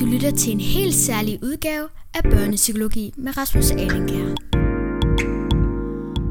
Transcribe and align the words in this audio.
Du 0.00 0.06
lytter 0.06 0.30
til 0.30 0.52
en 0.52 0.60
helt 0.60 0.94
særlig 0.94 1.38
udgave 1.42 1.88
af 2.14 2.22
Børnepsykologi 2.22 3.14
med 3.16 3.36
Rasmus 3.36 3.70
Alenkær. 3.70 4.24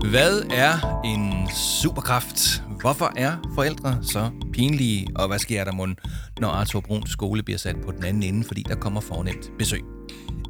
Hvad 0.10 0.42
er 0.52 1.02
en 1.06 1.50
superkraft? 1.82 2.64
Hvorfor 2.82 3.14
er 3.16 3.52
forældre 3.56 4.04
så 4.04 4.32
pinlige? 4.54 5.08
Og 5.16 5.28
hvad 5.28 5.40
sker 5.40 5.64
der 5.64 5.72
mund, 5.72 5.96
når 6.40 6.48
Arthur 6.48 6.80
Bruns 6.80 7.10
skole 7.10 7.44
bliver 7.44 7.58
sat 7.58 7.76
på 7.86 7.92
den 7.92 8.04
anden 8.04 8.24
ende, 8.24 8.44
fordi 8.44 8.64
der 8.64 8.76
kommer 8.76 9.02
fornemt 9.02 9.52
besøg? 9.58 9.82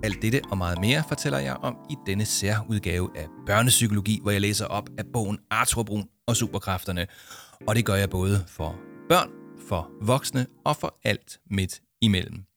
Alt 0.03 0.21
dette 0.21 0.41
og 0.51 0.57
meget 0.57 0.79
mere 0.81 1.03
fortæller 1.07 1.39
jeg 1.39 1.55
om 1.55 1.75
i 1.89 1.95
denne 2.05 2.25
særudgave 2.25 3.09
af 3.15 3.27
Børnepsykologi, 3.45 4.19
hvor 4.21 4.31
jeg 4.31 4.41
læser 4.41 4.65
op 4.65 4.89
af 4.97 5.03
bogen 5.13 5.37
Arthur 5.51 5.83
Brun 5.83 6.07
og 6.27 6.35
superkræfterne. 6.35 7.07
Og 7.67 7.75
det 7.75 7.85
gør 7.85 7.95
jeg 7.95 8.09
både 8.09 8.45
for 8.47 8.75
børn, 9.09 9.29
for 9.69 9.89
voksne 10.01 10.45
og 10.65 10.75
for 10.75 10.99
alt 11.03 11.39
midt 11.51 11.81
imellem. 12.01 12.50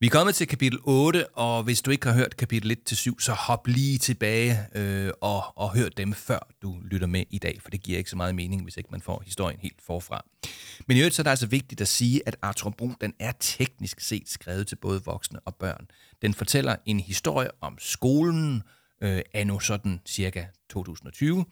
Vi 0.00 0.06
er 0.06 0.10
kommet 0.10 0.34
til 0.34 0.48
kapitel 0.48 0.78
8, 0.84 1.28
og 1.28 1.62
hvis 1.62 1.82
du 1.82 1.90
ikke 1.90 2.06
har 2.06 2.14
hørt 2.14 2.36
kapitel 2.36 2.76
1-7, 2.90 3.14
så 3.18 3.32
hop 3.32 3.66
lige 3.66 3.98
tilbage 3.98 4.58
øh, 4.74 5.10
og, 5.20 5.58
og 5.58 5.74
hør 5.74 5.88
dem, 5.88 6.12
før 6.12 6.38
du 6.62 6.76
lytter 6.84 7.06
med 7.06 7.24
i 7.30 7.38
dag, 7.38 7.58
for 7.62 7.70
det 7.70 7.82
giver 7.82 7.98
ikke 7.98 8.10
så 8.10 8.16
meget 8.16 8.34
mening, 8.34 8.62
hvis 8.62 8.76
ikke 8.76 8.88
man 8.92 9.00
får 9.00 9.22
historien 9.24 9.58
helt 9.60 9.82
forfra. 9.86 10.24
Men 10.86 10.96
i 10.96 11.00
øvrigt 11.00 11.14
så 11.14 11.22
er 11.22 11.24
det 11.24 11.30
altså 11.30 11.46
vigtigt 11.46 11.80
at 11.80 11.88
sige, 11.88 12.22
at 12.26 12.36
Arthur 12.42 12.70
Brun 12.70 12.96
den 13.00 13.14
er 13.18 13.32
teknisk 13.40 14.00
set 14.00 14.28
skrevet 14.28 14.66
til 14.66 14.76
både 14.76 15.04
voksne 15.04 15.40
og 15.40 15.54
børn. 15.54 15.86
Den 16.22 16.34
fortæller 16.34 16.76
en 16.86 17.00
historie 17.00 17.50
om 17.60 17.76
skolen, 17.78 18.62
øh, 19.00 19.20
anno 19.34 19.58
sådan 19.58 20.00
cirka 20.06 20.44
2020. 20.70 21.44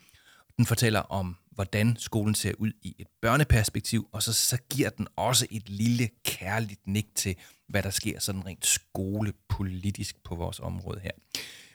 Den 0.57 0.67
fortæller 0.67 1.01
om 1.01 1.37
hvordan 1.57 1.97
skolen 1.99 2.35
ser 2.35 2.53
ud 2.59 2.73
i 2.83 2.95
et 2.99 3.07
børneperspektiv, 3.23 4.09
og 4.13 4.23
så, 4.23 4.33
så 4.33 4.59
giver 4.71 4.91
den 4.91 5.07
også 5.17 5.47
et 5.51 5.69
lille 5.69 6.09
kærligt 6.25 6.81
nik 6.87 7.07
til, 7.15 7.37
hvad 7.69 7.83
der 7.83 7.91
sker 7.91 8.21
sådan 8.21 8.47
rent 8.47 8.67
skolepolitisk 8.67 10.17
på 10.25 10.35
vores 10.35 10.61
område 10.61 11.01
her. 11.01 11.11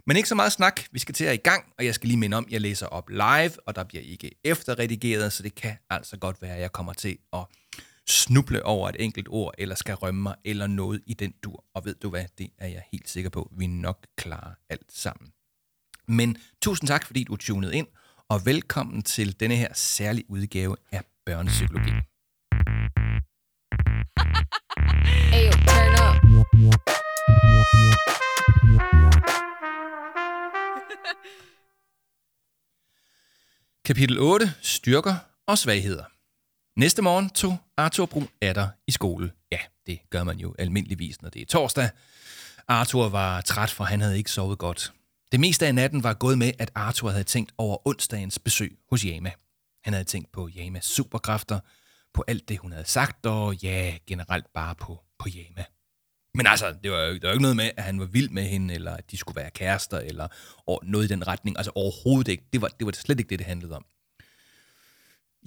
Men 0.05 0.17
ikke 0.17 0.29
så 0.29 0.35
meget 0.35 0.51
snak, 0.51 0.81
vi 0.91 0.99
skal 0.99 1.15
til 1.15 1.25
at 1.25 1.33
i 1.33 1.37
gang, 1.37 1.73
og 1.77 1.85
jeg 1.85 1.95
skal 1.95 2.07
lige 2.07 2.17
minde 2.17 2.37
om, 2.37 2.45
at 2.47 2.51
jeg 2.51 2.61
læser 2.61 2.85
op 2.85 3.09
live, 3.09 3.67
og 3.67 3.75
der 3.75 3.83
bliver 3.83 4.03
ikke 4.03 4.31
efterredigeret, 4.43 5.33
så 5.33 5.43
det 5.43 5.55
kan 5.55 5.77
altså 5.89 6.17
godt 6.17 6.41
være, 6.41 6.55
at 6.55 6.61
jeg 6.61 6.71
kommer 6.71 6.93
til 6.93 7.17
at 7.33 7.45
snuble 8.07 8.65
over 8.65 8.89
et 8.89 8.95
enkelt 8.99 9.27
ord, 9.29 9.53
eller 9.57 9.75
skal 9.75 9.95
rømme 9.95 10.21
mig, 10.21 10.35
eller 10.45 10.67
noget 10.67 11.01
i 11.05 11.13
den 11.13 11.33
dur. 11.43 11.65
Og 11.75 11.85
ved 11.85 11.95
du 11.95 12.09
hvad, 12.09 12.25
det 12.37 12.49
er 12.57 12.67
jeg 12.67 12.83
helt 12.91 13.09
sikker 13.09 13.29
på, 13.29 13.51
vi 13.57 13.67
nok 13.67 14.07
klarer 14.17 14.53
alt 14.69 14.91
sammen. 14.93 15.31
Men 16.07 16.37
tusind 16.61 16.87
tak, 16.87 17.05
fordi 17.05 17.23
du 17.23 17.35
tunede 17.35 17.75
ind, 17.75 17.87
og 18.31 18.45
velkommen 18.45 19.01
til 19.01 19.39
denne 19.39 19.55
her 19.55 19.73
særlige 19.73 20.25
udgave 20.29 20.75
af 20.91 21.01
Børnepsykologi. 21.25 21.91
Ayo, 25.37 25.51
turn 25.51 25.93
up. 26.05 26.15
Kapitel 33.85 34.19
8. 34.19 34.53
Styrker 34.61 35.15
og 35.47 35.57
svagheder. 35.57 36.03
Næste 36.79 37.01
morgen 37.01 37.29
tog 37.29 37.57
Arthur 37.77 38.05
Brun 38.05 38.27
atter 38.41 38.67
i 38.87 38.91
skole. 38.91 39.31
Ja, 39.51 39.59
det 39.87 39.99
gør 40.09 40.23
man 40.23 40.37
jo 40.37 40.55
almindeligvis, 40.59 41.21
når 41.21 41.29
det 41.29 41.41
er 41.41 41.45
torsdag. 41.45 41.89
Arthur 42.67 43.09
var 43.09 43.41
træt, 43.41 43.69
for 43.69 43.83
han 43.83 44.01
havde 44.01 44.17
ikke 44.17 44.31
sovet 44.31 44.57
godt. 44.57 44.93
Det 45.31 45.39
meste 45.39 45.67
af 45.67 45.75
natten 45.75 46.03
var 46.03 46.13
gået 46.13 46.37
med, 46.37 46.51
at 46.59 46.71
Arthur 46.75 47.09
havde 47.09 47.23
tænkt 47.23 47.51
over 47.57 47.87
onsdagens 47.87 48.39
besøg 48.39 48.77
hos 48.89 49.01
Yama. 49.01 49.31
Han 49.83 49.93
havde 49.93 50.05
tænkt 50.05 50.31
på 50.31 50.49
Yamas 50.57 50.85
superkræfter, 50.85 51.59
på 52.13 52.23
alt 52.27 52.49
det, 52.49 52.57
hun 52.57 52.71
havde 52.71 52.85
sagt, 52.85 53.25
og 53.25 53.55
ja, 53.55 53.97
generelt 54.07 54.53
bare 54.53 54.75
på, 54.75 54.99
på 55.19 55.29
Yama. 55.35 55.65
Men 56.33 56.47
altså, 56.47 56.75
det 56.83 56.91
var, 56.91 57.01
jo, 57.01 57.13
det 57.13 57.23
var 57.23 57.29
jo 57.29 57.33
ikke 57.33 57.41
noget 57.41 57.55
med, 57.55 57.71
at 57.77 57.83
han 57.83 57.99
var 57.99 58.05
vild 58.05 58.29
med 58.29 58.43
hende, 58.43 58.73
eller 58.73 58.95
at 58.95 59.11
de 59.11 59.17
skulle 59.17 59.35
være 59.35 59.51
kærester, 59.51 59.99
eller 59.99 60.27
noget 60.83 61.05
i 61.05 61.07
den 61.07 61.27
retning. 61.27 61.57
Altså 61.57 61.71
overhovedet 61.75 62.31
ikke. 62.31 62.43
Det 62.53 62.61
var, 62.61 62.67
det 62.67 62.85
var 62.85 62.91
slet 62.91 63.19
ikke 63.19 63.29
det, 63.29 63.39
det 63.39 63.47
handlede 63.47 63.75
om. 63.75 63.85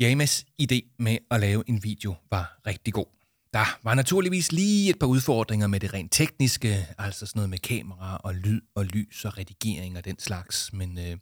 Yamas 0.00 0.46
idé 0.62 0.94
med 0.98 1.18
at 1.30 1.40
lave 1.40 1.64
en 1.66 1.84
video 1.84 2.14
var 2.30 2.60
rigtig 2.66 2.94
god. 2.94 3.06
Der 3.54 3.78
var 3.82 3.94
naturligvis 3.94 4.52
lige 4.52 4.90
et 4.90 4.98
par 4.98 5.06
udfordringer 5.06 5.66
med 5.66 5.80
det 5.80 5.94
rent 5.94 6.12
tekniske, 6.12 6.86
altså 6.98 7.26
sådan 7.26 7.38
noget 7.38 7.50
med 7.50 7.58
kamera 7.58 8.16
og 8.16 8.34
lyd 8.34 8.60
og 8.74 8.84
lys 8.84 9.24
og 9.24 9.38
redigering 9.38 9.98
og 9.98 10.04
den 10.04 10.18
slags, 10.18 10.72
men 10.72 10.98
øh, 10.98 11.16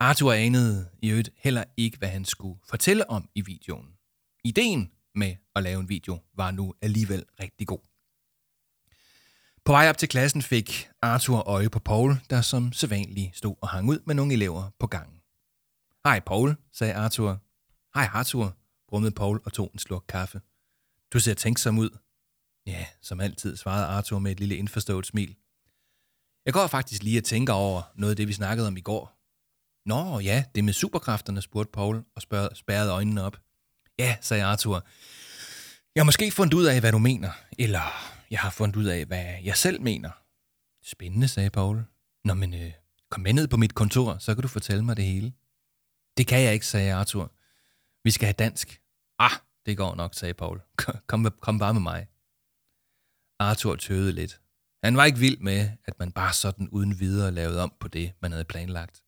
Arthur 0.00 0.32
anede 0.32 0.88
i 1.02 1.08
øvrigt 1.08 1.30
heller 1.36 1.64
ikke, 1.76 1.98
hvad 1.98 2.08
han 2.08 2.24
skulle 2.24 2.60
fortælle 2.68 3.10
om 3.10 3.28
i 3.34 3.40
videoen. 3.40 3.88
Ideen 4.44 4.90
med 5.14 5.36
at 5.54 5.62
lave 5.62 5.80
en 5.80 5.88
video 5.88 6.18
var 6.36 6.50
nu 6.50 6.74
alligevel 6.82 7.24
rigtig 7.40 7.66
god. 7.66 7.80
På 9.64 9.72
vej 9.72 9.88
op 9.88 9.98
til 9.98 10.08
klassen 10.08 10.42
fik 10.42 10.88
Arthur 11.02 11.48
øje 11.48 11.70
på 11.70 11.78
Paul, 11.78 12.16
der 12.30 12.40
som 12.40 12.72
sædvanligt 12.72 13.36
stod 13.36 13.54
og 13.60 13.68
hang 13.68 13.88
ud 13.88 13.98
med 14.06 14.14
nogle 14.14 14.32
elever 14.32 14.70
på 14.78 14.86
gangen. 14.86 15.20
Hej 16.04 16.20
Paul, 16.20 16.56
sagde 16.72 16.94
Arthur. 16.94 17.40
Hej 17.94 18.08
Arthur, 18.12 18.56
brummede 18.88 19.12
Paul 19.12 19.40
og 19.44 19.52
tog 19.52 19.70
en 19.72 19.78
slurk 19.78 20.04
kaffe. 20.08 20.40
Du 21.14 21.20
ser 21.20 21.34
tænksom 21.34 21.78
ud. 21.78 21.90
Ja, 22.66 22.86
som 23.02 23.20
altid, 23.20 23.56
svarede 23.56 23.86
Arthur 23.86 24.18
med 24.18 24.32
et 24.32 24.40
lille 24.40 24.56
indforstået 24.56 25.06
smil. 25.06 25.36
Jeg 26.46 26.52
går 26.52 26.66
faktisk 26.66 27.02
lige 27.02 27.18
og 27.18 27.24
tænker 27.24 27.52
over 27.52 27.82
noget 27.94 28.10
af 28.10 28.16
det, 28.16 28.28
vi 28.28 28.32
snakkede 28.32 28.66
om 28.66 28.76
i 28.76 28.80
går. 28.80 29.20
Nå 29.86 30.20
ja, 30.20 30.44
det 30.54 30.64
med 30.64 30.72
superkræfterne, 30.72 31.42
spurgte 31.42 31.72
Paul 31.72 32.04
og 32.14 32.22
spørg, 32.22 32.56
spærrede 32.56 32.92
øjnene 32.92 33.22
op. 33.22 33.36
Ja, 33.98 34.16
sagde 34.20 34.44
Arthur. 34.44 34.86
Jeg 35.94 36.00
har 36.00 36.04
måske 36.04 36.30
fundet 36.30 36.54
ud 36.54 36.64
af, 36.64 36.80
hvad 36.80 36.92
du 36.92 36.98
mener, 36.98 37.30
eller 37.58 37.82
jeg 38.30 38.40
har 38.40 38.50
fundet 38.50 38.76
ud 38.76 38.84
af, 38.84 39.04
hvad 39.04 39.34
jeg 39.44 39.56
selv 39.56 39.80
mener. 39.80 40.10
Spændende, 40.82 41.28
sagde 41.28 41.50
Paul. 41.50 41.84
Nå, 42.24 42.34
men 42.34 42.54
øh, 42.54 42.72
kom 43.10 43.22
med 43.22 43.32
ned 43.32 43.48
på 43.48 43.56
mit 43.56 43.74
kontor, 43.74 44.18
så 44.18 44.34
kan 44.34 44.42
du 44.42 44.48
fortælle 44.48 44.84
mig 44.84 44.96
det 44.96 45.04
hele. 45.04 45.32
Det 46.16 46.26
kan 46.26 46.42
jeg 46.42 46.54
ikke, 46.54 46.66
sagde 46.66 46.94
Arthur. 46.94 47.32
Vi 48.04 48.10
skal 48.10 48.26
have 48.26 48.34
dansk. 48.38 48.80
Ah, 49.18 49.30
det 49.66 49.76
går 49.76 49.94
nok, 49.94 50.14
sagde 50.14 50.34
Paul. 50.34 50.60
Kom, 51.06 51.30
kom 51.40 51.58
bare 51.58 51.74
med 51.74 51.82
mig. 51.82 52.06
Arthur 53.38 53.76
tøvede 53.76 54.12
lidt. 54.12 54.40
Han 54.84 54.96
var 54.96 55.04
ikke 55.04 55.18
vild 55.18 55.38
med, 55.38 55.70
at 55.84 55.98
man 55.98 56.12
bare 56.12 56.32
sådan 56.32 56.68
uden 56.68 57.00
videre 57.00 57.32
lavede 57.32 57.62
om 57.62 57.72
på 57.80 57.88
det, 57.88 58.12
man 58.22 58.32
havde 58.32 58.44
planlagt. 58.44 59.02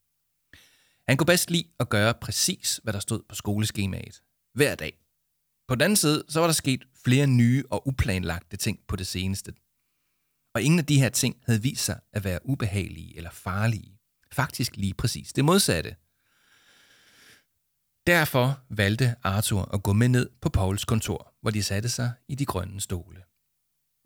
Han 1.08 1.16
kunne 1.16 1.26
bedst 1.26 1.50
lide 1.50 1.68
at 1.80 1.88
gøre 1.88 2.14
præcis, 2.14 2.80
hvad 2.82 2.92
der 2.92 2.98
stod 3.00 3.22
på 3.28 3.34
skoleskemaet. 3.34 4.22
Hver 4.54 4.74
dag. 4.74 4.98
På 5.68 5.74
den 5.74 5.82
anden 5.82 5.96
side, 5.96 6.24
så 6.28 6.40
var 6.40 6.46
der 6.46 6.54
sket 6.54 6.84
flere 7.04 7.26
nye 7.26 7.64
og 7.70 7.88
uplanlagte 7.88 8.56
ting 8.56 8.80
på 8.88 8.96
det 8.96 9.06
seneste. 9.06 9.54
Og 10.54 10.62
ingen 10.62 10.78
af 10.78 10.86
de 10.86 11.00
her 11.00 11.08
ting 11.08 11.36
havde 11.42 11.62
vist 11.62 11.84
sig 11.84 12.00
at 12.12 12.24
være 12.24 12.46
ubehagelige 12.46 13.16
eller 13.16 13.30
farlige. 13.30 13.98
Faktisk 14.32 14.76
lige 14.76 14.94
præcis 14.94 15.32
det 15.32 15.44
modsatte– 15.44 15.96
Derfor 18.06 18.60
valgte 18.68 19.16
Arthur 19.22 19.74
at 19.74 19.82
gå 19.82 19.92
med 19.92 20.08
ned 20.08 20.30
på 20.40 20.48
Pauls 20.48 20.84
kontor, 20.84 21.34
hvor 21.40 21.50
de 21.50 21.62
satte 21.62 21.88
sig 21.88 22.12
i 22.28 22.34
de 22.34 22.46
grønne 22.46 22.80
stole. 22.80 23.22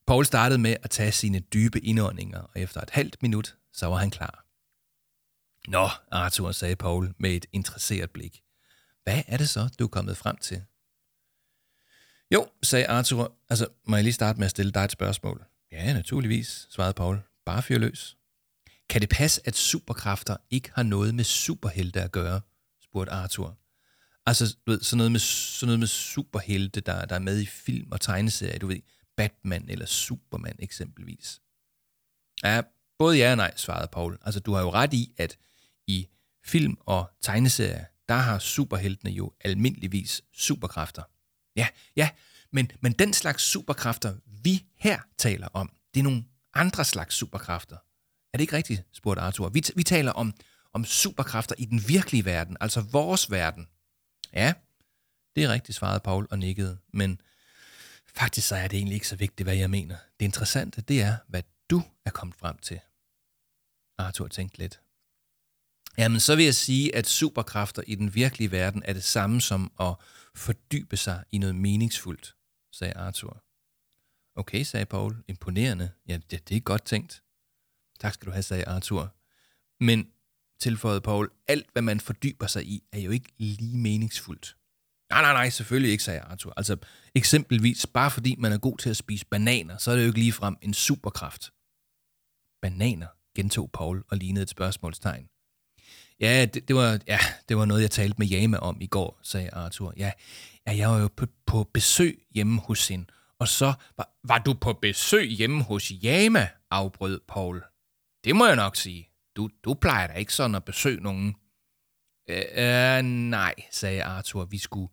Paul 0.07 0.25
startede 0.25 0.59
med 0.59 0.77
at 0.83 0.91
tage 0.91 1.13
sine 1.13 1.41
dybe 1.41 1.81
indåndinger, 1.81 2.41
og 2.41 2.61
efter 2.61 2.81
et 2.81 2.91
halvt 2.91 3.23
minut, 3.23 3.57
så 3.73 3.87
var 3.87 3.97
han 3.97 4.11
klar. 4.11 4.47
Nå, 5.69 5.89
Arthur, 6.11 6.53
sagde 6.53 6.77
Paul 6.77 7.15
med 7.19 7.31
et 7.31 7.47
interesseret 7.53 8.11
blik. 8.11 8.43
Hvad 9.05 9.23
er 9.27 9.37
det 9.37 9.49
så, 9.49 9.69
du 9.79 9.85
er 9.85 9.89
kommet 9.89 10.17
frem 10.17 10.37
til? 10.37 10.63
Jo, 12.35 12.49
sagde 12.63 12.87
Arthur. 12.87 13.33
Altså, 13.49 13.67
må 13.87 13.97
jeg 13.97 14.05
lige 14.05 14.13
starte 14.13 14.39
med 14.39 14.45
at 14.45 14.51
stille 14.51 14.73
dig 14.73 14.85
et 14.85 14.93
spørgsmål? 14.93 15.45
Ja, 15.73 15.93
naturligvis, 15.93 16.67
svarede 16.71 16.95
Paul. 16.95 17.19
Bare 17.47 17.63
fyr 17.63 17.79
løs. 17.79 18.17
Kan 18.89 19.01
det 19.01 19.09
passe, 19.09 19.41
at 19.45 19.57
superkræfter 19.57 20.37
ikke 20.51 20.71
har 20.75 20.83
noget 20.83 21.15
med 21.15 21.25
superhelte 21.25 22.03
at 22.03 22.13
gøre? 22.13 22.41
spurgte 22.83 23.13
Arthur. 23.13 23.60
Altså, 24.27 24.57
du 24.67 24.71
ved, 24.71 24.81
sådan 24.81 24.97
noget 24.97 25.13
med, 25.13 25.21
sådan 25.21 25.67
noget 25.69 25.79
med 25.79 25.87
superhelte, 25.87 26.81
der, 26.81 27.05
der 27.05 27.15
er 27.15 27.19
med 27.19 27.41
i 27.41 27.47
film 27.47 27.93
og 27.93 28.01
tegneserier, 28.01 28.59
du 28.59 28.67
ved, 28.67 28.81
Batman 29.17 29.69
eller 29.69 29.87
Superman 29.87 30.57
eksempelvis. 30.59 31.41
Ja, 32.45 32.63
både 32.99 33.17
ja 33.17 33.31
og 33.31 33.37
nej, 33.37 33.53
svarede 33.57 33.89
Paul. 33.93 34.19
Altså, 34.23 34.41
du 34.41 34.53
har 34.53 34.61
jo 34.61 34.71
ret 34.71 34.93
i, 34.95 35.15
at 35.17 35.37
i 35.87 36.09
film 36.45 36.77
og 36.81 37.11
tegneserier, 37.21 37.85
der 38.09 38.15
har 38.15 38.39
superheltene 38.39 39.11
jo 39.11 39.33
almindeligvis 39.41 40.23
superkræfter. 40.33 41.03
Ja, 41.57 41.69
ja, 41.97 42.11
men, 42.53 42.71
men 42.81 42.93
den 42.93 43.13
slags 43.13 43.43
superkræfter, 43.43 44.15
vi 44.27 44.65
her 44.77 45.01
taler 45.19 45.49
om, 45.53 45.73
det 45.95 46.01
er 46.01 46.05
nogle 46.05 46.25
andre 46.55 46.85
slags 46.85 47.15
superkræfter. 47.15 47.77
Er 48.33 48.39
det 48.39 48.41
ikke 48.41 48.57
rigtigt, 48.57 48.83
spurgte 48.93 49.23
Arthur. 49.23 49.49
Vi, 49.49 49.63
vi 49.77 49.83
taler 49.83 50.13
om, 50.13 50.35
om 50.73 50.85
superkræfter 50.85 51.55
i 51.59 51.65
den 51.65 51.89
virkelige 51.89 52.25
verden, 52.25 52.57
altså 52.61 52.81
vores 52.81 53.31
verden. 53.31 53.69
Ja, 54.33 54.55
det 55.37 55.45
er 55.45 55.53
rigtigt, 55.53 55.77
svarede 55.77 56.01
Paul 56.01 56.27
og 56.31 56.39
nikkede, 56.39 56.79
men 56.93 57.21
faktisk 58.07 58.49
så 58.49 58.57
er 58.57 58.69
det 58.69 58.77
egentlig 58.77 58.95
ikke 58.95 59.09
så 59.09 59.17
vigtigt, 59.17 59.47
hvad 59.47 59.57
jeg 59.57 59.71
mener. 59.71 59.97
Det 60.21 60.27
interessante, 60.27 60.81
det 60.81 61.03
er, 61.03 61.17
hvad 61.29 61.43
du 61.71 61.83
er 62.05 62.11
kommet 62.11 62.37
frem 62.37 62.59
til. 62.59 62.81
Arthur 63.99 64.29
tænkte 64.29 64.59
lidt. 64.59 64.81
Jamen, 65.99 66.21
så 66.21 66.37
vil 66.37 66.45
jeg 66.45 66.55
sige, 66.55 66.95
at 66.97 67.07
superkræfter 67.07 67.83
i 67.87 67.95
den 67.95 68.15
virkelige 68.15 68.53
verden 68.53 68.83
er 68.85 68.93
det 68.93 69.05
samme 69.05 69.41
som 69.41 69.73
at 69.81 69.95
fordybe 70.35 70.97
sig 70.97 71.25
i 71.33 71.39
noget 71.39 71.55
meningsfuldt, 71.55 72.37
sagde 72.73 72.95
Arthur. 72.95 73.45
Okay, 74.35 74.63
sagde 74.63 74.87
Paul. 74.87 75.17
Imponerende. 75.29 75.91
Ja, 76.09 76.19
det, 76.31 76.49
det 76.49 76.57
er 76.57 76.61
godt 76.61 76.85
tænkt. 76.85 77.23
Tak 78.01 78.15
skal 78.15 78.27
du 78.27 78.33
have, 78.33 78.43
sagde 78.43 78.65
Arthur. 78.65 79.15
Men, 79.81 80.13
tilføjede 80.61 81.01
Paul, 81.01 81.31
alt 81.49 81.67
hvad 81.73 81.83
man 81.83 82.01
fordyber 82.01 82.47
sig 82.47 82.67
i, 82.67 82.83
er 82.93 83.01
jo 83.01 83.11
ikke 83.11 83.33
lige 83.39 83.79
meningsfuldt. 83.79 84.57
Nej, 85.11 85.23
nej, 85.23 85.33
nej, 85.33 85.51
selvfølgelig 85.51 85.93
ikke, 85.93 86.05
sagde 86.05 86.21
Arthur. 86.21 86.53
Altså, 86.57 86.77
eksempelvis, 87.15 87.87
bare 87.87 88.11
fordi 88.11 88.37
man 88.39 88.53
er 88.53 88.59
god 88.59 88.79
til 88.79 88.91
at 88.91 88.97
spise 88.97 89.27
bananer, 89.27 89.79
så 89.79 89.91
er 89.91 89.97
det 89.97 90.03
jo 90.03 90.07
ikke 90.07 90.19
ligefrem 90.19 90.57
en 90.63 90.75
superkraft. 90.75 91.51
Bananer, 92.63 93.07
gentog 93.37 93.71
Paul 93.73 94.05
og 94.11 94.17
lignede 94.17 94.43
et 94.43 94.51
spørgsmålstegn. 94.51 95.27
Ja, 96.21 96.45
det, 96.45 96.69
det, 96.69 96.77
var, 96.77 97.01
ja, 97.07 97.19
det 97.49 97.57
var 97.57 97.65
noget, 97.65 97.83
jeg 97.83 97.91
talte 97.91 98.15
med 98.19 98.27
Jama 98.27 98.57
om 98.57 98.81
i 98.81 98.87
går, 98.87 99.21
sagde 99.23 99.51
Arthur. 99.51 99.95
Ja, 99.97 100.13
ja 100.67 100.77
jeg 100.77 100.89
var 100.91 100.99
jo 100.99 101.09
på, 101.17 101.27
på 101.47 101.71
besøg 101.75 102.23
hjemme 102.35 102.61
hos 102.61 102.89
hende, 102.89 103.07
og 103.39 103.49
så 103.49 103.73
var, 103.97 104.11
var 104.25 104.39
du 104.39 104.55
på 104.55 104.73
besøg 104.73 105.29
hjemme 105.29 105.63
hos 105.63 105.93
Jama, 106.03 106.49
afbrød 106.71 107.21
Paul. 107.29 107.63
Det 108.25 108.37
må 108.37 108.47
jeg 108.47 108.57
nok 108.57 108.77
sige. 108.77 109.10
Du, 109.37 109.51
du 109.65 109.75
plejer 109.75 110.07
da 110.07 110.13
ikke 110.13 110.35
sådan 110.35 110.55
at 110.55 110.65
besøge 110.65 111.01
nogen. 111.01 111.37
Øh, 112.29 112.43
øh, 112.55 113.03
nej, 113.03 113.55
sagde 113.71 114.05
Arthur. 114.05 114.45
Vi 114.45 114.59
skulle, 114.59 114.89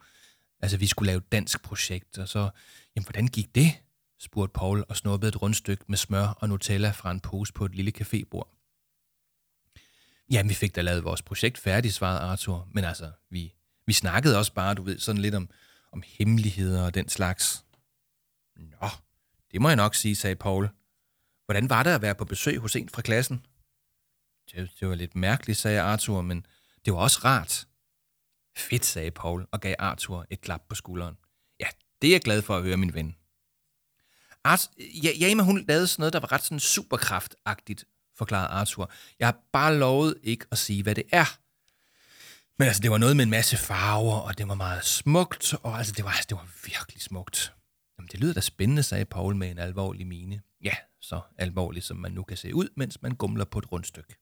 altså, 0.60 0.78
vi 0.78 0.88
skulle 0.88 1.07
lave 1.07 1.18
et 1.18 1.31
dansk 1.31 1.62
projekt, 1.62 2.18
og 2.18 2.28
så... 2.28 2.50
Jamen, 2.95 3.06
hvordan 3.06 3.28
gik 3.28 3.56
det? 3.56 3.78
spurgte 4.19 4.54
Paul 4.54 4.86
og 4.89 4.98
snuppede 4.98 5.30
et 5.30 5.42
rundstykke 5.42 5.84
med 5.88 5.98
smør 5.98 6.28
og 6.28 6.50
Nutella 6.50 6.92
fra 6.92 7.12
en 7.12 7.19
pose 7.19 7.54
på 7.54 7.66
et 7.66 7.75
lille 7.75 7.92
cafébord. 8.01 8.57
Jamen, 10.31 10.50
vi 10.50 10.54
fik 10.54 10.75
da 10.75 10.81
lavet 10.81 11.04
vores 11.04 11.22
projekt 11.22 11.57
færdigt, 11.57 11.94
svarede 11.94 12.19
Arthur. 12.19 12.68
Men 12.72 12.83
altså, 12.83 13.12
vi, 13.30 13.54
vi 13.86 13.94
snakkede 13.94 14.38
også 14.38 14.54
bare, 14.54 14.74
du 14.74 14.83
ved, 14.83 15.00
sådan 15.00 15.22
lidt 15.22 15.36
om, 15.36 15.50
om 15.92 16.04
hemmeligheder 16.06 16.86
og 16.86 16.94
den 16.94 17.10
slags. 17.10 17.66
Nå, 18.56 18.88
det 19.51 19.62
må 19.62 19.69
jeg 19.69 19.75
nok 19.75 19.95
sige, 19.95 20.16
sagde 20.16 20.36
Paul. 20.36 20.69
Hvordan 21.45 21.69
var 21.69 21.83
det 21.83 21.92
at 21.92 22.01
være 22.01 22.16
på 22.16 22.25
besøg 22.25 22.57
hos 22.57 22.75
en 22.75 22.90
fra 22.90 23.01
klassen? 23.01 23.45
Det, 24.51 24.71
det 24.79 24.89
var 24.89 24.95
lidt 24.95 25.15
mærkeligt, 25.15 25.59
sagde 25.59 25.81
Arthur, 25.81 26.21
men 26.21 26.45
det 26.85 26.94
var 26.94 26.99
også 26.99 27.19
rart. 27.23 27.67
Fedt, 28.57 28.85
sagde 28.85 29.11
Paul 29.11 29.47
og 29.51 29.61
gav 29.61 29.75
Arthur 29.79 30.25
et 30.29 30.41
klap 30.41 30.61
på 30.69 30.75
skulderen. 30.75 31.17
Ja, 31.59 31.67
det 32.01 32.07
er 32.07 32.11
jeg 32.11 32.21
glad 32.21 32.41
for 32.41 32.57
at 32.57 32.63
høre, 32.63 32.77
min 32.77 32.94
ven. 32.94 33.15
Art, 34.44 34.69
ja, 35.03 35.09
Jama, 35.19 35.44
hun 35.44 35.65
lavede 35.67 35.88
sådan 35.88 36.01
noget, 36.01 36.13
der 36.13 36.19
var 36.19 36.31
ret 36.31 36.44
sådan 36.44 36.59
superkraftagtigt, 36.59 37.85
forklarede 38.17 38.47
Arthur. 38.47 38.91
Jeg 39.19 39.27
har 39.27 39.38
bare 39.53 39.77
lovet 39.77 40.15
ikke 40.23 40.45
at 40.51 40.57
sige, 40.57 40.83
hvad 40.83 40.95
det 40.95 41.03
er. 41.11 41.39
Men 42.59 42.67
altså, 42.67 42.81
det 42.81 42.91
var 42.91 42.97
noget 42.97 43.15
med 43.17 43.23
en 43.23 43.29
masse 43.29 43.57
farver, 43.57 44.19
og 44.19 44.38
det 44.38 44.47
var 44.47 44.55
meget 44.55 44.85
smukt, 44.85 45.53
og 45.63 45.77
altså, 45.77 45.94
det 45.94 46.05
var, 46.05 46.11
altså, 46.11 46.25
det 46.29 46.38
var 46.38 46.49
virkelig 46.65 47.01
smukt. 47.01 47.53
Jamen, 47.97 48.09
det 48.11 48.19
lyder 48.19 48.33
da 48.33 48.41
spændende, 48.41 48.83
sagde 48.83 49.05
Paul 49.05 49.35
med 49.35 49.51
en 49.51 49.59
alvorlig 49.59 50.07
mine. 50.07 50.41
Ja, 50.63 50.73
så 51.01 51.21
alvorlig, 51.38 51.83
som 51.83 51.97
man 51.97 52.11
nu 52.11 52.23
kan 52.23 52.38
se 52.38 52.55
ud, 52.55 52.69
mens 52.75 53.01
man 53.01 53.11
gumler 53.15 53.45
på 53.45 53.59
et 53.59 53.71
rundstykke. 53.71 54.15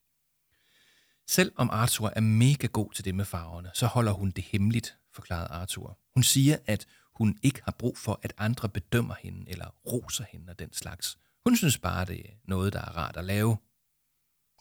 Selvom 1.27 1.69
Arthur 1.69 2.13
er 2.15 2.21
mega 2.21 2.67
god 2.67 2.91
til 2.91 3.05
det 3.05 3.15
med 3.15 3.25
farverne, 3.25 3.71
så 3.73 3.85
holder 3.87 4.11
hun 4.11 4.31
det 4.31 4.43
hemmeligt, 4.43 4.97
forklarede 5.13 5.47
Arthur. 5.47 5.99
Hun 6.15 6.23
siger, 6.23 6.57
at 6.65 6.85
hun 7.15 7.37
ikke 7.43 7.61
har 7.63 7.71
brug 7.71 7.97
for, 7.97 8.19
at 8.23 8.33
andre 8.37 8.69
bedømmer 8.69 9.15
hende 9.19 9.49
eller 9.51 9.67
roser 9.85 10.25
hende 10.29 10.49
og 10.49 10.59
den 10.59 10.73
slags. 10.73 11.17
Hun 11.45 11.57
synes 11.57 11.77
bare, 11.77 12.05
det 12.05 12.19
er 12.19 12.33
noget, 12.47 12.73
der 12.73 12.79
er 12.79 12.97
rart 12.97 13.17
at 13.17 13.25
lave. 13.25 13.57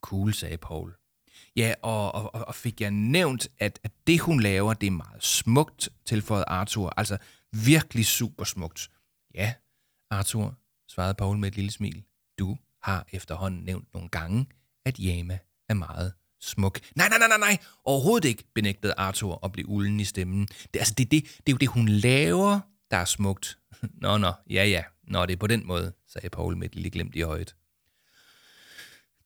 Cool, 0.03 0.35
sagde 0.35 0.57
Paul. 0.57 0.97
Ja, 1.57 1.75
og, 1.83 2.13
og, 2.13 2.35
og 2.49 2.55
fik 2.55 2.81
jeg 2.81 2.91
nævnt, 2.91 3.49
at, 3.59 3.81
at 3.83 3.93
det, 4.07 4.21
hun 4.21 4.41
laver, 4.41 4.75
det 4.75 4.87
er 4.87 4.91
meget 4.91 5.25
smukt, 5.25 5.89
tilføjede 6.05 6.45
Arthur. 6.49 6.93
Altså 6.97 7.19
virkelig 7.53 8.07
super 8.07 8.45
smukt. 8.45 8.91
Ja, 9.35 9.55
Arthur, 10.11 10.59
svarede 10.89 11.15
Paul 11.15 11.39
med 11.39 11.49
et 11.49 11.57
lille 11.57 11.71
smil. 11.71 12.05
Du 12.39 12.59
har 12.83 13.07
efterhånden 13.13 13.65
nævnt 13.65 13.95
nogle 13.95 14.09
gange, 14.09 14.47
at 14.85 14.99
Jama 14.99 15.39
er 15.69 15.75
meget 15.75 16.13
smuk. 16.45 16.81
Nej, 16.97 17.09
nej, 17.09 17.19
nej, 17.19 17.29
nej, 17.29 17.39
nej, 17.39 17.59
overhovedet 17.85 18.29
ikke, 18.29 18.45
benægtede 18.55 18.95
Arthur 18.97 19.35
og 19.35 19.53
blev 19.53 19.65
ulden 19.69 20.01
i 20.01 20.05
stemmen. 20.05 20.47
Det, 20.47 20.79
altså, 20.79 20.95
det, 20.99 21.11
det, 21.11 21.25
det 21.25 21.49
er 21.49 21.53
jo 21.53 21.57
det, 21.57 21.69
hun 21.69 21.89
laver, 21.89 22.61
der 22.91 22.97
er 22.97 23.05
smukt. 23.05 23.59
Nå, 24.03 24.19
nå, 24.19 24.33
ja, 24.51 24.65
ja, 24.65 24.83
nå, 25.09 25.27
det 25.27 25.33
er 25.33 25.37
på 25.37 25.47
den 25.47 25.67
måde, 25.67 25.93
sagde 26.09 26.31
Paul 26.31 26.57
med 26.57 26.69
et 26.69 26.75
lille 26.75 26.91
glemt 26.91 27.15
i 27.15 27.23
øjet. 27.23 27.55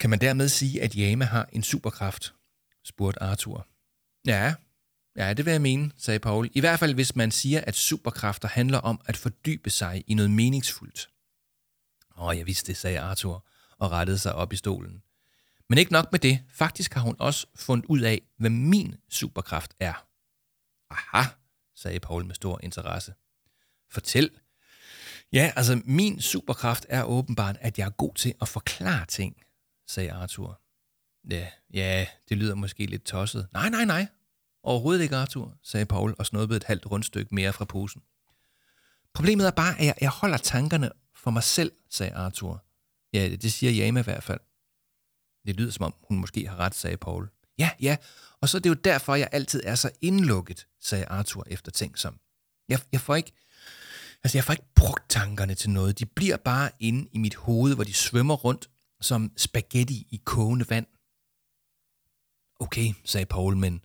Kan 0.00 0.10
man 0.10 0.20
dermed 0.20 0.48
sige, 0.48 0.82
at 0.82 0.96
Jama 0.96 1.24
har 1.24 1.48
en 1.52 1.62
superkraft? 1.62 2.34
spurgte 2.84 3.22
Arthur. 3.22 3.66
Ja, 4.26 4.54
ja, 5.16 5.32
det 5.32 5.44
vil 5.44 5.50
jeg 5.50 5.62
mene, 5.62 5.90
sagde 5.96 6.18
Paul. 6.18 6.50
I 6.54 6.60
hvert 6.60 6.78
fald, 6.78 6.94
hvis 6.94 7.16
man 7.16 7.30
siger, 7.30 7.60
at 7.60 7.74
superkræfter 7.74 8.48
handler 8.48 8.78
om 8.78 9.00
at 9.06 9.16
fordybe 9.16 9.70
sig 9.70 10.04
i 10.06 10.14
noget 10.14 10.30
meningsfuldt. 10.30 11.10
Åh, 12.18 12.24
oh, 12.24 12.36
jeg 12.38 12.46
vidste 12.46 12.66
det, 12.66 12.76
sagde 12.76 13.00
Arthur 13.00 13.46
og 13.78 13.90
rettede 13.90 14.18
sig 14.18 14.34
op 14.34 14.52
i 14.52 14.56
stolen. 14.56 15.02
Men 15.68 15.78
ikke 15.78 15.92
nok 15.92 16.12
med 16.12 16.20
det. 16.20 16.44
Faktisk 16.48 16.94
har 16.94 17.00
hun 17.00 17.16
også 17.18 17.46
fundet 17.54 17.86
ud 17.86 18.00
af, 18.00 18.22
hvad 18.36 18.50
min 18.50 18.94
superkraft 19.08 19.74
er. 19.80 20.06
Aha, 20.90 21.28
sagde 21.76 22.00
Paul 22.00 22.26
med 22.26 22.34
stor 22.34 22.60
interesse. 22.62 23.14
Fortæl. 23.90 24.30
Ja, 25.32 25.52
altså 25.56 25.82
min 25.84 26.20
superkraft 26.20 26.86
er 26.88 27.02
åbenbart, 27.02 27.56
at 27.60 27.78
jeg 27.78 27.86
er 27.86 27.90
god 27.90 28.14
til 28.14 28.34
at 28.40 28.48
forklare 28.48 29.06
ting, 29.06 29.36
sagde 29.88 30.12
Arthur. 30.12 30.60
Ja, 31.30 31.48
ja, 31.74 32.06
det 32.28 32.36
lyder 32.36 32.54
måske 32.54 32.86
lidt 32.86 33.04
tosset. 33.04 33.48
Nej, 33.52 33.68
nej, 33.68 33.84
nej. 33.84 34.06
Overhovedet 34.62 35.02
ikke, 35.02 35.16
Arthur, 35.16 35.54
sagde 35.62 35.86
Paul 35.86 36.14
og 36.18 36.26
snuppede 36.26 36.56
et 36.56 36.64
halvt 36.64 36.90
rundstykke 36.90 37.34
mere 37.34 37.52
fra 37.52 37.64
posen. 37.64 38.02
Problemet 39.14 39.46
er 39.46 39.50
bare, 39.50 39.78
at 39.78 39.86
jeg, 39.86 39.94
jeg 40.00 40.10
holder 40.10 40.36
tankerne 40.36 40.90
for 41.14 41.30
mig 41.30 41.42
selv, 41.42 41.72
sagde 41.90 42.12
Arthur. 42.12 42.64
Ja, 43.12 43.36
det 43.36 43.52
siger 43.52 43.72
Jama 43.72 44.00
i 44.00 44.02
hvert 44.02 44.22
fald. 44.22 44.40
Det 45.48 45.56
lyder 45.56 45.70
som 45.70 45.84
om, 45.84 45.94
hun 46.08 46.18
måske 46.18 46.48
har 46.48 46.56
ret, 46.56 46.74
sagde 46.74 46.96
Paul. 46.96 47.30
Ja, 47.58 47.70
ja, 47.80 47.96
og 48.40 48.48
så 48.48 48.58
er 48.58 48.60
det 48.60 48.70
jo 48.70 48.74
derfor, 48.74 49.14
jeg 49.14 49.28
altid 49.32 49.62
er 49.64 49.74
så 49.74 49.90
indlukket, 50.00 50.66
sagde 50.80 51.06
Arthur 51.06 51.44
efter 51.46 51.72
ting 51.72 51.98
som. 51.98 52.20
Jeg, 52.68 52.80
jeg 52.92 53.00
får 53.00 53.14
ikke, 53.14 53.32
altså 54.24 54.38
jeg 54.38 54.44
får 54.44 54.52
ikke 54.52 54.74
brugt 54.74 55.10
tankerne 55.10 55.54
til 55.54 55.70
noget. 55.70 55.98
De 55.98 56.06
bliver 56.06 56.36
bare 56.36 56.70
inde 56.80 57.08
i 57.12 57.18
mit 57.18 57.34
hoved, 57.34 57.74
hvor 57.74 57.84
de 57.84 57.94
svømmer 57.94 58.34
rundt 58.34 58.70
som 59.00 59.32
spaghetti 59.36 60.06
i 60.10 60.22
kogende 60.24 60.70
vand. 60.70 60.86
Okay, 62.60 62.94
sagde 63.04 63.26
Paul, 63.26 63.56
men 63.56 63.84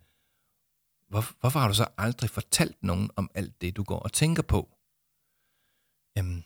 hvor, 1.09 1.39
hvorfor 1.39 1.59
har 1.59 1.67
du 1.67 1.73
så 1.73 1.87
aldrig 1.97 2.29
fortalt 2.29 2.83
nogen 2.83 3.11
om 3.15 3.29
alt 3.35 3.61
det, 3.61 3.75
du 3.75 3.83
går 3.83 3.99
og 3.99 4.13
tænker 4.13 4.43
på? 4.43 4.77
Jamen, 6.15 6.45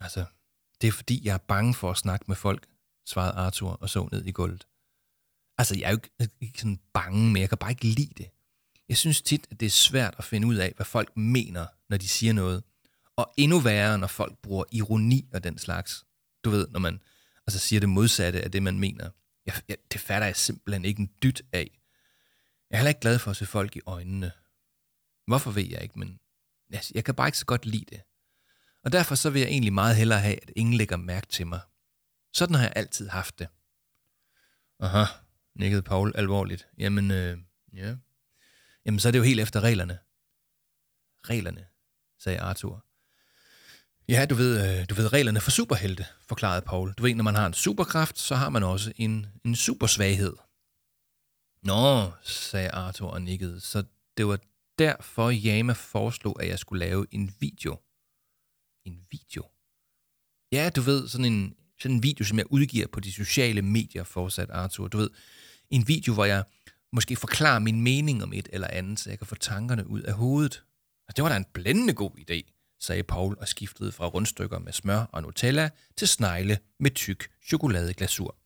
altså, 0.00 0.24
det 0.80 0.88
er 0.88 0.92
fordi, 0.92 1.26
jeg 1.26 1.34
er 1.34 1.38
bange 1.38 1.74
for 1.74 1.90
at 1.90 1.96
snakke 1.96 2.24
med 2.28 2.36
folk, 2.36 2.73
svarede 3.06 3.32
Arthur 3.32 3.70
og 3.70 3.90
så 3.90 4.08
ned 4.12 4.24
i 4.24 4.30
gulvet. 4.30 4.66
Altså, 5.58 5.78
jeg 5.78 5.86
er 5.86 5.90
jo 5.90 5.96
ikke, 5.96 6.34
ikke 6.40 6.58
sådan 6.58 6.80
bange, 6.94 7.32
men 7.32 7.40
jeg 7.40 7.48
kan 7.48 7.58
bare 7.58 7.70
ikke 7.70 7.84
lide 7.84 8.14
det. 8.16 8.30
Jeg 8.88 8.96
synes 8.96 9.22
tit, 9.22 9.46
at 9.50 9.60
det 9.60 9.66
er 9.66 9.70
svært 9.70 10.14
at 10.18 10.24
finde 10.24 10.46
ud 10.46 10.54
af, 10.54 10.72
hvad 10.76 10.86
folk 10.86 11.16
mener, 11.16 11.66
når 11.88 11.96
de 11.96 12.08
siger 12.08 12.32
noget. 12.32 12.62
Og 13.16 13.34
endnu 13.36 13.58
værre, 13.58 13.98
når 13.98 14.06
folk 14.06 14.38
bruger 14.38 14.64
ironi 14.72 15.28
og 15.32 15.44
den 15.44 15.58
slags. 15.58 16.04
Du 16.44 16.50
ved, 16.50 16.68
når 16.68 16.80
man 16.80 17.00
altså 17.46 17.58
siger 17.58 17.80
det 17.80 17.88
modsatte 17.88 18.42
af 18.42 18.50
det, 18.50 18.62
man 18.62 18.78
mener. 18.78 19.10
Jeg, 19.46 19.54
jeg, 19.68 19.76
det 19.92 20.00
fatter 20.00 20.26
jeg 20.26 20.36
simpelthen 20.36 20.84
ikke 20.84 21.00
en 21.00 21.10
dyt 21.22 21.42
af. 21.52 21.80
Jeg 22.70 22.76
er 22.76 22.78
heller 22.78 22.88
ikke 22.88 23.00
glad 23.00 23.18
for 23.18 23.30
at 23.30 23.36
se 23.36 23.46
folk 23.46 23.76
i 23.76 23.80
øjnene. 23.86 24.32
Hvorfor 25.26 25.50
ved 25.50 25.66
jeg 25.66 25.82
ikke, 25.82 25.98
men 25.98 26.20
altså, 26.72 26.92
jeg 26.94 27.04
kan 27.04 27.14
bare 27.14 27.28
ikke 27.28 27.38
så 27.38 27.46
godt 27.46 27.66
lide 27.66 27.84
det. 27.88 28.02
Og 28.84 28.92
derfor 28.92 29.14
så 29.14 29.30
vil 29.30 29.40
jeg 29.40 29.48
egentlig 29.48 29.72
meget 29.72 29.96
hellere 29.96 30.20
have, 30.20 30.42
at 30.42 30.50
ingen 30.56 30.74
lægger 30.74 30.96
mærke 30.96 31.26
til 31.26 31.46
mig. 31.46 31.60
Sådan 32.34 32.54
har 32.54 32.62
jeg 32.62 32.72
altid 32.76 33.08
haft 33.08 33.38
det. 33.38 33.48
Aha, 34.80 35.04
nikkede 35.54 35.82
Paul 35.82 36.12
alvorligt. 36.14 36.66
Jamen, 36.78 37.10
øh, 37.10 37.38
ja. 37.72 37.96
Jamen, 38.86 39.00
så 39.00 39.08
er 39.08 39.12
det 39.12 39.18
jo 39.18 39.24
helt 39.24 39.40
efter 39.40 39.60
reglerne. 39.60 39.98
Reglerne, 41.30 41.66
sagde 42.18 42.40
Arthur. 42.40 42.84
Ja, 44.08 44.26
du 44.30 44.34
ved, 44.34 44.80
øh, 44.80 44.88
du 44.88 44.94
ved 44.94 45.12
reglerne 45.12 45.40
for 45.40 45.50
superhelte, 45.50 46.06
forklarede 46.20 46.62
Paul. 46.62 46.92
Du 46.92 47.02
ved, 47.02 47.14
når 47.14 47.24
man 47.24 47.34
har 47.34 47.46
en 47.46 47.54
superkraft, 47.54 48.18
så 48.18 48.34
har 48.34 48.48
man 48.48 48.62
også 48.62 48.92
en, 48.96 49.26
en 49.44 49.56
supersvaghed. 49.56 50.36
Nå, 51.62 52.12
sagde 52.22 52.70
Arthur 52.70 53.08
og 53.08 53.22
nikkede, 53.22 53.60
så 53.60 53.84
det 54.16 54.26
var 54.26 54.38
derfor 54.78 55.32
Yama 55.44 55.72
foreslog, 55.72 56.42
at 56.42 56.48
jeg 56.48 56.58
skulle 56.58 56.86
lave 56.86 57.06
en 57.10 57.34
video. 57.40 57.78
En 58.84 59.06
video? 59.10 59.50
Ja, 60.52 60.70
du 60.70 60.80
ved, 60.80 61.08
sådan 61.08 61.24
en, 61.24 61.56
sådan 61.80 61.96
en 61.96 62.02
video, 62.02 62.24
som 62.24 62.38
jeg 62.38 62.46
udgiver 62.50 62.86
på 62.86 63.00
de 63.00 63.12
sociale 63.12 63.62
medier, 63.62 64.04
fortsat 64.04 64.50
Arthur. 64.50 64.88
Du 64.88 64.98
ved, 64.98 65.10
en 65.70 65.88
video, 65.88 66.14
hvor 66.14 66.24
jeg 66.24 66.44
måske 66.92 67.16
forklarer 67.16 67.58
min 67.58 67.80
mening 67.80 68.22
om 68.22 68.32
et 68.32 68.48
eller 68.52 68.68
andet, 68.68 69.00
så 69.00 69.10
jeg 69.10 69.18
kan 69.18 69.26
få 69.26 69.34
tankerne 69.34 69.86
ud 69.86 70.00
af 70.00 70.12
hovedet. 70.12 70.64
Og 71.08 71.16
det 71.16 71.24
var 71.24 71.28
da 71.28 71.36
en 71.36 71.46
blændende 71.54 71.94
god 71.94 72.10
idé 72.18 72.54
sagde 72.84 73.02
Paul 73.02 73.36
og 73.38 73.48
skiftede 73.48 73.92
fra 73.92 74.06
rundstykker 74.06 74.58
med 74.58 74.72
smør 74.72 75.02
og 75.12 75.22
Nutella 75.22 75.70
til 75.96 76.08
snegle 76.08 76.58
med 76.80 76.90
tyk 76.90 77.30
chokoladeglasur. 77.42 78.36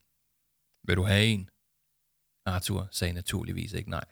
Vil 0.87 0.97
du 0.97 1.02
have 1.02 1.25
en? 1.25 1.50
Arthur 2.47 2.88
sagde 2.90 3.12
naturligvis 3.12 3.73
ikke 3.73 3.90
nej. 3.90 4.04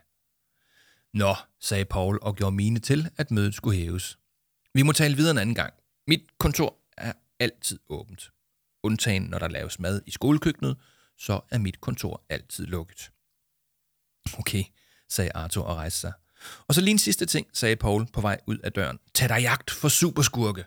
Nå, 1.15 1.35
sagde 1.61 1.85
Paul 1.85 2.19
og 2.23 2.37
gjorde 2.37 2.57
mine 2.57 2.79
til, 2.79 3.11
at 3.17 3.31
mødet 3.31 3.55
skulle 3.55 3.79
hæves. 3.79 4.19
Vi 4.75 4.83
må 4.83 4.93
tale 4.93 5.17
videre 5.17 5.31
en 5.31 5.39
anden 5.39 5.55
gang. 5.55 5.75
Mit 6.07 6.39
kontor 6.39 6.79
er 6.97 7.13
altid 7.41 7.79
åbent. 7.89 8.31
Undtagen 8.87 9.23
når 9.23 9.39
der 9.39 9.49
laves 9.49 9.79
mad 9.79 10.01
i 10.07 10.11
skolekøkkenet, 10.11 10.77
så 11.19 11.41
er 11.51 11.59
mit 11.59 11.81
kontor 11.81 12.25
altid 12.29 12.67
lukket. 12.67 13.13
Okay, 14.39 14.65
sagde 15.09 15.31
Arthur 15.35 15.65
og 15.65 15.77
rejste 15.77 16.01
sig. 16.01 16.13
Og 16.69 16.75
så 16.75 16.81
lige 16.81 16.93
en 16.93 16.99
sidste 16.99 17.27
ting, 17.27 17.47
sagde 17.53 17.77
Paul 17.77 18.07
på 18.13 18.21
vej 18.21 18.41
ud 18.47 18.59
af 18.59 18.73
døren. 18.73 18.99
Tag 19.15 19.29
dig 19.29 19.41
jagt 19.41 19.71
for 19.71 19.89
superskurke. 19.89 20.65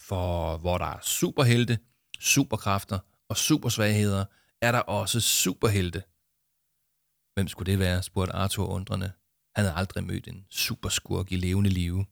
For 0.00 0.56
hvor 0.56 0.78
der 0.78 0.84
er 0.84 1.00
superhelte, 1.02 1.78
superkræfter 2.20 2.98
og 3.28 3.36
supersvagheder, 3.36 4.24
er 4.60 4.72
der 4.72 4.78
også 4.78 5.20
superhelte. 5.20 6.02
Hvem 7.34 7.48
skulle 7.48 7.72
det 7.72 7.78
være, 7.78 8.02
spurgte 8.02 8.32
Arthur 8.32 8.66
undrende. 8.66 9.12
Han 9.54 9.64
havde 9.64 9.76
aldrig 9.76 10.04
mødt 10.04 10.28
en 10.28 10.46
superskurk 10.50 11.32
i 11.32 11.36
levende 11.36 11.70
live. 11.70 12.06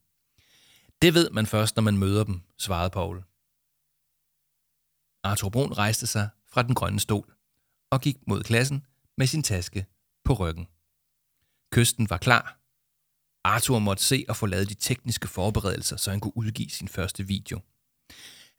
Det 1.03 1.15
ved 1.15 1.31
man 1.31 1.47
først, 1.47 1.77
når 1.77 1.83
man 1.83 1.99
møder 1.99 2.25
dem, 2.25 2.41
svarede 2.59 2.91
Paul. 2.91 3.23
Arthur 5.27 5.49
Brun 5.49 5.73
rejste 5.73 6.07
sig 6.07 6.29
fra 6.49 6.63
den 6.63 6.75
grønne 6.75 7.01
stol 7.01 7.35
og 7.91 8.01
gik 8.01 8.17
mod 8.27 8.43
klassen 8.43 8.87
med 9.17 9.27
sin 9.27 9.43
taske 9.43 9.87
på 10.25 10.33
ryggen. 10.33 10.67
Kysten 11.73 12.11
var 12.11 12.19
klar. 12.19 12.61
Arthur 13.45 13.79
måtte 13.79 14.05
se 14.05 14.25
og 14.29 14.37
få 14.37 14.47
lavet 14.47 14.69
de 14.69 14.75
tekniske 14.75 15.29
forberedelser, 15.29 15.97
så 15.97 16.11
han 16.11 16.21
kunne 16.21 16.37
udgive 16.37 16.71
sin 16.71 16.89
første 16.89 17.27
video. 17.27 17.61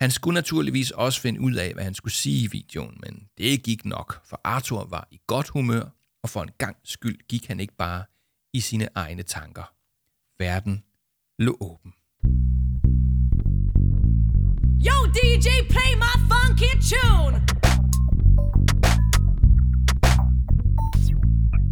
Han 0.01 0.11
skulle 0.11 0.33
naturligvis 0.33 0.91
også 0.91 1.21
finde 1.21 1.41
ud 1.41 1.53
af, 1.53 1.73
hvad 1.73 1.83
han 1.83 1.93
skulle 1.93 2.13
sige 2.13 2.43
i 2.43 2.47
videoen, 2.47 2.97
men 3.03 3.29
det 3.37 3.63
gik 3.63 3.85
nok, 3.85 4.25
for 4.25 4.41
Arthur 4.43 4.85
var 4.85 5.07
i 5.11 5.19
godt 5.27 5.47
humør, 5.47 5.89
og 6.23 6.29
for 6.29 6.43
en 6.43 6.51
gang 6.57 6.77
skyld 6.83 7.27
gik 7.27 7.45
han 7.45 7.59
ikke 7.59 7.75
bare 7.75 8.03
i 8.53 8.59
sine 8.59 8.89
egne 8.95 9.23
tanker. 9.23 9.73
Verden 10.39 10.83
lå 11.39 11.57
åben. 11.59 11.93
Yo, 14.87 14.97
DJ, 15.17 15.47
play 15.73 15.91
my 16.05 16.15
funky 16.31 16.71
tune. 16.91 17.35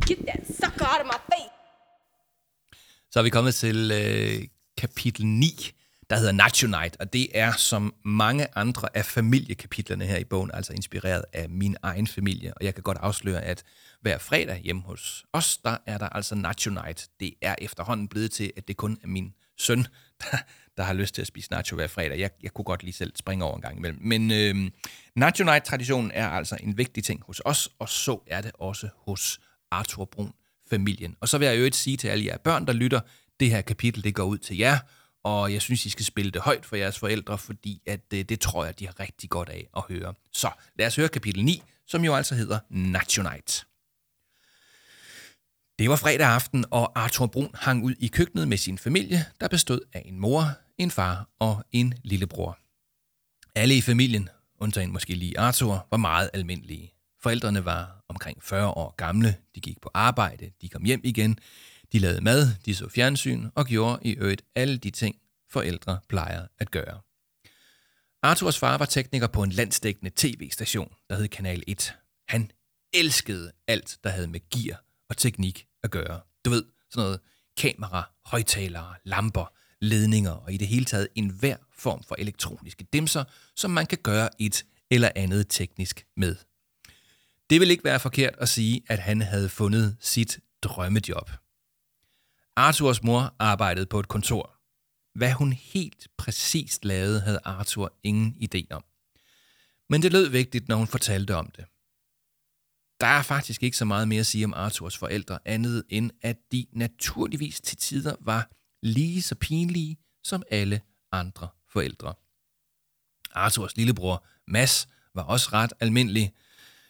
Get 0.07 0.19
that 0.25 0.41
sucker 0.59 0.85
out 0.93 1.01
of 1.01 1.07
my 1.13 1.19
face. 1.31 1.51
Så 3.11 3.19
er 3.19 3.23
vi 3.23 3.29
kommet 3.29 3.55
til 3.55 3.91
øh, 3.91 4.47
kapitel 4.77 5.25
9, 5.25 5.71
der 6.09 6.15
hedder 6.15 6.31
Nacho 6.31 6.67
Night, 6.67 6.97
og 6.99 7.13
det 7.13 7.27
er 7.33 7.51
som 7.51 7.93
mange 8.05 8.47
andre 8.55 8.87
af 8.93 9.05
familiekapitlerne 9.05 10.05
her 10.05 10.17
i 10.17 10.23
bogen, 10.23 10.51
altså 10.53 10.73
inspireret 10.73 11.25
af 11.33 11.49
min 11.49 11.77
egen 11.83 12.07
familie. 12.07 12.53
Og 12.57 12.65
jeg 12.65 12.73
kan 12.73 12.83
godt 12.83 12.97
afsløre, 12.97 13.41
at 13.41 13.63
hver 14.01 14.17
fredag 14.17 14.61
hjemme 14.63 14.81
hos 14.81 15.25
os, 15.33 15.57
der 15.57 15.77
er 15.85 15.97
der 15.97 16.09
altså 16.09 16.35
Nacho 16.35 16.71
Night. 16.71 17.07
Det 17.19 17.33
er 17.41 17.55
efterhånden 17.61 18.07
blevet 18.07 18.31
til, 18.31 18.51
at 18.57 18.67
det 18.67 18.77
kun 18.77 18.97
er 19.03 19.07
min 19.07 19.33
søn, 19.57 19.87
der, 20.21 20.37
der 20.77 20.83
har 20.83 20.93
lyst 20.93 21.15
til 21.15 21.21
at 21.21 21.27
spise 21.27 21.51
nacho 21.51 21.75
hver 21.75 21.87
fredag. 21.87 22.19
Jeg, 22.19 22.29
jeg 22.43 22.51
kunne 22.51 22.65
godt 22.65 22.83
lige 22.83 22.93
selv 22.93 23.11
springe 23.15 23.45
over 23.45 23.55
en 23.55 23.61
gang 23.61 23.77
imellem. 23.77 23.99
Men 24.01 24.31
øh, 24.31 24.71
Nacho 25.15 25.43
Night-traditionen 25.43 26.11
er 26.13 26.27
altså 26.27 26.57
en 26.63 26.77
vigtig 26.77 27.03
ting 27.03 27.23
hos 27.27 27.41
os, 27.45 27.69
og 27.79 27.89
så 27.89 28.19
er 28.27 28.41
det 28.41 28.51
også 28.53 28.89
hos 28.97 29.39
Arthur 29.71 30.05
Brun 30.05 30.33
familien. 30.69 31.15
Og 31.19 31.29
så 31.29 31.37
vil 31.37 31.47
jeg 31.47 31.59
jo 31.59 31.69
sige 31.73 31.97
til 31.97 32.07
alle 32.07 32.25
jer 32.25 32.37
børn, 32.37 32.67
der 32.67 32.73
lytter, 32.73 32.99
det 33.39 33.49
her 33.49 33.61
kapitel, 33.61 34.03
det 34.03 34.15
går 34.15 34.23
ud 34.23 34.37
til 34.37 34.57
jer, 34.57 34.77
og 35.23 35.53
jeg 35.53 35.61
synes, 35.61 35.85
I 35.85 35.89
skal 35.89 36.05
spille 36.05 36.31
det 36.31 36.41
højt 36.41 36.65
for 36.65 36.75
jeres 36.75 36.99
forældre, 36.99 37.37
fordi 37.37 37.81
at 37.87 38.11
det, 38.11 38.29
det 38.29 38.39
tror 38.39 38.65
jeg, 38.65 38.79
de 38.79 38.85
har 38.85 38.99
rigtig 38.99 39.29
godt 39.29 39.49
af 39.49 39.67
at 39.77 39.83
høre. 39.89 40.13
Så 40.33 40.49
lad 40.75 40.87
os 40.87 40.95
høre 40.95 41.07
kapitel 41.07 41.45
9, 41.45 41.63
som 41.87 42.05
jo 42.05 42.15
altså 42.15 42.35
hedder 42.35 42.59
Nacho 42.69 43.23
Night. 43.23 43.65
Det 45.79 45.89
var 45.89 45.95
fredag 45.95 46.27
aften, 46.27 46.65
og 46.71 46.99
Arthur 46.99 47.27
Brun 47.27 47.49
hang 47.53 47.83
ud 47.83 47.95
i 47.99 48.07
køkkenet 48.07 48.47
med 48.47 48.57
sin 48.57 48.77
familie, 48.77 49.25
der 49.39 49.47
bestod 49.47 49.79
af 49.93 50.03
en 50.05 50.19
mor, 50.19 50.43
en 50.77 50.91
far 50.91 51.29
og 51.39 51.63
en 51.71 51.93
lillebror. 52.03 52.59
Alle 53.55 53.77
i 53.77 53.81
familien, 53.81 54.29
undtagen 54.59 54.93
måske 54.93 55.15
lige 55.15 55.39
Arthur, 55.39 55.87
var 55.91 55.97
meget 55.97 56.29
almindelige. 56.33 56.93
Forældrene 57.21 57.65
var 57.65 58.03
omkring 58.07 58.43
40 58.43 58.67
år 58.67 58.95
gamle, 58.97 59.35
de 59.55 59.61
gik 59.61 59.81
på 59.81 59.89
arbejde, 59.93 60.51
de 60.61 60.69
kom 60.69 60.83
hjem 60.83 61.01
igen, 61.03 61.39
de 61.91 61.99
lavede 61.99 62.21
mad, 62.21 62.55
de 62.65 62.75
så 62.75 62.89
fjernsyn 62.89 63.49
og 63.55 63.65
gjorde 63.65 63.99
i 64.01 64.11
øvrigt 64.11 64.41
alle 64.55 64.77
de 64.77 64.91
ting, 64.91 65.15
forældre 65.49 65.99
plejer 66.09 66.47
at 66.59 66.71
gøre. 66.71 67.01
Arthurs 68.23 68.59
far 68.59 68.77
var 68.77 68.85
tekniker 68.85 69.27
på 69.27 69.43
en 69.43 69.51
landsdækkende 69.51 70.11
tv-station, 70.15 70.93
der 71.09 71.15
hed 71.15 71.27
Kanal 71.27 71.63
1. 71.67 71.95
Han 72.27 72.51
elskede 72.93 73.51
alt, 73.67 73.97
der 74.03 74.09
havde 74.09 74.27
med 74.27 74.39
gear 74.49 74.83
og 75.09 75.17
teknik 75.17 75.67
at 75.83 75.91
gøre. 75.91 76.21
Du 76.45 76.49
ved, 76.49 76.65
sådan 76.89 77.03
noget 77.03 77.19
kamera, 77.57 78.11
højtalere, 78.25 78.95
lamper, 79.03 79.53
ledninger 79.81 80.31
og 80.31 80.53
i 80.53 80.57
det 80.57 80.67
hele 80.67 80.85
taget 80.85 81.07
enhver 81.15 81.57
form 81.77 82.03
for 82.03 82.15
elektroniske 82.19 82.87
dimser, 82.93 83.23
som 83.55 83.71
man 83.71 83.85
kan 83.85 83.97
gøre 84.03 84.29
et 84.39 84.65
eller 84.91 85.11
andet 85.15 85.45
teknisk 85.49 86.05
med. 86.17 86.35
Det 87.49 87.61
vil 87.61 87.71
ikke 87.71 87.83
være 87.83 87.99
forkert 87.99 88.35
at 88.37 88.49
sige, 88.49 88.81
at 88.87 88.99
han 88.99 89.21
havde 89.21 89.49
fundet 89.49 89.97
sit 89.99 90.39
drømmejob. 90.61 91.31
Arthurs 92.55 93.03
mor 93.03 93.35
arbejdede 93.39 93.85
på 93.85 93.99
et 93.99 94.07
kontor. 94.07 94.55
Hvad 95.17 95.31
hun 95.31 95.53
helt 95.53 96.07
præcist 96.17 96.85
lavede, 96.85 97.21
havde 97.21 97.39
Arthur 97.43 97.93
ingen 98.03 98.35
idé 98.43 98.63
om. 98.69 98.83
Men 99.89 100.01
det 100.01 100.11
lød 100.11 100.29
vigtigt, 100.29 100.67
når 100.67 100.75
hun 100.75 100.87
fortalte 100.87 101.35
om 101.35 101.51
det. 101.51 101.65
Der 102.99 103.07
er 103.07 103.21
faktisk 103.21 103.63
ikke 103.63 103.77
så 103.77 103.85
meget 103.85 104.07
mere 104.07 104.19
at 104.19 104.25
sige 104.25 104.45
om 104.45 104.53
Arthurs 104.53 104.97
forældre, 104.97 105.39
andet 105.45 105.83
end 105.89 106.11
at 106.21 106.37
de 106.51 106.65
naturligvis 106.71 107.61
til 107.61 107.77
tider 107.77 108.15
var 108.19 108.49
lige 108.85 109.21
så 109.21 109.35
pinlige 109.35 109.97
som 110.23 110.43
alle 110.51 110.81
andre 111.11 111.47
forældre. 111.73 112.13
Arthurs 113.31 113.77
lillebror, 113.77 114.25
Mads, 114.47 114.87
var 115.15 115.23
også 115.23 115.49
ret 115.53 115.73
almindelig. 115.79 116.33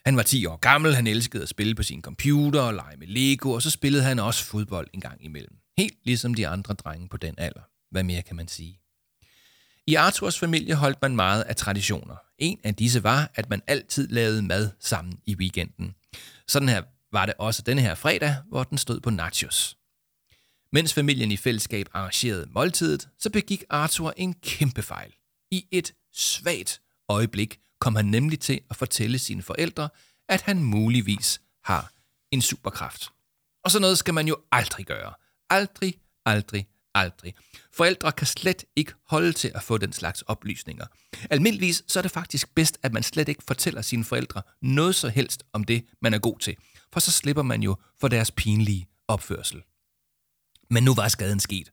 Han 0.05 0.17
var 0.17 0.23
10 0.23 0.45
år 0.45 0.57
gammel, 0.57 0.95
han 0.95 1.07
elskede 1.07 1.43
at 1.43 1.49
spille 1.49 1.75
på 1.75 1.83
sin 1.83 2.01
computer 2.01 2.61
og 2.61 2.73
lege 2.73 2.97
med 2.97 3.07
Lego, 3.07 3.51
og 3.51 3.61
så 3.61 3.69
spillede 3.69 4.03
han 4.03 4.19
også 4.19 4.45
fodbold 4.45 4.87
en 4.93 5.01
gang 5.01 5.25
imellem. 5.25 5.57
Helt 5.77 5.97
ligesom 6.03 6.33
de 6.33 6.47
andre 6.47 6.73
drenge 6.73 7.09
på 7.09 7.17
den 7.17 7.35
alder. 7.37 7.61
Hvad 7.91 8.03
mere 8.03 8.21
kan 8.21 8.35
man 8.35 8.47
sige? 8.47 8.79
I 9.87 9.95
Arthurs 9.95 10.39
familie 10.39 10.75
holdt 10.75 11.01
man 11.01 11.15
meget 11.15 11.43
af 11.43 11.55
traditioner. 11.55 12.15
En 12.37 12.59
af 12.63 12.75
disse 12.75 13.03
var, 13.03 13.31
at 13.35 13.49
man 13.49 13.61
altid 13.67 14.07
lavede 14.07 14.41
mad 14.41 14.71
sammen 14.79 15.19
i 15.25 15.35
weekenden. 15.35 15.95
Sådan 16.47 16.69
her 16.69 16.83
var 17.11 17.25
det 17.25 17.35
også 17.37 17.61
denne 17.61 17.81
her 17.81 17.95
fredag, 17.95 18.35
hvor 18.49 18.63
den 18.63 18.77
stod 18.77 18.99
på 18.99 19.09
nachos. 19.09 19.77
Mens 20.75 20.93
familien 20.93 21.31
i 21.31 21.37
fællesskab 21.37 21.87
arrangerede 21.93 22.47
måltidet, 22.51 23.09
så 23.19 23.29
begik 23.29 23.63
Arthur 23.69 24.13
en 24.17 24.33
kæmpe 24.33 24.81
fejl. 24.81 25.13
I 25.51 25.65
et 25.71 25.93
svagt 26.13 26.81
øjeblik 27.09 27.59
kom 27.79 27.95
han 27.95 28.05
nemlig 28.05 28.39
til 28.39 28.59
at 28.69 28.75
fortælle 28.75 29.19
sine 29.19 29.41
forældre, 29.41 29.89
at 30.29 30.41
han 30.41 30.63
muligvis 30.63 31.41
har 31.63 31.91
en 32.31 32.41
superkraft. 32.41 33.09
Og 33.63 33.71
sådan 33.71 33.81
noget 33.81 33.97
skal 33.97 34.13
man 34.13 34.27
jo 34.27 34.37
aldrig 34.51 34.85
gøre. 34.85 35.13
Aldrig, 35.49 35.95
aldrig, 36.25 36.67
aldrig. 36.95 37.33
Forældre 37.73 38.11
kan 38.11 38.27
slet 38.27 38.65
ikke 38.75 38.93
holde 39.07 39.33
til 39.33 39.51
at 39.55 39.63
få 39.63 39.77
den 39.77 39.93
slags 39.93 40.21
oplysninger. 40.21 40.85
Almindeligvis 41.29 41.83
så 41.87 41.99
er 41.99 42.01
det 42.01 42.11
faktisk 42.11 42.55
bedst, 42.55 42.77
at 42.83 42.93
man 42.93 43.03
slet 43.03 43.29
ikke 43.29 43.43
fortæller 43.47 43.81
sine 43.81 44.03
forældre 44.03 44.41
noget 44.61 44.95
så 44.95 45.09
helst 45.09 45.43
om 45.53 45.63
det, 45.63 45.85
man 46.01 46.13
er 46.13 46.19
god 46.19 46.39
til. 46.39 46.55
For 46.93 46.99
så 46.99 47.11
slipper 47.11 47.43
man 47.43 47.63
jo 47.63 47.75
for 47.99 48.07
deres 48.07 48.31
pinlige 48.31 48.87
opførsel. 49.07 49.63
Men 50.69 50.83
nu 50.83 50.93
var 50.93 51.07
skaden 51.07 51.39
sket, 51.39 51.71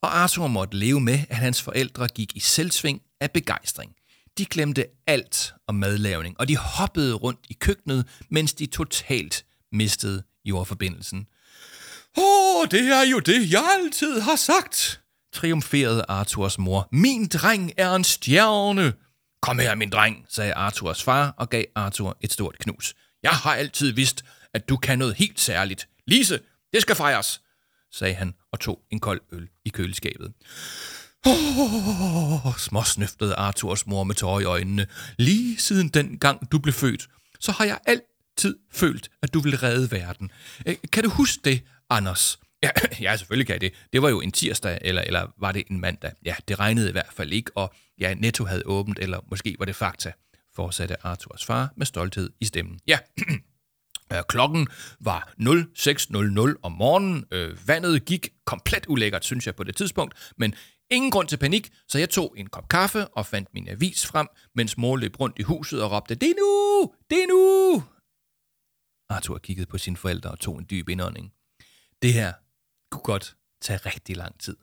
og 0.00 0.18
Arthur 0.18 0.46
måtte 0.46 0.76
leve 0.76 1.00
med, 1.00 1.18
at 1.30 1.36
hans 1.36 1.62
forældre 1.62 2.08
gik 2.08 2.36
i 2.36 2.40
selvsving 2.40 3.00
af 3.20 3.30
begejstring. 3.30 3.92
De 4.38 4.44
glemte 4.44 4.86
alt 5.06 5.54
om 5.66 5.74
madlavning, 5.74 6.40
og 6.40 6.48
de 6.48 6.56
hoppede 6.56 7.14
rundt 7.14 7.40
i 7.48 7.52
køkkenet, 7.52 8.06
mens 8.30 8.52
de 8.54 8.66
totalt 8.66 9.44
mistede 9.72 10.22
jordforbindelsen. 10.44 11.26
Åh, 12.16 12.66
det 12.70 12.88
er 12.88 13.02
jo 13.10 13.18
det, 13.18 13.52
jeg 13.52 13.78
altid 13.80 14.20
har 14.20 14.36
sagt, 14.36 15.00
triumferede 15.32 16.04
Arthurs 16.08 16.58
mor. 16.58 16.88
Min 16.92 17.28
dreng 17.28 17.72
er 17.76 17.94
en 17.94 18.04
stjerne. 18.04 18.92
Kom 19.42 19.58
her, 19.58 19.74
min 19.74 19.90
dreng, 19.90 20.26
sagde 20.28 20.54
Arthurs 20.54 21.02
far 21.02 21.34
og 21.36 21.50
gav 21.50 21.64
Arthur 21.74 22.16
et 22.20 22.32
stort 22.32 22.58
knus. 22.58 22.94
Jeg 23.22 23.30
har 23.30 23.54
altid 23.54 23.92
vidst, 23.92 24.24
at 24.54 24.68
du 24.68 24.76
kan 24.76 24.98
noget 24.98 25.14
helt 25.14 25.40
særligt. 25.40 25.88
Lise, 26.06 26.40
det 26.72 26.82
skal 26.82 26.96
fejres, 26.96 27.40
sagde 27.92 28.14
han 28.14 28.34
og 28.52 28.60
tog 28.60 28.80
en 28.90 29.00
kold 29.00 29.20
øl 29.32 29.48
i 29.64 29.68
køleskabet. 29.68 30.32
Åh, 31.26 32.58
småsnøftede 32.58 33.34
Arthurs 33.34 33.86
mor 33.86 34.04
med 34.04 34.14
tårer 34.14 34.40
i 34.40 34.44
øjnene. 34.44 34.86
Lige 35.18 35.58
siden 35.58 35.88
den 35.88 36.18
gang, 36.18 36.52
du 36.52 36.58
blev 36.58 36.72
født, 36.72 37.08
så 37.40 37.52
har 37.52 37.64
jeg 37.64 37.78
altid 37.86 38.58
følt, 38.72 39.10
at 39.22 39.34
du 39.34 39.40
ville 39.40 39.56
redde 39.62 39.90
verden. 39.90 40.30
Øh, 40.66 40.76
kan 40.92 41.04
du 41.04 41.10
huske 41.10 41.40
det, 41.44 41.62
Anders? 41.90 42.38
Ja, 42.62 42.70
ja, 43.00 43.16
selvfølgelig 43.16 43.46
kan 43.46 43.52
jeg 43.52 43.60
det. 43.60 43.72
Det 43.92 44.02
var 44.02 44.08
jo 44.08 44.20
en 44.20 44.32
tirsdag, 44.32 44.78
eller, 44.82 45.02
eller 45.02 45.34
var 45.38 45.52
det 45.52 45.64
en 45.70 45.80
mandag? 45.80 46.12
Ja, 46.24 46.34
det 46.48 46.58
regnede 46.58 46.88
i 46.88 46.92
hvert 46.92 47.12
fald 47.16 47.32
ikke, 47.32 47.50
og 47.54 47.74
ja, 48.00 48.14
Netto 48.14 48.44
havde 48.44 48.62
åbent, 48.66 48.98
eller 48.98 49.20
måske 49.30 49.56
var 49.58 49.64
det 49.64 49.76
Fakta, 49.76 50.12
fortsatte 50.56 51.06
Arthurs 51.06 51.44
far 51.44 51.72
med 51.76 51.86
stolthed 51.86 52.30
i 52.40 52.44
stemmen. 52.44 52.80
Ja, 52.86 52.98
Øh, 54.12 54.22
klokken 54.28 54.68
var 55.00 55.32
06.00 55.40 56.60
om 56.62 56.72
morgenen. 56.72 57.24
Øh, 57.30 57.68
vandet 57.68 58.04
gik 58.04 58.28
komplet 58.46 58.86
ulækkert, 58.88 59.24
synes 59.24 59.46
jeg, 59.46 59.56
på 59.56 59.64
det 59.64 59.76
tidspunkt. 59.76 60.32
Men 60.36 60.54
ingen 60.90 61.10
grund 61.10 61.28
til 61.28 61.36
panik, 61.36 61.70
så 61.88 61.98
jeg 61.98 62.10
tog 62.10 62.34
en 62.36 62.46
kop 62.46 62.68
kaffe 62.68 63.08
og 63.08 63.26
fandt 63.26 63.54
min 63.54 63.68
avis 63.68 64.06
frem, 64.06 64.28
mens 64.54 64.78
mor 64.78 64.96
løb 64.96 65.20
rundt 65.20 65.38
i 65.38 65.42
huset 65.42 65.82
og 65.82 65.92
råbte, 65.92 66.14
det 66.14 66.30
er 66.30 66.34
nu, 66.34 66.92
det 67.10 67.22
er 67.22 67.26
nu. 67.26 67.82
Arthur 69.08 69.38
kiggede 69.38 69.66
på 69.66 69.78
sine 69.78 69.96
forældre 69.96 70.30
og 70.30 70.40
tog 70.40 70.58
en 70.58 70.66
dyb 70.70 70.88
indånding. 70.88 71.32
Det 72.02 72.12
her 72.12 72.32
kunne 72.90 73.02
godt 73.02 73.36
tage 73.62 73.76
rigtig 73.76 74.16
lang 74.16 74.40
tid. 74.40 74.56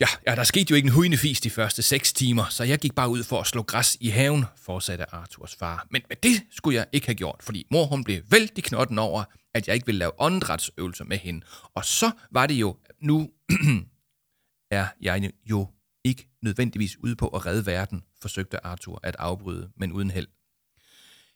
Ja, 0.00 0.06
ja, 0.26 0.34
der 0.34 0.44
skete 0.44 0.70
jo 0.70 0.76
ikke 0.76 0.86
en 0.86 0.92
hujende 0.92 1.16
fis 1.16 1.40
de 1.40 1.50
første 1.50 1.82
seks 1.82 2.12
timer, 2.12 2.44
så 2.50 2.64
jeg 2.64 2.78
gik 2.78 2.94
bare 2.94 3.08
ud 3.08 3.24
for 3.24 3.40
at 3.40 3.46
slå 3.46 3.62
græs 3.62 3.96
i 4.00 4.08
haven, 4.08 4.44
fortsatte 4.56 5.14
Arthurs 5.14 5.54
far. 5.54 5.86
Men, 5.90 6.02
men 6.08 6.18
det 6.22 6.42
skulle 6.50 6.76
jeg 6.76 6.86
ikke 6.92 7.06
have 7.06 7.14
gjort, 7.14 7.42
fordi 7.42 7.66
mor 7.70 7.86
hun 7.86 8.04
blev 8.04 8.22
vældig 8.30 8.64
knotten 8.64 8.98
over, 8.98 9.24
at 9.54 9.66
jeg 9.68 9.74
ikke 9.74 9.86
ville 9.86 9.98
lave 9.98 10.20
åndedrætsøvelser 10.20 11.04
med 11.04 11.18
hende. 11.18 11.46
Og 11.74 11.84
så 11.84 12.10
var 12.30 12.46
det 12.46 12.54
jo, 12.54 12.76
nu 13.00 13.30
er 14.70 14.86
jeg 15.00 15.32
jo 15.44 15.68
ikke 16.04 16.28
nødvendigvis 16.42 16.96
ude 16.98 17.16
på 17.16 17.28
at 17.28 17.46
redde 17.46 17.66
verden, 17.66 18.02
forsøgte 18.20 18.66
Arthur 18.66 19.00
at 19.02 19.16
afbryde, 19.18 19.70
men 19.76 19.92
uden 19.92 20.10
held. 20.10 20.28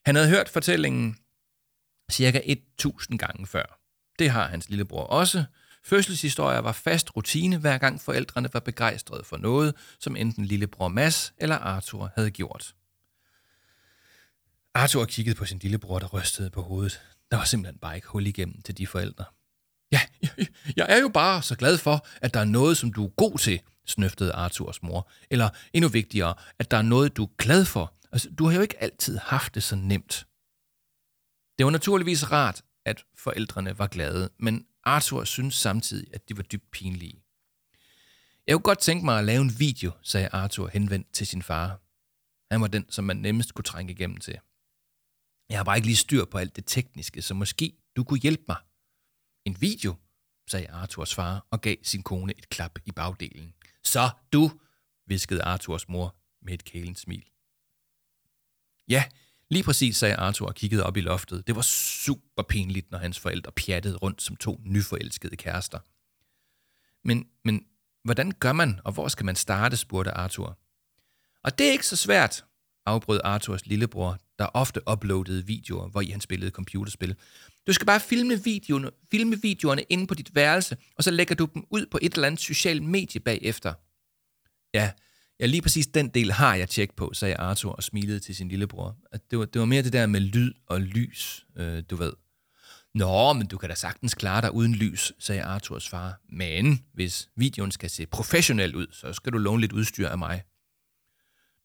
Han 0.06 0.14
havde 0.14 0.28
hørt 0.28 0.48
fortællingen 0.48 1.16
cirka 2.10 2.40
1000 2.44 3.18
gange 3.18 3.46
før. 3.46 3.80
Det 4.18 4.30
har 4.30 4.48
hans 4.48 4.68
lillebror 4.68 5.02
også. 5.02 5.44
Fødselshistorier 5.84 6.58
var 6.58 6.72
fast 6.72 7.16
rutine, 7.16 7.58
hver 7.58 7.78
gang 7.78 8.00
forældrene 8.00 8.48
var 8.52 8.60
begejstrede 8.60 9.24
for 9.24 9.36
noget, 9.36 9.74
som 9.98 10.16
enten 10.16 10.44
lillebror 10.44 10.88
Mads 10.88 11.32
eller 11.38 11.56
Arthur 11.56 12.12
havde 12.14 12.30
gjort. 12.30 12.74
Arthur 14.74 15.04
kiggede 15.04 15.36
på 15.36 15.44
sin 15.44 15.58
lillebror, 15.58 15.98
der 15.98 16.06
rystede 16.06 16.50
på 16.50 16.62
hovedet. 16.62 17.00
Der 17.30 17.36
var 17.36 17.44
simpelthen 17.44 17.78
bare 17.78 17.96
ikke 17.96 18.08
hul 18.08 18.26
igennem 18.26 18.62
til 18.62 18.78
de 18.78 18.86
forældre. 18.86 19.24
Ja, 19.92 20.00
jeg 20.76 20.86
er 20.88 20.98
jo 20.98 21.08
bare 21.08 21.42
så 21.42 21.56
glad 21.56 21.78
for, 21.78 22.06
at 22.22 22.34
der 22.34 22.40
er 22.40 22.44
noget, 22.44 22.76
som 22.76 22.92
du 22.92 23.04
er 23.04 23.08
god 23.08 23.38
til, 23.38 23.60
snøftede 23.86 24.32
Arthurs 24.32 24.82
mor. 24.82 25.10
Eller 25.30 25.50
endnu 25.72 25.88
vigtigere, 25.88 26.34
at 26.58 26.70
der 26.70 26.76
er 26.76 26.82
noget, 26.82 27.16
du 27.16 27.24
er 27.24 27.30
glad 27.38 27.64
for. 27.64 27.94
Altså, 28.12 28.30
du 28.38 28.46
har 28.46 28.54
jo 28.54 28.60
ikke 28.60 28.82
altid 28.82 29.18
haft 29.18 29.54
det 29.54 29.62
så 29.62 29.76
nemt. 29.76 30.26
Det 31.58 31.64
var 31.64 31.70
naturligvis 31.70 32.32
rart, 32.32 32.62
at 32.84 33.04
forældrene 33.16 33.78
var 33.78 33.86
glade, 33.86 34.30
men 34.38 34.64
Arthur 34.84 35.24
syntes 35.24 35.54
samtidig, 35.54 36.14
at 36.14 36.28
de 36.28 36.36
var 36.36 36.42
dybt 36.42 36.70
pinlige. 36.70 37.22
Jeg 38.46 38.54
kunne 38.54 38.62
godt 38.62 38.78
tænke 38.78 39.04
mig 39.04 39.18
at 39.18 39.24
lave 39.24 39.42
en 39.42 39.58
video, 39.58 39.92
sagde 40.02 40.28
Arthur 40.28 40.68
henvendt 40.68 41.12
til 41.12 41.26
sin 41.26 41.42
far. 41.42 41.80
Han 42.50 42.60
var 42.60 42.66
den, 42.66 42.90
som 42.90 43.04
man 43.04 43.16
nemmest 43.16 43.54
kunne 43.54 43.64
trænge 43.64 43.92
igennem 43.92 44.16
til. 44.16 44.38
Jeg 45.48 45.58
har 45.58 45.64
bare 45.64 45.76
ikke 45.76 45.88
lige 45.88 45.96
styr 45.96 46.24
på 46.24 46.38
alt 46.38 46.56
det 46.56 46.64
tekniske, 46.66 47.22
så 47.22 47.34
måske 47.34 47.76
du 47.96 48.04
kunne 48.04 48.20
hjælpe 48.20 48.44
mig. 48.48 48.56
En 49.44 49.60
video, 49.60 49.94
sagde 50.50 50.70
Arthurs 50.70 51.14
far 51.14 51.46
og 51.50 51.60
gav 51.60 51.76
sin 51.82 52.02
kone 52.02 52.38
et 52.38 52.48
klap 52.48 52.78
i 52.86 52.92
bagdelen. 52.92 53.54
Så 53.84 54.10
du, 54.32 54.50
viskede 55.06 55.42
Arthurs 55.42 55.88
mor 55.88 56.16
med 56.42 56.54
et 56.54 56.64
kælens 56.64 57.00
smil. 57.00 57.24
Ja, 58.88 59.04
lige 59.50 59.62
præcis, 59.62 59.96
sagde 59.96 60.16
Arthur 60.16 60.46
og 60.46 60.54
kiggede 60.54 60.84
op 60.84 60.96
i 60.96 61.00
loftet. 61.00 61.46
Det 61.46 61.56
var 61.56 61.62
super 61.62 62.42
pinligt, 62.42 62.90
når 62.90 62.98
hans 62.98 63.18
forældre 63.18 63.52
pjattede 63.52 63.96
rundt 63.96 64.22
som 64.22 64.36
to 64.36 64.60
nyforelskede 64.64 65.36
kærester. 65.36 65.78
Men, 67.04 67.26
men 67.44 67.64
hvordan 68.04 68.30
gør 68.30 68.52
man, 68.52 68.80
og 68.84 68.92
hvor 68.92 69.08
skal 69.08 69.26
man 69.26 69.36
starte, 69.36 69.76
spurgte 69.76 70.10
Arthur. 70.10 70.58
Og 71.44 71.58
det 71.58 71.68
er 71.68 71.72
ikke 71.72 71.86
så 71.86 71.96
svært, 71.96 72.44
afbrød 72.86 73.20
Arthurs 73.24 73.66
lillebror, 73.66 74.18
der 74.38 74.46
ofte 74.46 74.80
uploadede 74.92 75.46
videoer, 75.46 75.88
hvor 75.88 76.00
i 76.00 76.10
han 76.10 76.20
spillede 76.20 76.50
computerspil. 76.50 77.16
Du 77.66 77.72
skal 77.72 77.86
bare 77.86 78.00
filme 78.00 78.44
videoerne, 78.44 78.90
filme 79.10 79.42
videoerne 79.42 79.82
inde 79.82 80.06
på 80.06 80.14
dit 80.14 80.34
værelse, 80.34 80.76
og 80.96 81.04
så 81.04 81.10
lægger 81.10 81.34
du 81.34 81.48
dem 81.54 81.66
ud 81.70 81.86
på 81.86 81.98
et 82.02 82.14
eller 82.14 82.26
andet 82.26 82.40
socialt 82.40 82.82
medie 82.82 83.20
bagefter. 83.20 83.74
Ja, 84.74 84.92
ja, 85.40 85.46
lige 85.46 85.62
præcis 85.62 85.86
den 85.86 86.08
del 86.08 86.32
har 86.32 86.54
jeg 86.54 86.68
tjek 86.68 86.94
på, 86.96 87.12
sagde 87.14 87.36
Arthur 87.36 87.72
og 87.72 87.82
smilede 87.82 88.20
til 88.20 88.34
sin 88.36 88.48
lillebror. 88.48 88.96
At 89.12 89.30
det, 89.30 89.38
var, 89.38 89.44
det 89.44 89.60
var 89.60 89.66
mere 89.66 89.82
det 89.82 89.92
der 89.92 90.06
med 90.06 90.20
lyd 90.20 90.52
og 90.66 90.80
lys, 90.80 91.46
øh, 91.56 91.82
du 91.90 91.96
ved. 91.96 92.12
Nå, 92.94 93.32
men 93.32 93.46
du 93.46 93.58
kan 93.58 93.68
da 93.68 93.74
sagtens 93.74 94.14
klare 94.14 94.40
dig 94.40 94.54
uden 94.54 94.74
lys, 94.74 95.12
sagde 95.18 95.42
Arthurs 95.42 95.88
far. 95.88 96.20
Men 96.28 96.84
hvis 96.92 97.28
videoen 97.36 97.70
skal 97.70 97.90
se 97.90 98.06
professionel 98.06 98.76
ud, 98.76 98.86
så 98.92 99.12
skal 99.12 99.32
du 99.32 99.38
låne 99.38 99.60
lidt 99.60 99.72
udstyr 99.72 100.08
af 100.08 100.18
mig. 100.18 100.42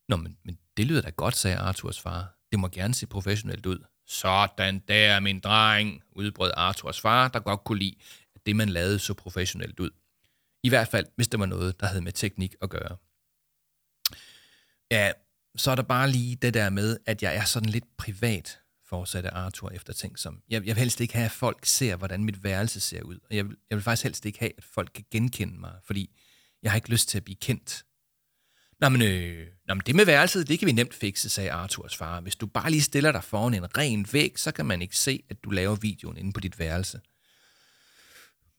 Nå, 0.08 0.16
men, 0.16 0.36
men 0.44 0.58
det 0.76 0.86
lyder 0.86 1.00
da 1.00 1.10
godt, 1.10 1.36
sagde 1.36 1.56
Arthurs 1.56 2.00
far. 2.00 2.38
Det 2.50 2.58
må 2.58 2.68
gerne 2.68 2.94
se 2.94 3.06
professionelt 3.06 3.66
ud. 3.66 3.78
Sådan 4.06 4.82
der, 4.88 5.20
min 5.20 5.40
dreng, 5.40 6.02
udbrød 6.12 6.50
Arthurs 6.56 7.00
far, 7.00 7.28
der 7.28 7.40
godt 7.40 7.64
kunne 7.64 7.78
lide, 7.78 7.94
at 8.34 8.46
det, 8.46 8.56
man 8.56 8.68
lavede, 8.68 8.98
så 8.98 9.14
professionelt 9.14 9.80
ud. 9.80 9.90
I 10.62 10.68
hvert 10.68 10.88
fald, 10.88 11.06
hvis 11.16 11.28
det 11.28 11.40
var 11.40 11.46
noget, 11.46 11.80
der 11.80 11.86
havde 11.86 12.02
med 12.02 12.12
teknik 12.12 12.54
at 12.62 12.70
gøre. 12.70 12.96
Ja, 14.90 15.12
så 15.56 15.70
er 15.70 15.74
der 15.74 15.82
bare 15.82 16.10
lige 16.10 16.36
det 16.36 16.54
der 16.54 16.70
med, 16.70 16.98
at 17.06 17.22
jeg 17.22 17.36
er 17.36 17.44
sådan 17.44 17.68
lidt 17.68 17.96
privat, 17.98 18.58
fortsatte 18.88 19.30
Arthur 19.30 19.70
efter 19.70 20.12
som. 20.16 20.42
Jeg, 20.48 20.66
jeg 20.66 20.76
vil 20.76 20.80
helst 20.80 21.00
ikke 21.00 21.14
have, 21.14 21.24
at 21.24 21.30
folk 21.30 21.66
ser, 21.66 21.96
hvordan 21.96 22.24
mit 22.24 22.44
værelse 22.44 22.80
ser 22.80 23.02
ud. 23.02 23.18
Og 23.30 23.36
jeg 23.36 23.44
vil, 23.48 23.56
jeg 23.70 23.76
vil 23.76 23.82
faktisk 23.82 24.04
helst 24.04 24.26
ikke 24.26 24.38
have, 24.38 24.52
at 24.58 24.64
folk 24.64 24.90
kan 24.94 25.04
genkende 25.10 25.60
mig, 25.60 25.72
fordi 25.86 26.16
jeg 26.62 26.70
har 26.70 26.76
ikke 26.76 26.90
lyst 26.90 27.08
til 27.08 27.18
at 27.18 27.24
blive 27.24 27.36
kendt. 27.36 27.84
Nå, 28.80 28.88
men, 28.88 29.02
øh, 29.02 29.46
nå, 29.68 29.74
men 29.74 29.82
det 29.86 29.94
med 29.94 30.04
værelset, 30.04 30.48
det 30.48 30.58
kan 30.58 30.66
vi 30.66 30.72
nemt 30.72 30.94
fikse, 30.94 31.28
sagde 31.28 31.52
Arthurs 31.52 31.96
far. 31.96 32.20
Hvis 32.20 32.36
du 32.36 32.46
bare 32.46 32.70
lige 32.70 32.82
stiller 32.82 33.12
dig 33.12 33.24
foran 33.24 33.54
en 33.54 33.78
ren 33.78 34.06
væg, 34.12 34.38
så 34.38 34.52
kan 34.52 34.66
man 34.66 34.82
ikke 34.82 34.96
se, 34.96 35.22
at 35.30 35.44
du 35.44 35.50
laver 35.50 35.76
videoen 35.76 36.16
inde 36.16 36.32
på 36.32 36.40
dit 36.40 36.58
værelse. 36.58 37.00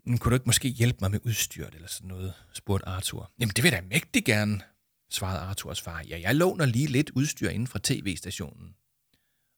Hm, 0.06 0.18
kunne 0.18 0.30
du 0.30 0.36
ikke 0.36 0.46
måske 0.46 0.68
hjælpe 0.68 0.98
mig 1.02 1.12
med 1.12 1.20
udstyret 1.24 1.76
eller 1.76 1.88
sådan 1.88 2.08
noget, 2.08 2.34
spurgte 2.54 2.88
Arthur. 2.88 3.32
Jamen, 3.40 3.54
det 3.56 3.64
vil 3.64 3.72
jeg 3.72 3.82
da 3.82 3.88
mægtig 3.88 4.26
gerne, 4.26 4.62
svarede 5.10 5.40
Arthurs 5.40 5.82
far. 5.82 6.04
Ja, 6.10 6.20
jeg 6.20 6.36
låner 6.36 6.66
lige 6.66 6.88
lidt 6.88 7.10
udstyr 7.10 7.50
inden 7.50 7.68
fra 7.68 7.80
tv-stationen. 7.84 8.76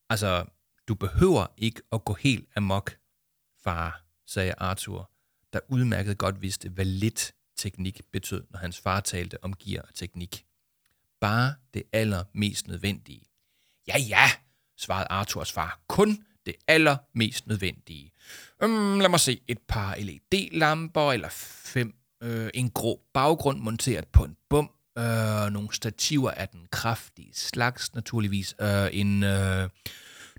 Altså, 0.09 0.45
du 0.87 0.95
behøver 0.95 1.47
ikke 1.57 1.81
at 1.91 2.05
gå 2.05 2.13
helt 2.13 2.49
amok, 2.55 2.97
far, 3.63 4.03
sagde 4.25 4.53
Arthur, 4.57 5.11
der 5.53 5.59
udmærket 5.67 6.17
godt 6.17 6.41
vidste, 6.41 6.69
hvad 6.69 6.85
lidt 6.85 7.33
teknik 7.57 8.01
betød, 8.11 8.43
når 8.49 8.59
hans 8.59 8.79
far 8.79 8.99
talte 8.99 9.43
om 9.43 9.53
gear 9.55 9.81
og 9.81 9.95
teknik 9.95 10.45
bare 11.21 11.55
det 11.73 11.83
allermest 11.93 12.67
nødvendige. 12.67 13.21
Ja, 13.87 13.97
ja, 13.97 14.31
svarede 14.77 15.07
Arthurs 15.09 15.51
far. 15.51 15.79
Kun 15.87 16.25
det 16.45 16.55
allermest 16.67 17.47
nødvendige. 17.47 18.11
Um, 18.63 18.99
lad 18.99 19.09
mig 19.09 19.19
se. 19.19 19.41
Et 19.47 19.59
par 19.67 19.95
LED-lamper 19.95 21.11
eller 21.11 21.29
fem. 21.29 21.95
Øh, 22.23 22.49
en 22.53 22.69
grå 22.69 23.01
baggrund 23.13 23.59
monteret 23.59 24.07
på 24.07 24.23
en 24.23 24.37
bum. 24.49 24.71
Øh, 24.99 25.53
nogle 25.53 25.69
stativer 25.71 26.31
af 26.31 26.47
den 26.49 26.67
kraftige 26.71 27.31
slags, 27.33 27.93
naturligvis. 27.95 28.55
Øh, 28.61 28.89
en 28.91 29.23
øh, 29.23 29.69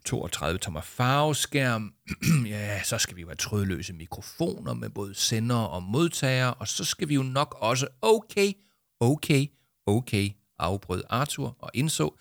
32-tommer 0.08 0.80
farveskærm. 0.80 1.94
ja, 2.46 2.82
så 2.82 2.98
skal 2.98 3.16
vi 3.16 3.20
jo 3.20 3.28
have 3.28 3.36
trådløse 3.36 3.92
mikrofoner 3.92 4.74
med 4.74 4.90
både 4.90 5.14
sender 5.14 5.56
og 5.56 5.82
modtager. 5.82 6.46
Og 6.46 6.68
så 6.68 6.84
skal 6.84 7.08
vi 7.08 7.14
jo 7.14 7.22
nok 7.22 7.56
også, 7.58 7.88
okay, 8.02 8.52
okay, 9.00 9.46
okay, 9.86 10.30
afbrød 10.58 11.02
Arthur 11.10 11.56
og 11.58 11.70
indså, 11.74 12.18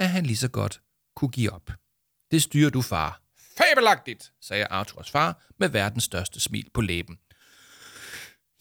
at 0.00 0.08
han 0.08 0.26
lige 0.26 0.36
så 0.36 0.48
godt 0.48 0.80
kunne 1.16 1.30
give 1.30 1.52
op. 1.52 1.70
Det 2.30 2.42
styrer 2.42 2.70
du, 2.70 2.82
far. 2.82 3.20
Fabelagtigt, 3.58 4.32
sagde 4.40 4.66
Arthurs 4.66 5.10
far 5.10 5.42
med 5.58 5.68
verdens 5.68 6.04
største 6.04 6.40
smil 6.40 6.70
på 6.74 6.80
læben. 6.80 7.18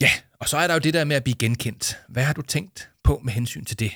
Ja, 0.02 0.12
og 0.40 0.50
så 0.50 0.58
er 0.58 0.68
der 0.68 0.74
jo 0.74 0.80
det 0.80 0.94
der 0.94 1.04
med 1.04 1.16
at 1.16 1.24
blive 1.24 1.38
genkendt. 1.40 2.00
Hvad 2.08 2.24
har 2.24 2.34
du 2.34 2.42
tænkt 2.42 2.92
på 3.04 3.20
med 3.24 3.34
hensyn 3.34 3.66
til 3.66 3.80
det? 3.80 3.92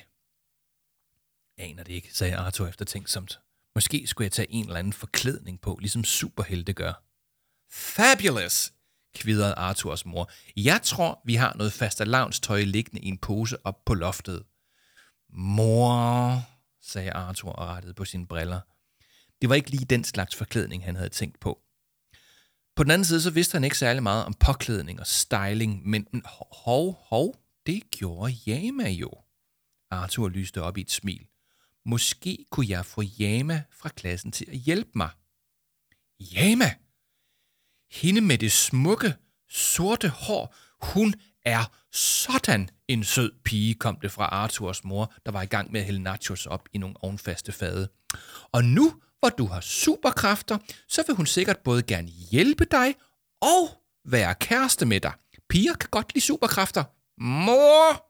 Aner 1.57 1.83
det 1.83 1.93
ikke, 1.93 2.13
sagde 2.13 2.35
Arthur 2.35 2.67
eftertænksomt. 2.67 3.39
Måske 3.75 4.07
skulle 4.07 4.25
jeg 4.25 4.31
tage 4.31 4.51
en 4.51 4.65
eller 4.65 4.79
anden 4.79 4.93
forklædning 4.93 5.61
på, 5.61 5.77
ligesom 5.81 6.03
superhelte 6.03 6.73
gør. 6.73 7.03
Fabulous, 7.71 8.73
kvidrede 9.15 9.53
Arthurs 9.53 10.05
mor. 10.05 10.31
Jeg 10.57 10.81
tror, 10.81 11.21
vi 11.25 11.35
har 11.35 11.53
noget 11.53 11.73
fastelavnstøj 11.73 12.61
liggende 12.61 13.01
i 13.01 13.07
en 13.07 13.17
pose 13.17 13.65
op 13.65 13.85
på 13.85 13.93
loftet. 13.93 14.43
Mor, 15.29 16.41
sagde 16.81 17.11
Arthur 17.11 17.51
og 17.51 17.67
rettede 17.67 17.93
på 17.93 18.05
sine 18.05 18.27
briller. 18.27 18.59
Det 19.41 19.49
var 19.49 19.55
ikke 19.55 19.69
lige 19.69 19.85
den 19.85 20.03
slags 20.03 20.35
forklædning, 20.35 20.83
han 20.85 20.95
havde 20.95 21.09
tænkt 21.09 21.39
på. 21.39 21.59
På 22.75 22.83
den 22.83 22.91
anden 22.91 23.05
side, 23.05 23.21
så 23.21 23.29
vidste 23.29 23.55
han 23.55 23.63
ikke 23.63 23.77
særlig 23.77 24.03
meget 24.03 24.25
om 24.25 24.33
påklædning 24.33 24.99
og 24.99 25.07
styling, 25.07 25.89
men 25.89 26.07
hov, 26.51 27.05
hov, 27.09 27.35
det 27.65 27.83
gjorde 27.91 28.33
Yama 28.47 28.89
jo. 28.89 29.11
Arthur 29.91 30.29
lyste 30.29 30.61
op 30.61 30.77
i 30.77 30.81
et 30.81 30.91
smil. 30.91 31.27
Måske 31.85 32.45
kunne 32.51 32.69
jeg 32.69 32.85
få 32.85 33.03
Yama 33.21 33.63
fra 33.71 33.89
klassen 33.89 34.31
til 34.31 34.45
at 34.49 34.57
hjælpe 34.57 34.91
mig. 34.95 35.09
Yama! 36.35 36.71
Hende 37.91 38.21
med 38.21 38.37
det 38.37 38.51
smukke, 38.51 39.15
sorte 39.49 40.09
hår, 40.09 40.55
hun 40.81 41.13
er 41.45 41.71
sådan 41.91 42.69
en 42.87 43.03
sød 43.03 43.31
pige, 43.43 43.73
kom 43.73 43.99
det 43.99 44.11
fra 44.11 44.25
Arthurs 44.25 44.83
mor, 44.83 45.13
der 45.25 45.31
var 45.31 45.41
i 45.41 45.45
gang 45.45 45.71
med 45.71 45.79
at 45.79 45.85
hælde 45.85 46.03
nachos 46.03 46.45
op 46.45 46.69
i 46.73 46.77
nogle 46.77 47.03
ovenfaste 47.03 47.51
fade. 47.51 47.89
Og 48.51 48.63
nu, 48.63 49.01
og 49.23 49.37
du 49.37 49.45
har 49.45 49.61
superkræfter, 49.61 50.57
så 50.87 51.03
vil 51.07 51.15
hun 51.15 51.25
sikkert 51.25 51.59
både 51.59 51.83
gerne 51.83 52.07
hjælpe 52.07 52.65
dig 52.65 52.95
og 53.41 53.69
være 54.05 54.35
kæreste 54.35 54.85
med 54.85 54.99
dig. 54.99 55.13
Piger 55.49 55.73
kan 55.73 55.89
godt 55.91 56.13
lide 56.13 56.25
superkræfter, 56.25 56.83
Mor, 57.17 58.05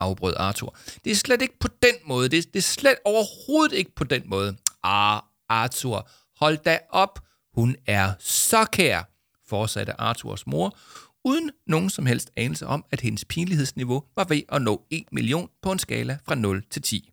afbrød 0.00 0.34
Arthur. 0.36 0.76
Det 1.04 1.10
er 1.10 1.16
slet 1.16 1.42
ikke 1.42 1.58
på 1.58 1.68
den 1.82 1.94
måde. 2.04 2.28
Det 2.28 2.38
er, 2.38 2.42
det 2.42 2.56
er 2.56 2.62
slet 2.62 2.96
overhovedet 3.04 3.76
ikke 3.76 3.94
på 3.94 4.04
den 4.04 4.22
måde. 4.26 4.56
Ah, 4.82 5.22
Arthur, 5.48 6.08
hold 6.36 6.58
da 6.58 6.78
op. 6.90 7.18
Hun 7.54 7.76
er 7.86 8.12
så 8.18 8.64
kær, 8.64 9.02
fortsatte 9.48 10.00
Arthurs 10.00 10.46
mor, 10.46 10.78
uden 11.24 11.50
nogen 11.66 11.90
som 11.90 12.06
helst 12.06 12.30
anelse 12.36 12.66
om, 12.66 12.84
at 12.90 13.00
hendes 13.00 13.24
pinlighedsniveau 13.24 14.04
var 14.16 14.24
ved 14.24 14.42
at 14.48 14.62
nå 14.62 14.86
1 14.90 15.04
million 15.12 15.50
på 15.62 15.72
en 15.72 15.78
skala 15.78 16.18
fra 16.26 16.34
0 16.34 16.64
til 16.70 16.82
10. 16.82 17.10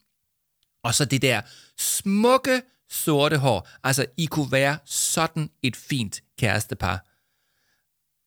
Og 0.83 0.93
så 0.93 1.05
det 1.05 1.21
der 1.21 1.41
smukke 1.77 2.62
sorte 2.89 3.38
hår. 3.38 3.67
Altså, 3.84 4.06
I 4.17 4.25
kunne 4.25 4.52
være 4.52 4.78
sådan 4.86 5.52
et 5.63 5.75
fint 5.75 6.23
kærestepar. 6.38 7.06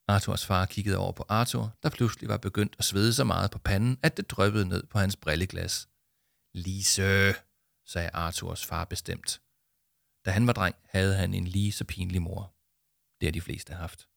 Arthurs 0.09 0.47
far 0.47 0.67
kiggede 0.67 0.97
over 0.97 1.13
på 1.13 1.25
Arthur, 1.29 1.77
der 1.83 1.91
pludselig 1.91 2.29
var 2.29 2.37
begyndt 2.37 2.77
at 2.79 2.85
svede 2.85 3.15
så 3.15 3.25
meget 3.25 3.51
på 3.51 3.59
panden, 3.59 3.99
at 4.03 4.17
det 4.17 4.31
drøbbede 4.31 4.69
ned 4.69 4.83
på 4.91 4.99
hans 4.99 5.17
brilleglas. 5.17 5.89
Lise, 6.55 7.35
sagde 7.87 8.11
Arthurs 8.13 8.67
far 8.67 8.85
bestemt. 8.85 9.41
Da 10.25 10.31
han 10.31 10.47
var 10.47 10.53
dreng, 10.53 10.77
havde 10.89 11.17
han 11.17 11.35
en 11.35 11.47
lige 11.47 11.73
så 11.73 11.85
pinlig 11.85 12.23
mor. 12.23 12.55
Det 13.21 13.27
har 13.27 13.33
de 13.33 13.41
fleste 13.41 13.75
haft. 13.75 14.09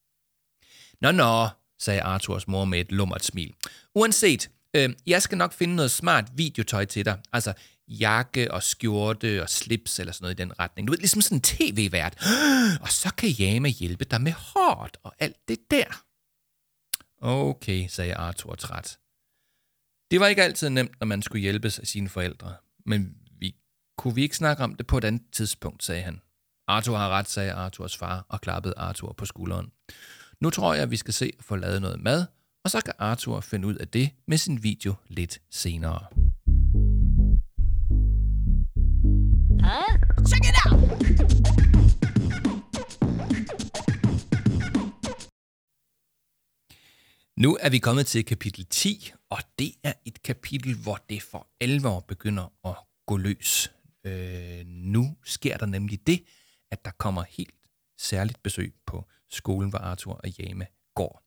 Nå, 1.02 1.12
nå, 1.12 1.48
sagde 1.80 2.02
Arthurs 2.02 2.48
mor 2.48 2.66
med 2.66 2.80
et 2.80 2.92
lummert 2.92 3.26
smil. 3.26 3.54
Uanset, 3.96 4.52
øh, 4.74 4.90
jeg 5.08 5.22
skal 5.22 5.38
nok 5.38 5.54
finde 5.54 5.76
noget 5.76 5.92
smart 5.92 6.32
videotøj 6.36 6.86
til 6.86 7.06
dig. 7.06 7.22
Altså 7.34 7.54
jakke 7.88 8.52
og 8.52 8.64
skjorte 8.64 9.42
og 9.42 9.50
slips 9.50 10.00
eller 10.00 10.14
sådan 10.14 10.24
noget 10.24 10.40
i 10.40 10.42
den 10.42 10.60
retning. 10.60 10.88
Du 10.88 10.92
ved, 10.92 10.98
ligesom 10.98 11.22
sådan 11.22 11.38
en 11.38 11.42
tv-vært. 11.42 12.18
Og 12.82 12.90
så 12.90 13.14
kan 13.18 13.30
Yama 13.40 13.70
hjælpe 13.70 14.06
dig 14.06 14.22
med 14.22 14.32
hårdt 14.32 14.98
og 15.04 15.16
alt 15.20 15.48
det 15.48 15.72
der. 15.72 16.04
Okay, 17.22 17.88
sagde 17.88 18.16
Arthur 18.16 18.56
træt. 18.56 19.00
Det 20.12 20.20
var 20.20 20.28
ikke 20.28 20.44
altid 20.44 20.70
nemt, 20.70 21.00
når 21.00 21.08
man 21.08 21.22
skulle 21.22 21.42
hjælpes 21.42 21.80
af 21.80 21.88
sine 21.88 22.10
forældre. 22.10 22.56
Men 22.86 23.16
vi, 23.40 23.56
kunne 23.98 24.16
vi 24.16 24.22
ikke 24.22 24.36
snakke 24.36 24.64
om 24.64 24.76
det 24.76 24.88
på 24.88 24.98
et 24.98 25.04
andet 25.04 25.22
tidspunkt, 25.32 25.84
sagde 25.84 26.02
han. 26.02 26.22
Arthur 26.68 26.98
har 26.98 27.10
ret, 27.10 27.30
sagde 27.30 27.54
Arthurs 27.54 27.98
far 27.98 28.26
og 28.30 28.42
klappede 28.42 28.74
Arthur 28.78 29.14
på 29.14 29.26
skulderen. 29.26 29.72
Nu 30.42 30.50
tror 30.50 30.74
jeg, 30.74 30.92
vi 30.92 30.98
skal 30.98 31.14
se 31.14 31.32
at 31.40 31.46
få 31.46 31.56
lavet 31.56 31.82
noget 31.82 32.02
mad, 32.02 32.26
og 32.64 32.72
så 32.72 32.82
kan 32.82 32.94
Arthur 33.00 33.40
finde 33.42 33.68
ud 33.68 33.76
af 33.76 33.88
det 33.88 34.10
med 34.28 34.38
sin 34.38 34.64
video 34.64 34.96
lidt 35.08 35.42
senere. 35.52 36.25
Check 39.66 40.46
it 40.50 40.56
out. 40.66 40.80
Nu 47.38 47.58
er 47.62 47.70
vi 47.70 47.80
kommet 47.80 48.08
til 48.08 48.26
kapitel 48.26 48.66
10, 48.66 49.12
og 49.30 49.38
det 49.60 49.72
er 49.84 49.94
et 50.06 50.24
kapitel, 50.24 50.76
hvor 50.84 51.00
det 51.10 51.22
for 51.22 51.48
alvor 51.62 52.00
begynder 52.00 52.54
at 52.66 52.76
gå 53.06 53.18
løs. 53.18 53.72
Øh, 54.06 54.66
nu 54.68 55.16
sker 55.24 55.58
der 55.58 55.66
nemlig 55.66 56.08
det, 56.08 56.24
at 56.72 56.86
der 56.86 56.92
kommer 56.92 57.24
helt 57.30 57.56
særligt 58.00 58.44
besøg 58.44 58.74
på 58.86 59.06
skolen, 59.32 59.70
hvor 59.70 59.80
Arthur 59.80 60.14
og 60.14 60.30
Jama 60.30 60.66
går. 60.96 61.24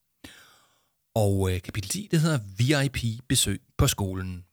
Og 1.15 1.53
øh, 1.53 1.63
kapitel 1.63 1.91
10, 1.91 2.09
det 2.11 2.21
hedder 2.21 2.39
VIP-besøg 2.59 3.61
på 3.79 3.87
skolen. 3.87 4.45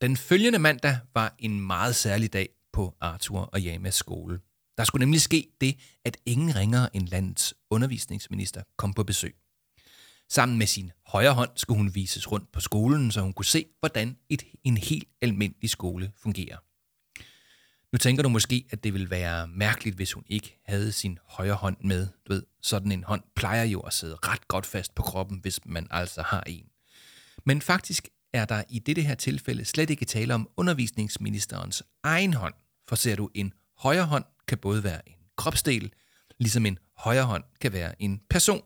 Den 0.00 0.16
følgende 0.16 0.58
mandag 0.58 0.98
var 1.14 1.34
en 1.38 1.60
meget 1.60 1.96
særlig 1.96 2.32
dag 2.32 2.48
på 2.72 2.94
Arthur 3.00 3.40
og 3.40 3.62
Jamas 3.62 3.94
skole. 3.94 4.40
Der 4.78 4.84
skulle 4.84 5.00
nemlig 5.00 5.20
ske 5.20 5.48
det, 5.60 5.76
at 6.04 6.16
ingen 6.26 6.56
ringere 6.56 6.96
end 6.96 7.08
landets 7.08 7.54
undervisningsminister 7.70 8.62
kom 8.76 8.94
på 8.94 9.04
besøg. 9.04 9.36
Sammen 10.30 10.58
med 10.58 10.66
sin 10.66 10.90
højre 11.06 11.34
hånd 11.34 11.50
skulle 11.56 11.78
hun 11.78 11.94
vises 11.94 12.32
rundt 12.32 12.52
på 12.52 12.60
skolen, 12.60 13.10
så 13.10 13.20
hun 13.20 13.32
kunne 13.32 13.44
se, 13.44 13.66
hvordan 13.80 14.16
et, 14.28 14.44
en 14.64 14.76
helt 14.76 15.08
almindelig 15.22 15.70
skole 15.70 16.12
fungerer. 16.16 16.56
Nu 17.92 17.98
tænker 17.98 18.22
du 18.22 18.28
måske, 18.28 18.66
at 18.70 18.84
det 18.84 18.92
ville 18.92 19.10
være 19.10 19.48
mærkeligt, 19.48 19.96
hvis 19.96 20.12
hun 20.12 20.24
ikke 20.26 20.58
havde 20.64 20.92
sin 20.92 21.18
højre 21.24 21.54
hånd 21.54 21.76
med. 21.80 22.08
Du 22.26 22.32
ved, 22.32 22.42
sådan 22.62 22.92
en 22.92 23.04
hånd 23.04 23.22
plejer 23.36 23.64
jo 23.64 23.80
at 23.80 23.92
sidde 23.92 24.16
ret 24.22 24.48
godt 24.48 24.66
fast 24.66 24.94
på 24.94 25.02
kroppen, 25.02 25.38
hvis 25.38 25.60
man 25.64 25.86
altså 25.90 26.22
har 26.22 26.42
en. 26.46 26.66
Men 27.44 27.62
faktisk 27.62 28.08
er 28.32 28.44
der 28.44 28.62
i 28.68 28.78
dette 28.78 29.02
her 29.02 29.14
tilfælde 29.14 29.64
slet 29.64 29.90
ikke 29.90 30.04
tale 30.04 30.34
om 30.34 30.50
undervisningsministerens 30.56 31.82
egen 32.02 32.34
hånd. 32.34 32.54
For 32.88 32.96
ser 32.96 33.16
du, 33.16 33.30
en 33.34 33.52
højre 33.78 34.04
hånd 34.04 34.24
kan 34.48 34.58
både 34.58 34.84
være 34.84 35.08
en 35.08 35.16
kropsdel, 35.36 35.92
ligesom 36.38 36.66
en 36.66 36.78
højre 36.96 37.24
hånd 37.24 37.44
kan 37.60 37.72
være 37.72 38.02
en 38.02 38.20
person. 38.30 38.62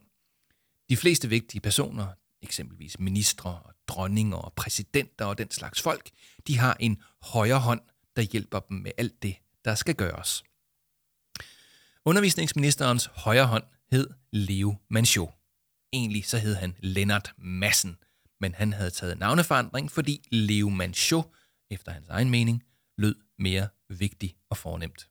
De 0.89 0.97
fleste 0.97 1.29
vigtige 1.29 1.61
personer, 1.61 2.07
eksempelvis 2.43 2.99
ministre, 2.99 3.51
og 3.51 3.75
dronninger 3.89 4.37
og 4.37 4.53
præsidenter 4.53 5.25
og 5.25 5.39
den 5.39 5.51
slags 5.51 5.83
folk, 5.83 6.11
de 6.47 6.59
har 6.59 6.77
en 6.81 7.03
højre 7.23 7.59
hånd, 7.59 7.81
der 8.17 8.23
hjælper 8.23 8.61
dem 8.61 8.77
med 8.77 8.93
alt 8.99 9.23
det, 9.23 9.37
der 9.65 9.75
skal 9.75 9.95
gøres. 9.95 10.45
Undervisningsministerens 12.05 13.11
højre 13.15 13.47
hånd 13.47 13.65
hed 13.93 14.09
Leo 14.33 14.77
Manchot. 14.91 15.35
Egentlig 15.93 16.25
så 16.25 16.39
hed 16.39 16.55
han 16.55 16.77
Lennart 16.79 17.35
Massen, 17.39 17.97
men 18.43 18.55
han 18.55 18.73
havde 18.73 18.91
taget 18.91 19.19
navneforandring, 19.19 19.91
fordi 19.91 20.29
Leo 20.31 20.69
Manchot, 20.69 21.27
efter 21.71 21.93
hans 21.93 22.09
egen 22.09 22.31
mening, 22.31 22.63
lød 22.99 23.15
mere 23.39 23.69
vigtig 23.89 24.35
og 24.51 24.57
fornemt. 24.57 25.09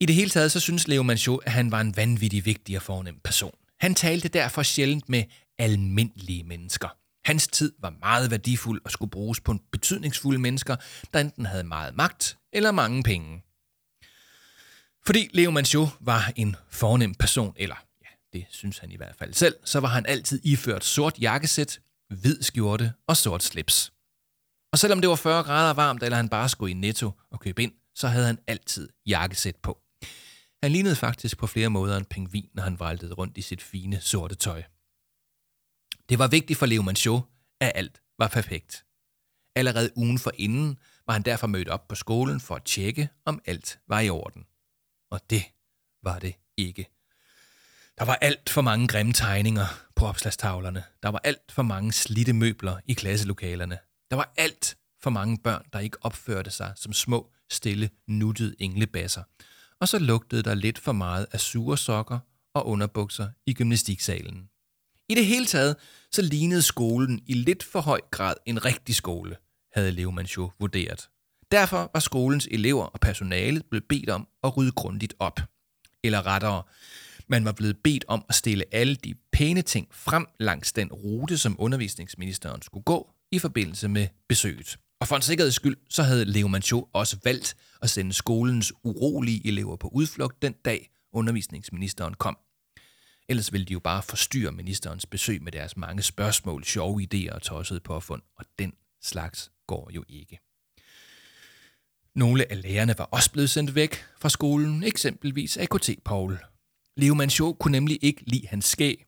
I 0.00 0.06
det 0.06 0.14
hele 0.14 0.30
taget 0.30 0.52
så 0.52 0.60
synes 0.60 0.88
Leo 0.88 1.02
Manchot, 1.02 1.40
at 1.46 1.52
han 1.52 1.70
var 1.70 1.80
en 1.80 1.96
vanvittig 1.96 2.44
vigtig 2.44 2.76
og 2.76 2.82
fornem 2.82 3.20
person. 3.24 3.54
Han 3.80 3.94
talte 3.94 4.28
derfor 4.28 4.62
sjældent 4.62 5.08
med 5.08 5.24
almindelige 5.58 6.44
mennesker. 6.44 6.88
Hans 7.24 7.48
tid 7.48 7.72
var 7.78 7.90
meget 7.90 8.30
værdifuld 8.30 8.80
og 8.84 8.90
skulle 8.90 9.10
bruges 9.10 9.40
på 9.40 9.58
betydningsfulde 9.72 10.38
mennesker, 10.38 10.76
der 11.12 11.20
enten 11.20 11.46
havde 11.46 11.64
meget 11.64 11.94
magt 11.94 12.38
eller 12.52 12.70
mange 12.72 13.02
penge. 13.02 13.42
Fordi 15.06 15.30
Leo 15.32 15.50
Manchot 15.50 15.88
var 16.00 16.32
en 16.36 16.56
fornem 16.70 17.14
person, 17.14 17.54
eller 17.56 17.76
det 18.32 18.46
synes 18.50 18.78
han 18.78 18.90
i 18.90 18.96
hvert 18.96 19.16
fald 19.16 19.34
selv, 19.34 19.56
så 19.64 19.80
var 19.80 19.88
han 19.88 20.06
altid 20.06 20.40
iført 20.44 20.84
sort 20.84 21.18
jakkesæt, 21.18 21.80
hvid 22.08 22.42
skjorte 22.42 22.92
og 23.06 23.16
sort 23.16 23.42
slips. 23.42 23.92
Og 24.72 24.78
selvom 24.78 25.00
det 25.00 25.10
var 25.10 25.16
40 25.16 25.42
grader 25.42 25.74
varmt, 25.74 26.02
eller 26.02 26.16
han 26.16 26.28
bare 26.28 26.48
skulle 26.48 26.70
i 26.70 26.74
netto 26.74 27.12
og 27.30 27.40
købe 27.40 27.62
ind, 27.62 27.72
så 27.94 28.08
havde 28.08 28.26
han 28.26 28.38
altid 28.46 28.88
jakkesæt 29.06 29.56
på. 29.56 29.82
Han 30.62 30.72
lignede 30.72 30.96
faktisk 30.96 31.38
på 31.38 31.46
flere 31.46 31.68
måder 31.68 31.96
en 31.96 32.04
pingvin, 32.04 32.50
når 32.54 32.62
han 32.62 32.80
valtede 32.80 33.14
rundt 33.14 33.38
i 33.38 33.42
sit 33.42 33.62
fine 33.62 34.00
sorte 34.00 34.34
tøj. 34.34 34.62
Det 36.08 36.18
var 36.18 36.28
vigtigt 36.28 36.58
for 36.58 36.66
Leo 36.66 36.82
Manchot, 36.82 37.22
at 37.60 37.72
alt 37.74 38.02
var 38.18 38.28
perfekt. 38.28 38.84
Allerede 39.56 39.90
ugen 39.96 40.18
for 40.18 40.32
inden 40.34 40.78
var 41.06 41.12
han 41.12 41.22
derfor 41.22 41.46
mødt 41.46 41.68
op 41.68 41.88
på 41.88 41.94
skolen 41.94 42.40
for 42.40 42.54
at 42.54 42.64
tjekke, 42.64 43.08
om 43.24 43.40
alt 43.44 43.80
var 43.88 44.00
i 44.00 44.10
orden. 44.10 44.46
Og 45.10 45.30
det 45.30 45.42
var 46.02 46.18
det 46.18 46.34
ikke. 46.56 46.99
Der 48.00 48.06
var 48.06 48.18
alt 48.20 48.50
for 48.50 48.62
mange 48.62 48.88
grimme 48.88 49.12
tegninger 49.12 49.66
på 49.96 50.06
opslagstavlerne. 50.06 50.84
Der 51.02 51.08
var 51.08 51.20
alt 51.24 51.52
for 51.52 51.62
mange 51.62 51.92
slitte 51.92 52.32
møbler 52.32 52.76
i 52.86 52.92
klasselokalerne. 52.92 53.78
Der 54.10 54.16
var 54.16 54.32
alt 54.36 54.76
for 55.02 55.10
mange 55.10 55.38
børn, 55.38 55.64
der 55.72 55.78
ikke 55.78 55.96
opførte 56.00 56.50
sig 56.50 56.72
som 56.76 56.92
små, 56.92 57.32
stille, 57.50 57.90
nuttede 58.08 58.54
englebasser. 58.58 59.22
Og 59.80 59.88
så 59.88 59.98
lugtede 59.98 60.42
der 60.42 60.54
lidt 60.54 60.78
for 60.78 60.92
meget 60.92 61.26
af 61.32 61.40
sure 61.40 61.78
sokker 61.78 62.18
og 62.54 62.66
underbukser 62.66 63.28
i 63.46 63.54
gymnastiksalen. 63.54 64.48
I 65.08 65.14
det 65.14 65.26
hele 65.26 65.46
taget, 65.46 65.76
så 66.12 66.22
lignede 66.22 66.62
skolen 66.62 67.20
i 67.26 67.34
lidt 67.34 67.62
for 67.62 67.80
høj 67.80 68.00
grad 68.10 68.34
en 68.46 68.64
rigtig 68.64 68.94
skole, 68.94 69.36
havde 69.74 69.90
Leo 69.90 70.50
vurderet. 70.60 71.08
Derfor 71.52 71.90
var 71.94 72.00
skolens 72.00 72.48
elever 72.50 72.84
og 72.84 73.00
personale 73.00 73.62
blevet 73.70 73.84
bedt 73.88 74.10
om 74.10 74.28
at 74.44 74.56
rydde 74.56 74.72
grundigt 74.72 75.14
op. 75.18 75.40
Eller 76.04 76.26
rettere, 76.26 76.62
man 77.30 77.44
var 77.44 77.52
blevet 77.52 77.76
bedt 77.84 78.04
om 78.08 78.24
at 78.28 78.34
stille 78.34 78.64
alle 78.72 78.94
de 78.94 79.14
pæne 79.32 79.62
ting 79.62 79.88
frem 79.92 80.26
langs 80.40 80.72
den 80.72 80.92
rute, 80.92 81.38
som 81.38 81.56
undervisningsministeren 81.58 82.62
skulle 82.62 82.84
gå 82.84 83.10
i 83.32 83.38
forbindelse 83.38 83.88
med 83.88 84.08
besøget. 84.28 84.78
Og 85.00 85.08
for 85.08 85.16
en 85.16 85.22
sikkerheds 85.22 85.54
skyld, 85.54 85.76
så 85.90 86.02
havde 86.02 86.24
Leo 86.24 86.48
Manchot 86.48 86.88
også 86.92 87.16
valgt 87.24 87.56
at 87.82 87.90
sende 87.90 88.12
skolens 88.12 88.72
urolige 88.84 89.46
elever 89.46 89.76
på 89.76 89.88
udflugt 89.88 90.42
den 90.42 90.52
dag, 90.64 90.90
undervisningsministeren 91.12 92.14
kom. 92.14 92.38
Ellers 93.28 93.52
ville 93.52 93.64
de 93.64 93.72
jo 93.72 93.80
bare 93.80 94.02
forstyrre 94.02 94.52
ministerens 94.52 95.06
besøg 95.06 95.42
med 95.42 95.52
deres 95.52 95.76
mange 95.76 96.02
spørgsmål, 96.02 96.64
sjove 96.64 97.06
idéer 97.14 97.34
og 97.34 97.42
tossede 97.42 97.80
påfund, 97.80 98.22
og 98.36 98.44
den 98.58 98.72
slags 99.02 99.50
går 99.66 99.90
jo 99.94 100.04
ikke. 100.08 100.38
Nogle 102.14 102.50
af 102.52 102.62
lærerne 102.62 102.94
var 102.98 103.04
også 103.04 103.32
blevet 103.32 103.50
sendt 103.50 103.74
væk 103.74 104.04
fra 104.20 104.28
skolen, 104.28 104.82
eksempelvis 104.82 105.56
AKT 105.56 105.90
Paul. 106.04 106.38
Leo 107.00 107.14
Manchot 107.14 107.58
kunne 107.58 107.72
nemlig 107.72 107.98
ikke 108.02 108.22
lide 108.26 108.46
hans 108.48 108.64
skæg, 108.64 109.06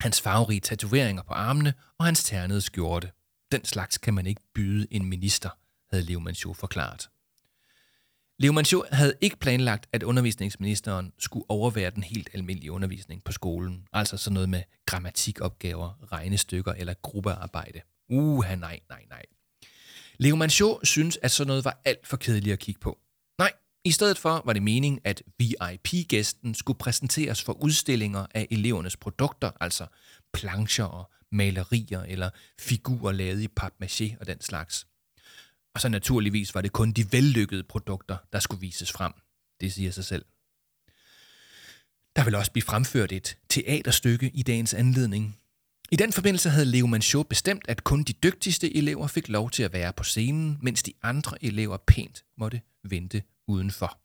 hans 0.00 0.20
farverige 0.20 0.60
tatoveringer 0.60 1.22
på 1.22 1.32
armene 1.34 1.74
og 1.98 2.04
hans 2.04 2.24
ternede 2.24 2.60
skjorte. 2.60 3.10
Den 3.52 3.64
slags 3.64 3.98
kan 3.98 4.14
man 4.14 4.26
ikke 4.26 4.40
byde 4.54 4.86
en 4.90 5.04
minister, 5.04 5.50
havde 5.90 6.04
Leo 6.04 6.20
Manchot 6.20 6.56
forklaret. 6.56 7.08
Leo 8.38 8.52
Manchot 8.52 8.86
havde 8.92 9.14
ikke 9.20 9.36
planlagt, 9.36 9.88
at 9.92 10.02
undervisningsministeren 10.02 11.12
skulle 11.18 11.44
overvære 11.48 11.90
den 11.90 12.02
helt 12.02 12.28
almindelige 12.34 12.72
undervisning 12.72 13.24
på 13.24 13.32
skolen. 13.32 13.86
Altså 13.92 14.16
sådan 14.16 14.34
noget 14.34 14.48
med 14.48 14.62
grammatikopgaver, 14.86 16.12
regnestykker 16.12 16.72
eller 16.72 16.94
gruppearbejde. 17.02 17.80
Uha, 18.08 18.54
nej, 18.54 18.80
nej, 18.88 19.04
nej. 19.08 19.22
Leo 20.18 20.36
Manchot 20.36 20.86
synes, 20.86 21.18
at 21.22 21.30
sådan 21.30 21.48
noget 21.48 21.64
var 21.64 21.80
alt 21.84 22.06
for 22.06 22.16
kedeligt 22.16 22.52
at 22.52 22.58
kigge 22.58 22.80
på. 22.80 22.98
I 23.84 23.90
stedet 23.90 24.18
for 24.18 24.42
var 24.44 24.52
det 24.52 24.62
meningen, 24.62 25.00
at 25.04 25.22
VIP-gæsten 25.38 26.54
skulle 26.54 26.78
præsenteres 26.78 27.42
for 27.42 27.52
udstillinger 27.52 28.26
af 28.34 28.46
elevernes 28.50 28.96
produkter, 28.96 29.50
altså 29.60 29.86
plancher 30.32 30.84
og 30.84 31.10
malerier 31.32 32.02
eller 32.02 32.30
figurer 32.58 33.12
lavet 33.12 33.42
i 33.42 33.48
papmaché 33.60 34.16
og 34.20 34.26
den 34.26 34.40
slags. 34.40 34.86
Og 35.74 35.80
så 35.80 35.88
naturligvis 35.88 36.54
var 36.54 36.60
det 36.60 36.72
kun 36.72 36.92
de 36.92 37.12
vellykkede 37.12 37.62
produkter, 37.62 38.16
der 38.32 38.40
skulle 38.40 38.60
vises 38.60 38.92
frem. 38.92 39.12
Det 39.60 39.72
siger 39.72 39.90
sig 39.90 40.04
selv. 40.04 40.24
Der 42.16 42.24
vil 42.24 42.34
også 42.34 42.52
blive 42.52 42.62
fremført 42.62 43.12
et 43.12 43.38
teaterstykke 43.48 44.30
i 44.34 44.42
dagens 44.42 44.74
anledning. 44.74 45.36
I 45.92 45.96
den 45.96 46.12
forbindelse 46.12 46.50
havde 46.50 46.66
Leo 46.66 46.86
Manchot 46.86 47.26
bestemt, 47.26 47.64
at 47.68 47.84
kun 47.84 48.02
de 48.02 48.12
dygtigste 48.12 48.76
elever 48.76 49.06
fik 49.06 49.28
lov 49.28 49.50
til 49.50 49.62
at 49.62 49.72
være 49.72 49.92
på 49.92 50.04
scenen, 50.04 50.58
mens 50.62 50.82
de 50.82 50.92
andre 51.02 51.44
elever 51.44 51.76
pænt 51.86 52.24
måtte 52.38 52.60
vente 52.84 53.22
udenfor. 53.50 53.98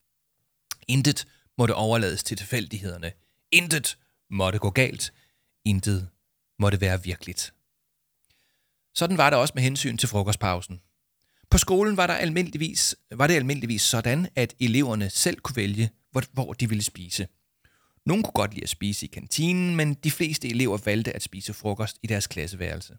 Intet 0.87 1.27
måtte 1.57 1.75
overlades 1.75 2.23
til 2.23 2.37
tilfældighederne. 2.37 3.11
Intet 3.51 3.97
måtte 4.29 4.59
gå 4.59 4.69
galt. 4.69 5.13
Intet 5.65 6.09
måtte 6.59 6.81
være 6.81 7.03
virkeligt. 7.03 7.53
Sådan 8.95 9.17
var 9.17 9.29
det 9.29 9.39
også 9.39 9.51
med 9.55 9.63
hensyn 9.63 9.97
til 9.97 10.09
frokostpausen. 10.09 10.81
På 11.49 11.57
skolen 11.57 11.97
var, 11.97 12.07
der 12.07 12.13
almindeligvis, 12.13 12.95
var 13.11 13.27
det 13.27 13.35
almindeligvis 13.35 13.81
sådan, 13.81 14.27
at 14.35 14.55
eleverne 14.59 15.09
selv 15.09 15.39
kunne 15.39 15.55
vælge, 15.55 15.89
hvor, 16.11 16.23
hvor 16.33 16.53
de 16.53 16.69
ville 16.69 16.83
spise. 16.83 17.27
Nogle 18.05 18.23
kunne 18.23 18.31
godt 18.31 18.53
lide 18.53 18.63
at 18.63 18.69
spise 18.69 19.05
i 19.05 19.09
kantinen, 19.09 19.75
men 19.75 19.93
de 19.93 20.11
fleste 20.11 20.49
elever 20.49 20.77
valgte 20.85 21.15
at 21.15 21.23
spise 21.23 21.53
frokost 21.53 21.97
i 22.03 22.07
deres 22.07 22.27
klasseværelse. 22.27 22.97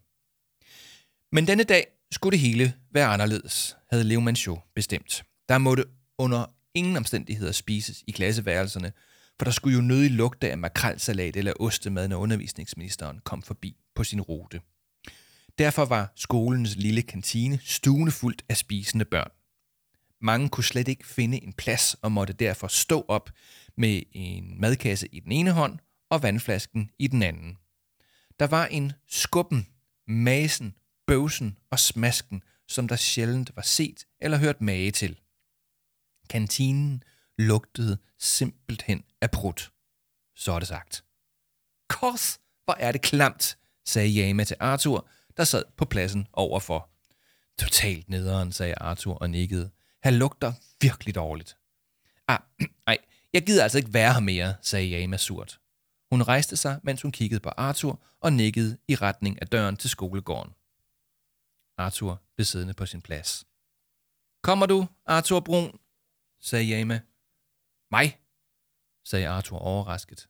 Men 1.31 1.47
denne 1.47 1.63
dag 1.63 1.87
skulle 2.11 2.31
det 2.31 2.39
hele 2.39 2.73
være 2.91 3.07
anderledes, 3.07 3.77
havde 3.91 4.03
Leo 4.03 4.19
Manchot 4.19 4.59
bestemt. 4.75 5.23
Der 5.49 5.57
måtte 5.57 5.85
under 6.17 6.45
ingen 6.73 6.97
omstændigheder 6.97 7.51
spises 7.51 8.03
i 8.07 8.11
klasseværelserne, 8.11 8.91
for 9.37 9.43
der 9.43 9.51
skulle 9.51 9.75
jo 9.75 9.81
nødig 9.81 10.11
lugte 10.11 10.51
af 10.51 10.57
makrelsalat 10.57 11.35
eller 11.35 11.53
ostemad, 11.59 12.07
når 12.07 12.17
undervisningsministeren 12.17 13.19
kom 13.23 13.41
forbi 13.41 13.77
på 13.95 14.03
sin 14.03 14.21
rute. 14.21 14.61
Derfor 15.57 15.85
var 15.85 16.11
skolens 16.15 16.75
lille 16.75 17.01
kantine 17.01 17.59
stuende 17.63 18.11
fuldt 18.11 18.45
af 18.49 18.57
spisende 18.57 19.05
børn. 19.05 19.31
Mange 20.21 20.49
kunne 20.49 20.63
slet 20.63 20.87
ikke 20.87 21.07
finde 21.07 21.43
en 21.43 21.53
plads 21.53 21.93
og 21.93 22.11
måtte 22.11 22.33
derfor 22.33 22.67
stå 22.67 23.05
op 23.07 23.29
med 23.77 24.01
en 24.11 24.61
madkasse 24.61 25.07
i 25.11 25.19
den 25.19 25.31
ene 25.31 25.51
hånd 25.51 25.79
og 26.09 26.23
vandflasken 26.23 26.89
i 26.99 27.07
den 27.07 27.23
anden. 27.23 27.57
Der 28.39 28.47
var 28.47 28.65
en 28.65 28.91
skubben, 29.07 29.67
masen, 30.07 30.75
bøvsen 31.07 31.57
og 31.71 31.79
smasken, 31.79 32.43
som 32.67 32.87
der 32.87 32.95
sjældent 32.95 33.55
var 33.55 33.61
set 33.61 34.05
eller 34.21 34.37
hørt 34.37 34.61
mage 34.61 34.91
til. 34.91 35.19
Kantinen 36.27 37.03
lugtede 37.37 37.97
simpelthen 38.19 39.03
af 39.21 39.31
prut. 39.31 39.71
Så 40.35 40.51
er 40.51 40.59
det 40.59 40.67
sagt. 40.67 41.03
Kors, 41.89 42.39
hvor 42.65 42.73
er 42.79 42.91
det 42.91 43.01
klamt, 43.01 43.57
sagde 43.85 44.09
Jama 44.09 44.43
til 44.43 44.57
Arthur, 44.59 45.07
der 45.37 45.43
sad 45.43 45.63
på 45.77 45.85
pladsen 45.85 46.27
overfor. 46.33 46.89
Totalt 47.59 48.09
nederen, 48.09 48.51
sagde 48.51 48.75
Arthur 48.75 49.13
og 49.13 49.29
nikkede. 49.29 49.69
Han 50.03 50.15
lugter 50.15 50.53
virkelig 50.81 51.15
dårligt. 51.15 51.57
Ah, 52.27 52.39
nej, 52.87 52.97
jeg 53.33 53.45
gider 53.45 53.63
altså 53.63 53.77
ikke 53.77 53.93
være 53.93 54.13
her 54.13 54.19
mere, 54.19 54.55
sagde 54.61 54.87
Jama 54.87 55.17
surt. 55.17 55.59
Hun 56.11 56.21
rejste 56.21 56.57
sig, 56.57 56.79
mens 56.83 57.01
hun 57.01 57.11
kiggede 57.11 57.39
på 57.39 57.49
Arthur 57.49 58.03
og 58.21 58.33
nikkede 58.33 58.77
i 58.87 58.95
retning 58.95 59.41
af 59.41 59.47
døren 59.47 59.77
til 59.77 59.89
skolegården. 59.89 60.53
Arthur 61.77 62.21
blev 62.35 62.45
siddende 62.45 62.73
på 62.73 62.85
sin 62.85 63.01
plads. 63.01 63.45
Kommer 64.43 64.65
du, 64.65 64.87
Arthur 65.05 65.39
Brun? 65.39 65.79
Sagde 66.47 66.65
Jame. 66.65 67.01
Mig, 67.91 68.21
sagde 69.05 69.27
Arthur 69.27 69.57
overrasket. 69.57 70.29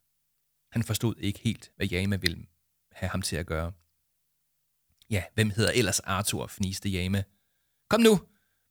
Han 0.71 0.83
forstod 0.83 1.15
ikke 1.15 1.39
helt, 1.39 1.71
hvad 1.75 1.87
Jame 1.87 2.21
ville 2.21 2.45
have 2.91 3.09
ham 3.09 3.21
til 3.21 3.35
at 3.35 3.45
gøre. 3.45 3.71
Ja, 5.09 5.23
hvem 5.33 5.49
hedder 5.49 5.71
ellers 5.71 5.99
Arthur, 5.99 6.47
fniste 6.47 6.89
Jame. 6.89 7.23
Kom 7.89 8.01
nu, 8.01 8.19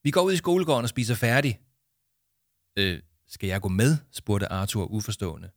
vi 0.02 0.11
går 0.11 0.22
ud 0.22 0.32
i 0.32 0.37
skolegården 0.37 0.82
og 0.85 0.88
spiser 0.88 1.14
færdig. 1.14 1.61
Øh, 2.78 3.02
skal 3.26 3.46
jeg 3.46 3.61
gå 3.61 3.68
med? 3.68 3.96
spurgte 4.11 4.52
Arthur 4.52 4.85
uforstående. 4.85 5.50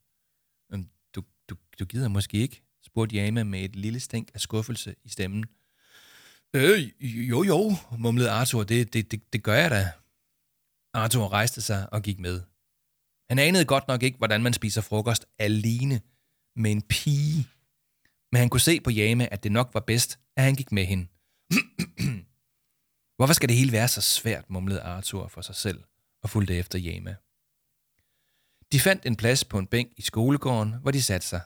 Øhm, 0.73 0.89
du, 1.15 1.23
du, 1.49 1.55
du 1.79 1.85
gider 1.85 2.07
måske 2.07 2.37
ikke, 2.37 2.63
spurgte 2.81 3.15
Jame 3.15 3.43
med 3.43 3.63
et 3.63 3.75
lille 3.75 3.99
stænk 3.99 4.31
af 4.33 4.41
skuffelse 4.41 4.95
i 5.03 5.09
stemmen. 5.09 5.45
Øh, 6.53 6.91
jo 7.29 7.43
jo, 7.43 7.75
mumlede 7.97 8.31
Arthur, 8.31 8.63
det, 8.63 8.93
det, 8.93 9.11
det, 9.11 9.33
det 9.33 9.43
gør 9.43 9.55
jeg 9.55 9.71
da. 9.71 9.91
Arthur 10.93 11.27
rejste 11.27 11.61
sig 11.61 11.93
og 11.93 12.01
gik 12.01 12.19
med. 12.19 12.41
Han 13.29 13.39
anede 13.39 13.65
godt 13.65 13.87
nok 13.87 14.03
ikke, 14.03 14.17
hvordan 14.17 14.43
man 14.43 14.53
spiser 14.53 14.81
frokost 14.81 15.25
alene 15.39 16.01
med 16.55 16.71
en 16.71 16.81
pige. 16.81 17.47
Men 18.31 18.39
han 18.39 18.49
kunne 18.49 18.67
se 18.69 18.81
på 18.81 18.89
Jama, 18.89 19.27
at 19.31 19.43
det 19.43 19.51
nok 19.51 19.73
var 19.73 19.79
bedst, 19.79 20.19
at 20.37 20.43
han 20.43 20.55
gik 20.55 20.71
med 20.71 20.85
hende. 20.85 21.07
Hvorfor 23.17 23.33
skal 23.33 23.49
det 23.49 23.57
hele 23.57 23.71
være 23.71 23.87
så 23.87 24.01
svært, 24.01 24.49
mumlede 24.49 24.81
Arthur 24.81 25.27
for 25.27 25.41
sig 25.41 25.55
selv 25.55 25.83
og 26.23 26.29
fulgte 26.29 26.55
efter 26.55 26.79
Jama. 26.79 27.15
De 28.71 28.79
fandt 28.79 29.05
en 29.05 29.15
plads 29.15 29.45
på 29.45 29.59
en 29.59 29.67
bænk 29.67 29.93
i 29.97 30.01
skolegården, 30.01 30.73
hvor 30.81 30.91
de 30.91 31.01
satte 31.01 31.27
sig. 31.27 31.41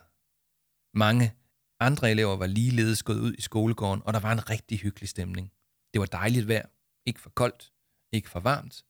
Mange 0.94 1.34
andre 1.80 2.10
elever 2.10 2.36
var 2.36 2.46
ligeledes 2.46 3.02
gået 3.02 3.20
ud 3.20 3.34
i 3.34 3.40
skolegården, 3.40 4.02
og 4.06 4.12
der 4.12 4.20
var 4.20 4.32
en 4.32 4.50
rigtig 4.50 4.78
hyggelig 4.78 5.08
stemning. 5.08 5.52
Det 5.92 6.00
var 6.00 6.06
dejligt 6.06 6.48
vejr, 6.48 6.66
ikke 7.06 7.20
for 7.20 7.30
koldt, 7.30 7.72
ikke 8.12 8.30
for 8.30 8.40
varmt 8.40 8.84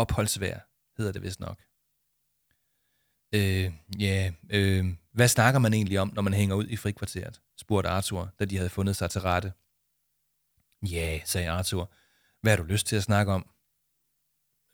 opholdsvær, 0.00 0.58
hedder 0.96 1.12
det 1.12 1.22
vist 1.22 1.40
nok. 1.40 1.58
Øh, 3.34 3.72
ja, 3.98 4.32
øh, 4.50 4.86
hvad 5.12 5.28
snakker 5.28 5.60
man 5.60 5.74
egentlig 5.74 6.00
om, 6.00 6.12
når 6.14 6.22
man 6.22 6.34
hænger 6.34 6.54
ud 6.54 6.66
i 6.68 6.76
frikvarteret? 6.76 7.40
spurgte 7.58 7.88
Arthur, 7.88 8.32
da 8.38 8.44
de 8.44 8.56
havde 8.56 8.70
fundet 8.70 8.96
sig 8.96 9.10
til 9.10 9.20
rette. 9.20 9.52
Ja, 10.82 11.20
sagde 11.24 11.50
Arthur. 11.50 11.92
Hvad 12.40 12.52
har 12.52 12.56
du 12.56 12.62
lyst 12.62 12.86
til 12.86 12.96
at 12.96 13.02
snakke 13.02 13.32
om? 13.32 13.50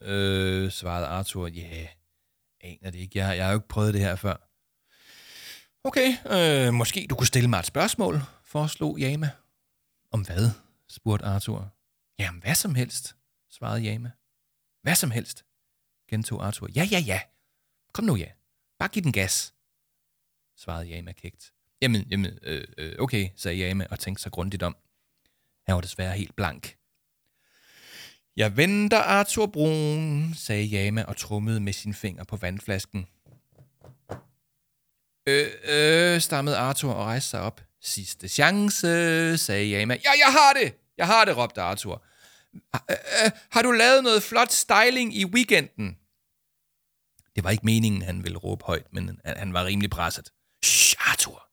Øh, 0.03 0.71
svarede 0.71 1.07
Arthur. 1.07 1.47
Ja, 1.47 1.87
aner 2.61 2.91
det 2.91 2.99
ikke. 2.99 3.19
Jeg, 3.19 3.37
jeg 3.37 3.45
har 3.45 3.53
jo 3.53 3.59
ikke 3.59 3.69
prøvet 3.69 3.95
det 3.95 4.03
her 4.03 4.17
før. 4.17 4.37
Okay, 5.85 6.17
øh, 6.27 6.75
måske 6.75 7.07
du 7.11 7.15
kunne 7.15 7.27
stille 7.27 7.49
mig 7.49 7.59
et 7.59 7.67
spørgsmål, 7.67 8.21
foreslog 8.45 8.99
Jama. 8.99 9.31
Om 10.13 10.27
hvad? 10.27 10.51
spurgte 10.89 11.27
Arthur. 11.27 11.73
Jamen, 12.19 12.41
hvad 12.41 12.55
som 12.55 12.75
helst, 12.75 13.17
svarede 13.51 13.81
Jama. 13.81 14.11
Hvad 14.87 14.95
som 14.95 15.11
helst, 15.11 15.45
gentog 16.11 16.47
Arthur. 16.47 16.69
Ja, 16.77 16.89
ja, 16.91 16.99
ja. 16.99 17.21
Kom 17.93 18.05
nu, 18.05 18.17
ja. 18.17 18.27
Bare 18.79 18.89
giv 18.89 19.03
den 19.03 19.13
gas, 19.13 19.55
svarede 20.57 20.87
Jama 20.87 21.13
kægt. 21.13 21.53
Jamen, 21.83 22.07
jamen 22.11 22.39
øh, 22.43 22.65
øh, 22.79 22.97
okay, 22.99 23.29
sagde 23.37 23.59
Jama 23.59 23.87
og 23.91 23.99
tænkte 23.99 24.23
sig 24.23 24.33
grundigt 24.33 24.63
om. 24.63 24.77
Han 25.67 25.75
var 25.75 25.81
desværre 25.81 26.17
helt 26.17 26.37
blank. 26.37 26.77
Jeg 28.37 28.57
venter 28.57 28.99
Arthur 28.99 29.47
Brun, 29.47 30.35
sagde 30.35 30.65
Jama 30.65 31.03
og 31.03 31.17
trummede 31.17 31.61
med 31.61 31.73
sin 31.73 31.95
finger 31.95 32.25
på 32.25 32.37
vandflasken. 32.37 33.07
Øh, 35.27 35.47
øh, 35.65 36.21
stammede 36.21 36.57
Arthur 36.57 36.93
og 36.93 37.05
rejste 37.05 37.31
sig 37.31 37.41
op. 37.41 37.61
Sidste 37.81 38.29
chance, 38.29 39.39
sagde 39.39 39.69
Jama. 39.69 39.95
Ja, 39.95 40.11
jeg 40.27 40.33
har 40.33 40.53
det! 40.53 40.75
Jeg 40.99 41.07
har 41.07 41.25
det, 41.25 41.37
råbte 41.37 41.61
Arthur. 41.61 42.03
Har 43.51 43.63
du 43.63 43.71
lavet 43.71 44.03
noget 44.03 44.23
flot 44.23 44.53
styling 44.53 45.17
i 45.17 45.25
weekenden? 45.25 45.97
Det 47.37 47.45
var 47.45 47.51
ikke 47.51 47.67
meningen, 47.67 48.03
han 48.03 48.25
ville 48.25 48.39
råbe 48.39 48.65
højt, 48.65 48.93
men 48.93 49.21
han 49.25 49.53
var 49.53 49.65
rimelig 49.65 49.91
presset. 49.91 50.33
Shh, 50.65 51.11
Arthur, 51.11 51.49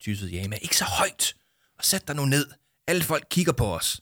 tyssede 0.00 0.30
Jama. 0.30 0.56
Ikke 0.56 0.76
så 0.76 0.84
højt. 0.84 1.34
Og 1.78 1.84
sæt 1.84 2.08
dig 2.08 2.16
nu 2.16 2.24
ned. 2.24 2.50
Alle 2.86 3.02
folk 3.02 3.26
kigger 3.30 3.52
på 3.52 3.74
os. 3.74 4.00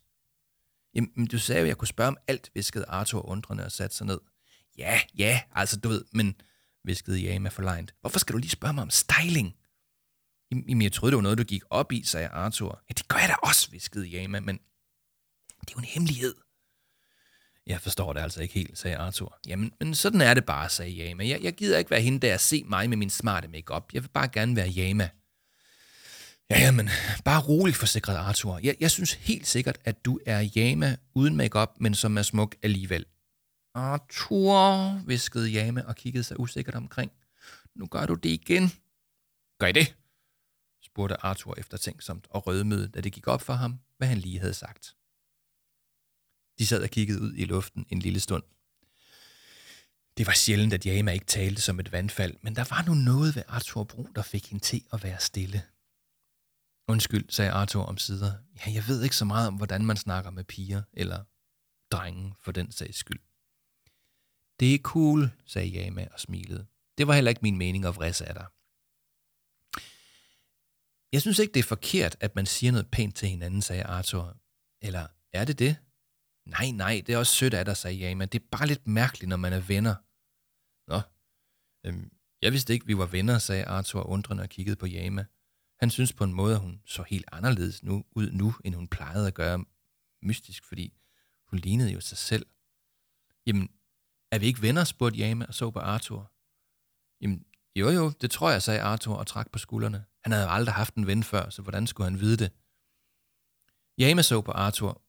Jamen, 0.95 1.27
du 1.27 1.39
sagde 1.39 1.61
jo, 1.61 1.65
at 1.65 1.69
jeg 1.69 1.79
kunne 1.79 1.89
spørge 1.89 2.09
om 2.09 2.17
alt, 2.27 2.51
viskede 2.55 2.85
Arthur 2.89 3.29
undrende 3.29 3.65
og 3.65 3.73
satte 3.73 3.97
sig 3.97 4.07
ned. 4.07 4.21
Ja, 4.79 5.01
ja, 5.19 5.43
altså 5.55 5.81
du 5.81 5.89
ved, 5.89 6.05
men, 6.13 6.35
viskede 6.85 7.21
Jama 7.21 7.49
forlegnet. 7.49 7.95
Hvorfor 8.01 8.19
skal 8.19 8.33
du 8.33 8.39
lige 8.39 8.51
spørge 8.51 8.75
mig 8.75 8.83
om 8.83 8.91
styling? 8.91 9.57
Jamen, 10.51 10.83
jeg 10.83 10.93
troede, 10.93 11.11
det 11.11 11.17
var 11.17 11.23
noget, 11.23 11.39
du 11.39 11.45
gik 11.45 11.63
op 11.71 11.93
i, 11.93 12.05
sagde 12.05 12.29
Arthur. 12.29 12.83
Ja, 12.89 12.93
det 12.93 13.09
gør 13.09 13.19
jeg 13.19 13.29
da 13.29 13.35
også, 13.35 13.71
viskede 13.71 14.07
Jama, 14.07 14.41
men 14.41 14.59
det 15.61 15.69
er 15.69 15.73
jo 15.73 15.79
en 15.79 15.85
hemmelighed. 15.85 16.35
Jeg 17.67 17.81
forstår 17.81 18.13
det 18.13 18.21
altså 18.21 18.43
ikke 18.43 18.55
helt, 18.55 18.79
sagde 18.79 18.97
Arthur. 18.97 19.39
Jamen, 19.47 19.73
men 19.81 19.95
sådan 19.95 20.21
er 20.21 20.35
det 20.35 20.45
bare, 20.45 20.69
sagde 20.69 20.93
Yama. 20.93 21.29
Jeg, 21.29 21.43
jeg 21.43 21.55
gider 21.55 21.79
ikke 21.79 21.91
være 21.91 22.01
hende 22.01 22.27
der 22.27 22.35
at 22.35 22.41
se 22.41 22.65
mig 22.65 22.89
med 22.89 22.97
min 22.97 23.11
smarte 23.11 23.49
makeup. 23.49 23.95
Jeg 23.95 24.03
vil 24.03 24.09
bare 24.09 24.29
gerne 24.29 24.57
være 24.57 24.73
Yama. 24.73 25.09
Ja, 26.51 26.61
ja, 26.61 26.71
men 26.71 26.91
bare 27.25 27.41
roligt, 27.41 27.77
forsikrede 27.77 28.19
Arthur. 28.19 28.61
Jeg, 28.63 28.77
jeg 28.81 28.91
synes 28.91 29.13
helt 29.13 29.47
sikkert, 29.47 29.79
at 29.85 30.05
du 30.05 30.21
er 30.27 30.49
Yama 30.57 30.97
uden 31.15 31.37
makeup, 31.37 31.71
men 31.81 31.95
som 31.95 32.19
er 32.19 32.23
smuk 32.23 32.57
alligevel. 32.63 33.07
Arthur, 33.75 35.01
viskede 35.07 35.51
Jame 35.51 35.87
og 35.87 35.97
kiggede 35.97 36.25
sig 36.25 36.41
usikkert 36.41 36.75
omkring. 36.75 37.13
Nu 37.75 37.87
gør 37.87 38.07
du 38.07 38.15
det 38.15 38.29
igen. 38.29 38.73
Gør 39.59 39.67
I 39.67 39.73
det? 39.73 39.95
spurgte 40.83 41.25
Arthur 41.25 41.55
eftertænksomt 41.59 42.27
og 42.31 42.47
rødmødet, 42.47 42.95
da 42.95 43.01
det 43.01 43.13
gik 43.13 43.27
op 43.27 43.43
for 43.43 43.53
ham, 43.53 43.79
hvad 43.99 44.09
han 44.09 44.19
lige 44.19 44.39
havde 44.39 44.55
sagt. 44.55 44.96
De 46.59 46.67
sad 46.67 46.83
og 46.83 46.91
kiggede 46.91 47.21
ud 47.21 47.35
i 47.37 47.45
luften 47.45 47.87
en 47.89 47.99
lille 47.99 48.21
stund. 48.21 48.43
Det 50.17 50.27
var 50.27 50.33
sjældent, 50.33 50.73
at 50.73 50.87
Jama 50.87 51.13
ikke 51.13 51.27
talte 51.27 51.63
som 51.63 51.81
et 51.81 51.93
vandfald, 51.93 52.37
men 52.43 52.57
der 52.57 52.65
var 52.71 52.83
nu 52.87 52.95
noget 52.95 53.37
ved 53.37 53.43
Arthur 53.49 53.85
Brun, 53.85 54.13
der 54.15 54.23
fik 54.23 54.51
hende 54.51 54.65
til 54.65 54.85
at 54.93 55.03
være 55.03 55.21
stille. 55.21 55.63
Undskyld, 56.89 57.31
sagde 57.31 57.51
Arthur 57.51 57.83
om 57.83 57.99
sider. 57.99 58.33
Ja, 58.57 58.73
jeg 58.73 58.89
ved 58.89 59.03
ikke 59.03 59.17
så 59.17 59.25
meget 59.25 59.49
om, 59.49 59.55
hvordan 59.55 59.85
man 59.87 59.97
snakker 59.97 60.31
med 60.31 60.45
piger, 60.45 60.83
eller 60.93 61.25
drenge 61.91 62.35
for 62.41 62.53
den 62.53 62.73
sags 62.73 62.99
skyld. 62.99 63.21
Det 64.61 64.75
er 64.75 64.79
cool, 64.79 65.31
sagde 65.47 65.69
Jama 65.69 66.09
og 66.13 66.21
smilede. 66.21 66.67
Det 66.99 67.07
var 67.07 67.15
heller 67.15 67.29
ikke 67.29 67.43
min 67.43 67.59
mening 67.59 67.85
at 67.85 67.97
vrisse 67.97 68.27
af 68.27 68.35
dig. 68.35 68.47
Jeg 71.13 71.21
synes 71.21 71.39
ikke, 71.39 71.53
det 71.53 71.61
er 71.61 71.69
forkert, 71.69 72.17
at 72.21 72.37
man 72.37 72.47
siger 72.47 72.73
noget 72.73 72.91
pænt 72.91 73.17
til 73.17 73.29
hinanden, 73.29 73.63
sagde 73.63 73.85
Arthur. 73.85 74.37
Eller 74.83 75.07
er 75.33 75.45
det 75.45 75.59
det? 75.59 75.77
Nej, 76.47 76.71
nej, 76.71 77.03
det 77.07 77.13
er 77.13 77.19
også 77.19 77.35
sødt 77.35 77.55
af 77.55 77.65
dig, 77.65 77.77
sagde 77.77 78.15
men 78.15 78.29
Det 78.29 78.43
er 78.43 78.47
bare 78.51 78.67
lidt 78.67 78.87
mærkeligt, 78.87 79.29
når 79.29 79.37
man 79.37 79.53
er 79.53 79.61
venner. 79.61 79.95
Nå, 80.91 81.01
øhm, 81.85 82.13
jeg 82.43 82.53
vidste 82.53 82.73
ikke, 82.73 82.87
vi 82.87 82.99
var 82.99 83.07
venner, 83.07 83.39
sagde 83.39 83.65
Arthur 83.65 84.03
undrende 84.03 84.43
og 84.43 84.49
kiggede 84.49 84.77
på 84.77 84.87
Jama. 84.87 85.25
Han 85.81 85.91
synes 85.91 86.13
på 86.13 86.25
en 86.25 86.33
måde, 86.33 86.55
at 86.55 86.61
hun 86.61 86.83
så 86.87 87.03
helt 87.03 87.25
anderledes 87.33 87.83
nu, 87.83 88.05
ud 88.11 88.31
nu, 88.31 88.55
end 88.65 88.75
hun 88.75 88.89
plejede 88.89 89.27
at 89.27 89.35
gøre 89.35 89.65
mystisk, 90.23 90.65
fordi 90.65 90.99
hun 91.51 91.59
lignede 91.59 91.93
jo 91.93 92.01
sig 92.01 92.19
selv. 92.19 92.47
Jamen, 93.47 93.69
er 94.33 94.39
vi 94.39 94.47
ikke 94.47 94.63
venner, 94.63 94.85
spurgte 94.85 95.19
Jama 95.19 95.45
og 95.49 95.55
så 95.55 95.71
på 95.71 95.79
Arthur. 95.79 96.33
Jamen, 97.21 97.45
jo 97.77 97.91
jo, 97.91 98.11
det 98.11 98.31
tror 98.31 98.51
jeg, 98.51 98.63
sagde 98.63 98.81
Arthur 98.81 99.17
og 99.17 99.27
trak 99.27 99.51
på 99.51 99.59
skuldrene. 99.59 100.05
Han 100.25 100.33
havde 100.33 100.45
jo 100.45 100.53
aldrig 100.53 100.75
haft 100.75 100.95
en 100.95 101.07
ven 101.07 101.23
før, 101.23 101.51
så 101.51 101.63
hvordan 101.63 101.87
skulle 101.87 102.11
han 102.11 102.21
vide 102.21 102.37
det? 102.37 102.53
Jama 103.99 104.23
så 104.23 104.41
på 104.41 104.53
Arthur. 104.53 105.03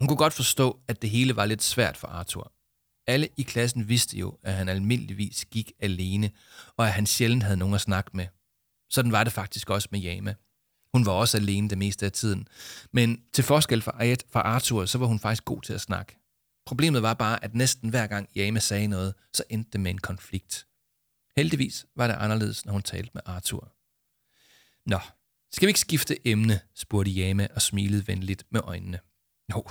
Hun 0.00 0.08
kunne 0.08 0.16
godt 0.16 0.32
forstå, 0.32 0.80
at 0.88 1.02
det 1.02 1.10
hele 1.10 1.36
var 1.36 1.44
lidt 1.44 1.62
svært 1.62 1.96
for 1.96 2.08
Arthur. 2.08 2.52
Alle 3.06 3.28
i 3.36 3.42
klassen 3.42 3.88
vidste 3.88 4.16
jo, 4.16 4.38
at 4.42 4.54
han 4.54 4.68
almindeligvis 4.68 5.44
gik 5.44 5.72
alene, 5.80 6.30
og 6.76 6.86
at 6.86 6.92
han 6.92 7.06
sjældent 7.06 7.42
havde 7.42 7.56
nogen 7.56 7.74
at 7.74 7.80
snakke 7.80 8.10
med. 8.14 8.26
Sådan 8.90 9.12
var 9.12 9.24
det 9.24 9.32
faktisk 9.32 9.70
også 9.70 9.88
med 9.90 10.00
Jama. 10.00 10.34
Hun 10.94 11.06
var 11.06 11.12
også 11.12 11.36
alene 11.36 11.70
det 11.70 11.78
meste 11.78 12.06
af 12.06 12.12
tiden. 12.12 12.48
Men 12.92 13.22
til 13.32 13.44
forskel 13.44 13.82
fra 13.82 14.40
Arthur, 14.40 14.84
så 14.84 14.98
var 14.98 15.06
hun 15.06 15.18
faktisk 15.18 15.44
god 15.44 15.62
til 15.62 15.72
at 15.72 15.80
snakke. 15.80 16.16
Problemet 16.66 17.02
var 17.02 17.14
bare, 17.14 17.44
at 17.44 17.54
næsten 17.54 17.88
hver 17.88 18.06
gang 18.06 18.28
Jama 18.36 18.60
sagde 18.60 18.86
noget, 18.86 19.14
så 19.34 19.44
endte 19.50 19.70
det 19.70 19.80
med 19.80 19.90
en 19.90 19.98
konflikt. 19.98 20.66
Heldigvis 21.36 21.86
var 21.96 22.06
det 22.06 22.14
anderledes, 22.14 22.66
når 22.66 22.72
hun 22.72 22.82
talte 22.82 23.10
med 23.14 23.22
Arthur. 23.26 23.72
Nå, 24.86 24.98
skal 25.52 25.66
vi 25.66 25.70
ikke 25.70 25.80
skifte 25.80 26.28
emne, 26.28 26.60
spurgte 26.74 27.10
Jama 27.10 27.48
og 27.54 27.62
smilede 27.62 28.06
venligt 28.06 28.44
med 28.50 28.60
øjnene. 28.64 28.98
Jo, 29.52 29.64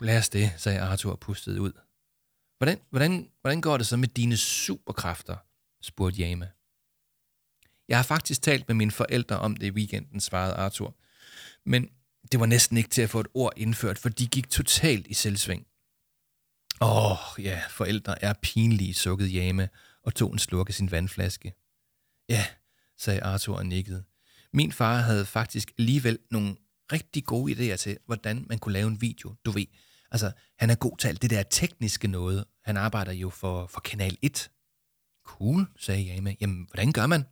lad 0.00 0.18
os 0.18 0.28
det, 0.28 0.52
sagde 0.56 0.80
Arthur 0.80 1.10
og 1.10 1.20
pustede 1.20 1.60
ud. 1.60 1.72
Hvordan, 2.58 2.80
hvordan, 2.90 3.30
hvordan 3.40 3.60
går 3.60 3.76
det 3.76 3.86
så 3.86 3.96
med 3.96 4.08
dine 4.08 4.36
superkræfter? 4.36 5.36
spurgte 5.82 6.18
Jama. 6.18 6.48
Jeg 7.88 7.98
har 7.98 8.02
faktisk 8.02 8.42
talt 8.42 8.68
med 8.68 8.74
mine 8.74 8.90
forældre 8.90 9.38
om 9.38 9.56
det 9.56 9.66
i 9.66 9.70
weekenden, 9.70 10.20
svarede 10.20 10.54
Arthur. 10.54 10.96
Men 11.64 11.90
det 12.32 12.40
var 12.40 12.46
næsten 12.46 12.76
ikke 12.76 12.88
til 12.88 13.02
at 13.02 13.10
få 13.10 13.20
et 13.20 13.28
ord 13.34 13.52
indført, 13.56 13.98
for 13.98 14.08
de 14.08 14.26
gik 14.26 14.50
totalt 14.50 15.06
i 15.06 15.14
selvsving. 15.14 15.66
Åh, 16.80 17.12
oh, 17.12 17.44
ja, 17.44 17.62
forældre 17.70 18.24
er 18.24 18.32
pinlige, 18.42 18.94
sukkede 18.94 19.30
Jama 19.30 19.68
og 20.02 20.14
tog 20.14 20.32
en 20.32 20.38
slurk 20.38 20.68
af 20.68 20.74
sin 20.74 20.90
vandflaske. 20.90 21.54
Ja, 22.28 22.46
sagde 22.98 23.22
Arthur 23.22 23.56
og 23.56 23.66
nikkede. 23.66 24.04
Min 24.52 24.72
far 24.72 25.00
havde 25.00 25.26
faktisk 25.26 25.72
alligevel 25.78 26.18
nogle 26.30 26.56
rigtig 26.92 27.24
gode 27.24 27.52
idéer 27.52 27.76
til, 27.76 27.98
hvordan 28.06 28.46
man 28.48 28.58
kunne 28.58 28.72
lave 28.72 28.88
en 28.88 29.00
video. 29.00 29.34
Du 29.44 29.50
ved, 29.50 29.66
altså, 30.10 30.32
han 30.58 30.70
er 30.70 30.74
god 30.74 30.98
til 30.98 31.08
alt 31.08 31.22
det 31.22 31.30
der 31.30 31.42
tekniske 31.42 32.08
noget. 32.08 32.44
Han 32.64 32.76
arbejder 32.76 33.12
jo 33.12 33.30
for, 33.30 33.66
for 33.66 33.80
Kanal 33.80 34.16
1. 34.22 34.50
Cool, 35.26 35.66
sagde 35.78 36.02
Jama. 36.02 36.34
Jamen, 36.40 36.66
hvordan 36.70 36.92
gør 36.92 37.06
man? 37.06 37.24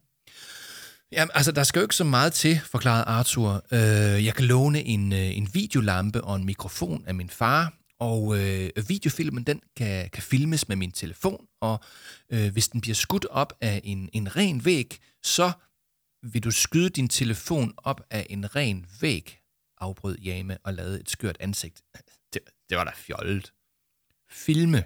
Jamen, 1.12 1.30
altså, 1.34 1.52
der 1.52 1.62
skal 1.62 1.80
jo 1.80 1.84
ikke 1.84 1.94
så 1.94 2.04
meget 2.04 2.32
til, 2.32 2.60
forklarede 2.64 3.04
Arthur. 3.04 3.64
Øh, 3.72 4.24
jeg 4.24 4.34
kan 4.34 4.44
låne 4.44 4.82
en, 4.84 5.12
øh, 5.12 5.36
en 5.36 5.48
videolampe 5.54 6.24
og 6.24 6.36
en 6.36 6.44
mikrofon 6.44 7.04
af 7.06 7.14
min 7.14 7.30
far, 7.30 7.72
og 7.98 8.38
øh, 8.38 8.70
videofilmen, 8.88 9.44
den 9.44 9.60
kan, 9.76 10.10
kan 10.10 10.22
filmes 10.22 10.68
med 10.68 10.76
min 10.76 10.92
telefon, 10.92 11.46
og 11.60 11.80
øh, 12.30 12.52
hvis 12.52 12.68
den 12.68 12.80
bliver 12.80 12.94
skudt 12.94 13.26
op 13.30 13.52
af 13.60 13.80
en, 13.84 14.08
en 14.12 14.36
ren 14.36 14.64
væg, 14.64 14.98
så 15.22 15.52
vil 16.22 16.44
du 16.44 16.50
skyde 16.50 16.88
din 16.88 17.08
telefon 17.08 17.74
op 17.76 18.00
af 18.10 18.26
en 18.30 18.56
ren 18.56 18.86
væg, 19.00 19.38
afbrød 19.78 20.18
Jame 20.18 20.58
og 20.64 20.74
lavede 20.74 21.00
et 21.00 21.10
skørt 21.10 21.36
ansigt. 21.40 21.82
Det, 22.68 22.78
var 22.78 22.84
da 22.84 22.90
fjollet. 22.94 23.52
Filme, 24.28 24.84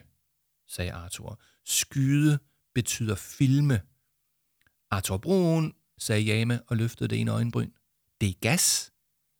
sagde 0.68 0.92
Arthur. 0.92 1.40
Skyde 1.64 2.38
betyder 2.74 3.14
filme. 3.14 3.82
Arthur 4.90 5.16
Brun, 5.16 5.74
sagde 5.98 6.22
Jame 6.22 6.62
og 6.62 6.76
løftede 6.76 7.08
det 7.08 7.20
ene 7.20 7.30
øjenbryn. 7.30 7.70
Det 8.20 8.28
er 8.28 8.34
gas. 8.40 8.92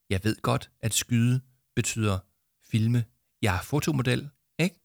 Jeg 0.09 0.23
ved 0.23 0.41
godt, 0.41 0.71
at 0.79 0.93
skyde 0.93 1.41
betyder 1.75 2.19
filme. 2.63 3.05
Jeg 3.41 3.55
er 3.57 3.61
fotomodel, 3.61 4.29
ikke? 4.59 4.79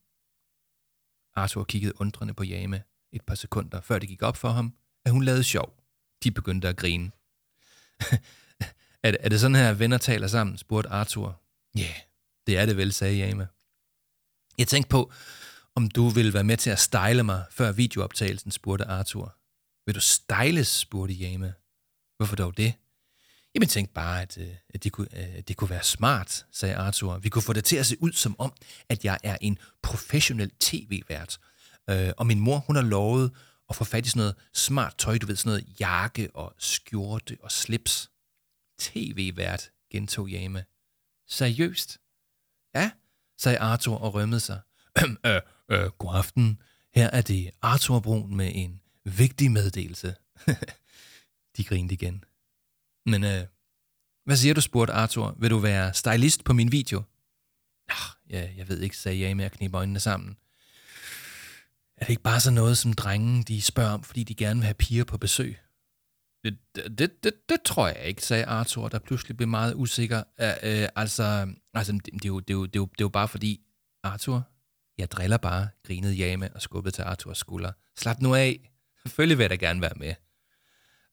Arthur 1.35 1.63
kiggede 1.63 2.01
undrende 2.01 2.33
på 2.33 2.43
Jame 2.43 2.83
et 3.11 3.21
par 3.21 3.35
sekunder, 3.35 3.81
før 3.81 3.99
det 3.99 4.09
gik 4.09 4.21
op 4.21 4.37
for 4.37 4.49
ham, 4.49 4.73
at 5.05 5.11
hun 5.11 5.23
lavede 5.23 5.43
sjov. 5.43 5.83
De 6.23 6.31
begyndte 6.31 6.67
at 6.67 6.77
grine. 6.77 7.11
er, 9.03 9.11
det, 9.11 9.17
er 9.19 9.29
det 9.29 9.39
sådan 9.39 9.55
her, 9.55 9.73
venner 9.73 9.97
taler 9.97 10.27
sammen, 10.27 10.57
spurgte 10.57 10.89
Arthur. 10.89 11.41
Ja, 11.75 11.81
yeah, 11.81 11.95
det 12.47 12.57
er 12.57 12.65
det 12.65 12.77
vel, 12.77 12.93
sagde 12.93 13.17
Jame. 13.17 13.47
Jeg 14.57 14.67
tænkte 14.67 14.89
på, 14.89 15.11
om 15.75 15.89
du 15.89 16.09
ville 16.09 16.33
være 16.33 16.43
med 16.43 16.57
til 16.57 16.69
at 16.69 16.79
style 16.79 17.23
mig 17.23 17.43
før 17.51 17.71
videooptagelsen, 17.71 18.51
spurgte 18.51 18.85
Arthur. 18.85 19.35
Vil 19.85 19.95
du 19.95 19.99
styles, 19.99 20.67
spurgte 20.67 21.13
Jame. 21.13 21.53
Hvorfor 22.17 22.35
dog 22.35 22.57
det? 22.57 22.73
Jamen, 23.55 23.67
tænkte 23.67 23.93
bare, 23.93 24.21
at, 24.21 24.37
øh, 24.37 24.55
at, 24.69 24.83
det, 24.83 24.91
kunne, 24.91 25.07
øh, 25.13 25.35
at 25.35 25.47
det 25.47 25.57
kunne 25.57 25.69
være 25.69 25.83
smart, 25.83 26.45
sagde 26.51 26.75
Arthur. 26.75 27.17
Vi 27.17 27.29
kunne 27.29 27.41
få 27.41 27.53
det 27.53 27.65
til 27.65 27.75
at 27.75 27.85
se 27.85 27.97
ud 27.99 28.11
som 28.11 28.35
om, 28.39 28.53
at 28.89 29.05
jeg 29.05 29.19
er 29.23 29.37
en 29.41 29.57
professionel 29.81 30.51
tv-vært. 30.59 31.39
Øh, 31.89 32.11
og 32.17 32.27
min 32.27 32.39
mor, 32.39 32.57
hun 32.57 32.75
har 32.75 32.83
lovet 32.83 33.31
at 33.69 33.75
få 33.75 33.83
fat 33.83 34.05
i 34.05 34.09
sådan 34.09 34.19
noget 34.19 34.35
smart 34.53 34.97
tøj, 34.97 35.17
du 35.17 35.25
ved, 35.25 35.35
sådan 35.35 35.49
noget 35.49 35.79
jakke 35.79 36.29
og 36.35 36.55
skjorte 36.57 37.37
og 37.41 37.51
slips. 37.51 38.11
TV-vært, 38.79 39.71
gentog 39.91 40.29
Jame. 40.29 40.65
Seriøst? 41.27 41.97
Ja, 42.75 42.91
sagde 43.37 43.59
Arthur 43.59 43.97
og 43.97 44.13
rømmede 44.13 44.39
sig. 44.39 44.59
øh, 45.25 45.41
øh, 45.71 45.85
god 45.85 46.15
aften. 46.15 46.61
Her 46.95 47.09
er 47.09 47.21
det 47.21 47.51
Arthur 47.61 47.99
Brun 47.99 48.35
med 48.35 48.51
en 48.55 48.81
vigtig 49.03 49.51
meddelelse. 49.51 50.15
De 51.57 51.63
grinede 51.63 51.93
igen. 51.93 52.23
Men 53.05 53.23
øh, 53.23 53.45
hvad 54.25 54.35
siger 54.35 54.53
du, 54.53 54.61
spurgte 54.61 54.93
Arthur. 54.93 55.35
Vil 55.39 55.49
du 55.49 55.57
være 55.57 55.93
stylist 55.93 56.43
på 56.43 56.53
min 56.53 56.71
video? 56.71 57.03
Ja, 58.29 58.49
jeg 58.57 58.69
ved 58.69 58.79
ikke, 58.81 58.97
sagde 58.97 59.19
jeg 59.19 59.37
med 59.37 59.45
at 59.45 59.51
knippe 59.51 59.77
øjnene 59.77 59.99
sammen. 59.99 60.37
Er 61.97 62.05
det 62.05 62.09
ikke 62.09 62.23
bare 62.23 62.39
sådan 62.39 62.55
noget, 62.55 62.77
som 62.77 62.93
drengen 62.93 63.43
de 63.43 63.61
spørger 63.61 63.91
om, 63.91 64.03
fordi 64.03 64.23
de 64.23 64.35
gerne 64.35 64.59
vil 64.59 64.65
have 64.65 64.73
piger 64.73 65.03
på 65.03 65.17
besøg? 65.17 65.59
Det, 66.43 66.57
det, 66.75 67.23
det, 67.23 67.33
det 67.49 67.61
tror 67.65 67.87
jeg 67.87 68.05
ikke, 68.05 68.21
sagde 68.21 68.45
Arthur, 68.45 68.87
der 68.87 68.99
pludselig 68.99 69.37
blev 69.37 69.49
meget 69.49 69.73
usikker. 69.75 70.23
Æ, 70.39 70.83
øh, 70.83 70.89
altså, 70.95 71.47
altså 71.77 71.93
det, 71.93 72.05
det, 72.05 72.25
er 72.25 72.29
jo, 72.29 72.39
det, 72.39 72.49
er 72.49 72.53
jo, 72.53 72.65
det, 72.65 72.75
er 72.75 72.79
jo, 72.79 72.85
det 72.85 73.01
er 73.01 73.05
jo 73.05 73.09
bare 73.09 73.27
fordi, 73.27 73.61
Arthur, 74.03 74.49
jeg 74.97 75.11
driller 75.11 75.37
bare, 75.37 75.67
grinede 75.83 76.13
Jame 76.13 76.55
og 76.55 76.61
skubbede 76.61 76.95
til 76.95 77.01
Arthurs 77.01 77.37
skulder. 77.37 77.71
Slap 77.97 78.19
nu 78.21 78.35
af. 78.35 78.71
Selvfølgelig 79.05 79.37
vil 79.37 79.43
jeg 79.43 79.49
da 79.49 79.55
gerne 79.55 79.81
være 79.81 79.93
med. 79.95 80.13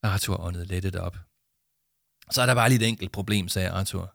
Arthur 0.02 0.40
åndede 0.40 0.64
lettet 0.64 0.96
op. 0.96 1.16
Så 2.30 2.42
er 2.42 2.46
der 2.46 2.54
bare 2.54 2.68
lige 2.68 2.80
et 2.80 2.88
enkelt 2.88 3.12
problem, 3.12 3.48
sagde 3.48 3.70
Arthur. 3.70 4.14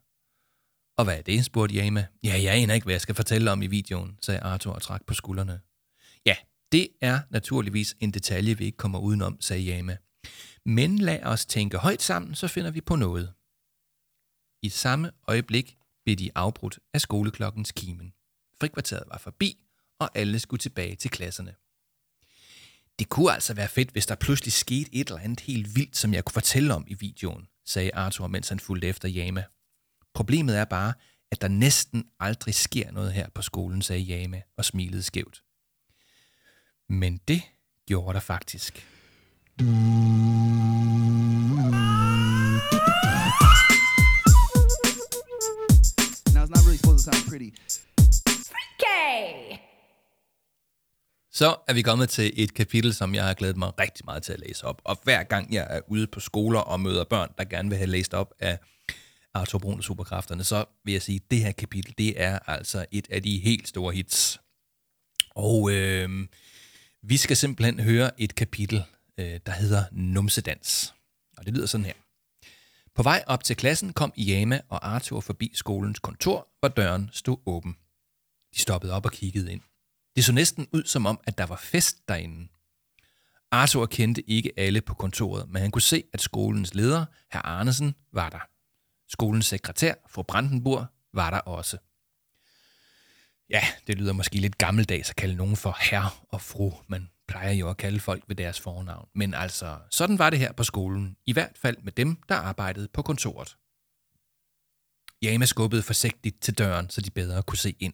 Og 0.97 1.03
hvad 1.03 1.17
er 1.17 1.21
det, 1.21 1.45
spurgte 1.45 1.76
Jama. 1.76 2.07
Ja, 2.24 2.41
jeg 2.43 2.53
aner 2.53 2.74
ikke, 2.74 2.86
hvad 2.86 2.93
jeg 2.93 3.01
skal 3.01 3.15
fortælle 3.15 3.51
om 3.51 3.61
i 3.61 3.67
videoen, 3.67 4.19
sagde 4.21 4.39
Arthur 4.39 4.74
og 4.74 4.82
trak 4.82 5.05
på 5.05 5.13
skuldrene. 5.13 5.61
Ja, 6.26 6.36
det 6.71 6.88
er 7.01 7.19
naturligvis 7.30 7.95
en 7.99 8.11
detalje, 8.11 8.57
vi 8.57 8.65
ikke 8.65 8.78
kommer 8.78 8.99
udenom, 8.99 9.41
sagde 9.41 9.63
Jama. 9.63 9.97
Men 10.65 10.97
lad 10.97 11.24
os 11.24 11.45
tænke 11.45 11.78
højt 11.78 12.01
sammen, 12.01 12.36
så 12.36 12.47
finder 12.47 12.71
vi 12.71 12.82
på 12.82 12.95
noget. 12.95 13.34
I 14.61 14.69
samme 14.69 15.11
øjeblik 15.28 15.78
blev 16.10 16.18
de 16.18 16.32
afbrudt 16.36 16.80
af 16.93 17.01
skoleklokkens 17.01 17.72
kimen. 17.72 18.14
Frikvarteret 18.60 19.03
var 19.12 19.18
forbi, 19.18 19.57
og 19.99 20.10
alle 20.18 20.39
skulle 20.39 20.60
tilbage 20.60 20.95
til 20.95 21.12
klasserne. 21.12 21.55
Det 22.99 23.10
kunne 23.10 23.32
altså 23.32 23.53
være 23.53 23.68
fedt, 23.68 23.91
hvis 23.91 24.05
der 24.05 24.16
pludselig 24.16 24.53
skete 24.53 24.95
et 24.95 25.07
eller 25.07 25.22
andet 25.22 25.39
helt 25.39 25.76
vildt, 25.76 25.97
som 25.97 26.14
jeg 26.14 26.26
kunne 26.26 26.34
fortælle 26.34 26.74
om 26.74 26.86
i 26.88 26.93
videoen, 26.93 27.47
sagde 27.66 27.95
Arthur, 27.95 28.28
mens 28.28 28.49
han 28.49 28.60
fulgte 28.60 28.88
efter 28.88 29.10
Yama. 29.16 29.43
Problemet 30.14 30.57
er 30.57 30.66
bare, 30.66 30.93
at 31.32 31.41
der 31.41 31.47
næsten 31.47 32.05
aldrig 32.20 32.55
sker 32.55 32.91
noget 32.91 33.14
her 33.14 33.30
på 33.30 33.41
skolen, 33.41 33.82
sagde 33.82 34.24
Yama 34.24 34.41
og 34.57 34.66
smilede 34.66 35.03
skævt. 35.03 35.43
Men 36.89 37.18
det 37.28 37.41
gjorde 37.88 38.14
der 38.14 38.20
faktisk. 38.20 38.88
Now 39.62 40.49
it's 47.00 47.08
not 47.08 47.32
really 47.32 47.52
supposed 47.68 48.14
sound 48.14 48.50
pretty. 48.50 49.62
Så 51.32 51.56
er 51.68 51.74
vi 51.74 51.82
kommet 51.82 52.10
til 52.10 52.34
et 52.36 52.54
kapitel, 52.54 52.93
som 52.93 53.16
jeg 53.16 53.26
har 53.26 53.34
glædet 53.34 53.58
mig 53.58 53.80
rigtig 53.80 54.06
meget 54.06 54.24
til 54.24 54.34
at 54.34 54.39
læse 54.39 54.66
op. 54.66 54.82
Og 54.84 55.00
hver 55.04 55.24
gang 55.24 55.54
jeg 55.54 55.68
er 55.70 55.82
ude 55.88 56.08
på 56.08 56.20
skoler 56.20 56.60
og 56.60 56.80
møder 56.80 57.04
børn, 57.04 57.30
der 57.38 57.43
gerne 57.43 57.70
vil 57.70 57.78
have 57.78 57.89
læst 57.89 58.14
op 58.14 58.34
af 58.39 58.60
Arthur 59.34 59.60
Brun 59.60 59.78
og 59.78 59.84
Superkræfterne, 59.84 60.43
så 60.43 60.66
vil 60.86 60.91
jeg 60.91 61.02
sige, 61.02 61.16
at 61.16 61.32
det 61.32 61.39
her 61.39 61.52
kapitel, 61.52 61.93
det 61.97 62.22
er 62.22 62.39
altså 62.47 62.86
et 62.91 63.08
af 63.12 63.24
de 63.24 63.39
helt 63.39 63.68
store 63.68 63.93
hits. 63.93 64.41
Og 65.36 65.72
øh, 65.72 66.28
vi 67.04 67.18
skal 67.18 67.38
simpelthen 67.38 67.80
høre 67.80 68.22
et 68.22 68.36
kapitel, 68.36 68.84
øh, 69.18 69.39
der 69.45 69.52
hedder 69.52 69.84
Numsedans. 69.91 70.93
Og 71.38 71.45
det 71.45 71.54
lyder 71.54 71.66
sådan 71.66 71.86
her. 71.86 71.93
På 73.00 73.04
vej 73.04 73.24
op 73.28 73.43
til 73.43 73.56
klassen 73.56 73.93
kom 73.93 74.14
Iama 74.16 74.62
og 74.70 74.88
Arthur 74.88 75.20
forbi 75.22 75.52
skolens 75.54 76.00
kontor, 76.00 76.47
hvor 76.60 76.68
døren 76.68 77.10
stod 77.14 77.38
åben. 77.45 77.78
De 78.54 78.60
stoppede 78.60 78.93
op 78.93 79.06
og 79.06 79.12
kiggede 79.12 79.52
ind. 79.52 79.62
Det 80.16 80.26
så 80.26 80.32
næsten 80.32 80.68
ud 80.74 80.84
som 80.84 81.06
om, 81.06 81.20
at 81.24 81.38
der 81.38 81.45
var 81.45 81.56
fest 81.56 82.08
derinde. 82.08 82.47
Arthur 83.52 83.86
kendte 83.86 84.30
ikke 84.30 84.52
alle 84.58 84.82
på 84.82 84.93
kontoret, 84.93 85.50
men 85.50 85.62
han 85.62 85.72
kunne 85.72 85.82
se, 85.82 86.04
at 86.14 86.22
skolens 86.22 86.74
leder, 86.74 87.06
herr 87.32 87.41
Arnesen, 87.41 87.95
var 88.14 88.30
der. 88.30 88.50
Skolens 89.12 89.45
sekretær, 89.45 89.93
fru 90.10 90.24
Brandenburg, 90.24 90.86
var 91.14 91.30
der 91.30 91.39
også. 91.39 91.78
Ja, 93.50 93.62
det 93.88 93.97
lyder 93.97 94.14
måske 94.14 94.36
lidt 94.36 94.58
gammeldags 94.58 95.10
at 95.10 95.16
kalde 95.16 95.36
nogen 95.36 95.56
for 95.56 95.78
herr 95.80 96.26
og 96.30 96.41
fru. 96.41 96.72
men 96.88 97.10
plejer 97.30 97.51
jo 97.51 97.69
at 97.69 97.77
kalde 97.77 97.99
folk 97.99 98.23
ved 98.27 98.36
deres 98.36 98.59
fornavn. 98.59 99.09
Men 99.15 99.34
altså, 99.34 99.80
sådan 99.91 100.19
var 100.19 100.30
det 100.30 100.39
her 100.39 100.51
på 100.51 100.63
skolen. 100.63 101.17
I 101.25 101.34
hvert 101.34 101.57
fald 101.57 101.77
med 101.84 101.91
dem, 101.91 102.15
der 102.30 102.36
arbejdede 102.36 102.88
på 102.93 103.01
kontoret. 103.01 103.57
Jama 105.21 105.45
skubbede 105.45 105.84
forsigtigt 105.84 106.41
til 106.41 106.57
døren, 106.57 106.89
så 106.89 107.01
de 107.01 107.11
bedre 107.11 107.43
kunne 107.43 107.57
se 107.57 107.75
ind. 107.80 107.93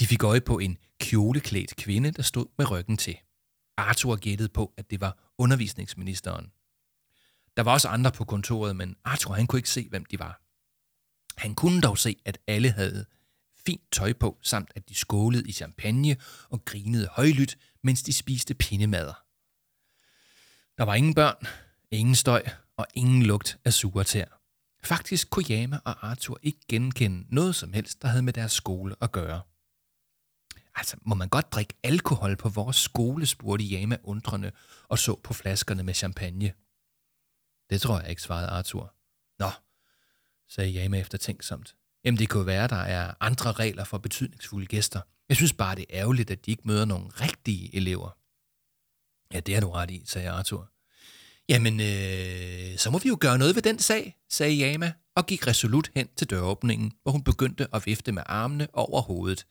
De 0.00 0.06
fik 0.06 0.22
øje 0.22 0.40
på 0.40 0.58
en 0.58 0.78
kjoleklædt 0.98 1.76
kvinde, 1.76 2.10
der 2.10 2.22
stod 2.22 2.46
med 2.58 2.70
ryggen 2.70 2.96
til. 2.96 3.16
Arthur 3.76 4.16
gættede 4.16 4.48
på, 4.48 4.74
at 4.76 4.90
det 4.90 5.00
var 5.00 5.32
undervisningsministeren. 5.38 6.52
Der 7.56 7.62
var 7.62 7.72
også 7.72 7.88
andre 7.88 8.12
på 8.12 8.24
kontoret, 8.24 8.76
men 8.76 8.96
Arthur 9.04 9.34
han 9.34 9.46
kunne 9.46 9.58
ikke 9.58 9.70
se, 9.70 9.88
hvem 9.88 10.04
de 10.04 10.18
var. 10.18 10.40
Han 11.36 11.54
kunne 11.54 11.80
dog 11.80 11.98
se, 11.98 12.16
at 12.24 12.38
alle 12.46 12.70
havde 12.70 13.06
fint 13.66 13.92
tøj 13.92 14.12
på, 14.12 14.38
samt 14.42 14.72
at 14.76 14.88
de 14.88 14.94
skålede 14.94 15.48
i 15.48 15.52
champagne 15.52 16.16
og 16.50 16.64
grinede 16.64 17.08
højlydt, 17.12 17.56
mens 17.82 18.02
de 18.02 18.12
spiste 18.12 18.54
pindemader. 18.54 19.24
Der 20.78 20.84
var 20.84 20.94
ingen 20.94 21.14
børn, 21.14 21.46
ingen 21.90 22.14
støj 22.14 22.42
og 22.76 22.86
ingen 22.94 23.22
lugt 23.22 23.58
af 23.64 23.72
sure 23.72 24.04
tær. 24.04 24.40
Faktisk 24.84 25.30
kunne 25.30 25.44
Jama 25.48 25.78
og 25.84 26.08
Arthur 26.10 26.38
ikke 26.42 26.60
genkende 26.68 27.26
noget 27.34 27.54
som 27.54 27.72
helst, 27.72 28.02
der 28.02 28.08
havde 28.08 28.22
med 28.22 28.32
deres 28.32 28.52
skole 28.52 28.96
at 29.00 29.12
gøre. 29.12 29.42
Altså, 30.74 30.96
må 31.02 31.14
man 31.14 31.28
godt 31.28 31.52
drikke 31.52 31.74
alkohol 31.82 32.36
på 32.36 32.48
vores 32.48 32.76
skole, 32.76 33.26
spurgte 33.26 33.64
Jama 33.64 33.96
undrende 34.02 34.52
og 34.88 34.98
så 34.98 35.14
på 35.14 35.34
flaskerne 35.34 35.82
med 35.82 35.94
champagne. 35.94 36.52
Det 37.70 37.80
tror 37.80 38.00
jeg 38.00 38.10
ikke, 38.10 38.22
svarede 38.22 38.48
Arthur. 38.48 38.94
Nå, 39.38 39.50
sagde 40.48 40.70
Jama 40.70 41.00
eftertænksomt. 41.00 41.76
Jamen, 42.04 42.18
det 42.18 42.28
kunne 42.28 42.46
være, 42.46 42.68
der 42.68 42.76
er 42.76 43.14
andre 43.20 43.52
regler 43.52 43.84
for 43.84 43.98
betydningsfulde 43.98 44.66
gæster. 44.66 45.00
Jeg 45.30 45.36
synes 45.36 45.52
bare, 45.52 45.74
det 45.74 45.84
er 45.88 46.00
ærgerligt, 46.00 46.30
at 46.30 46.46
de 46.46 46.50
ikke 46.50 46.62
møder 46.64 46.84
nogle 46.84 47.08
rigtige 47.08 47.76
elever. 47.76 48.10
Ja, 49.34 49.40
det 49.40 49.56
er 49.56 49.60
du 49.60 49.70
ret 49.70 49.90
i, 49.90 50.02
sagde 50.06 50.30
Arthur. 50.30 50.70
Jamen, 51.48 51.80
øh, 51.80 52.78
så 52.78 52.90
må 52.90 52.98
vi 52.98 53.08
jo 53.08 53.18
gøre 53.20 53.38
noget 53.38 53.54
ved 53.54 53.62
den 53.62 53.78
sag, 53.78 54.16
sagde 54.28 54.62
Yama, 54.62 54.92
og 55.16 55.26
gik 55.26 55.46
resolut 55.46 55.90
hen 55.94 56.08
til 56.16 56.30
døråbningen, 56.30 56.92
hvor 57.02 57.12
hun 57.12 57.24
begyndte 57.24 57.68
at 57.72 57.86
vifte 57.86 58.12
med 58.12 58.22
armene 58.26 58.68
over 58.72 59.02
hovedet. 59.02 59.46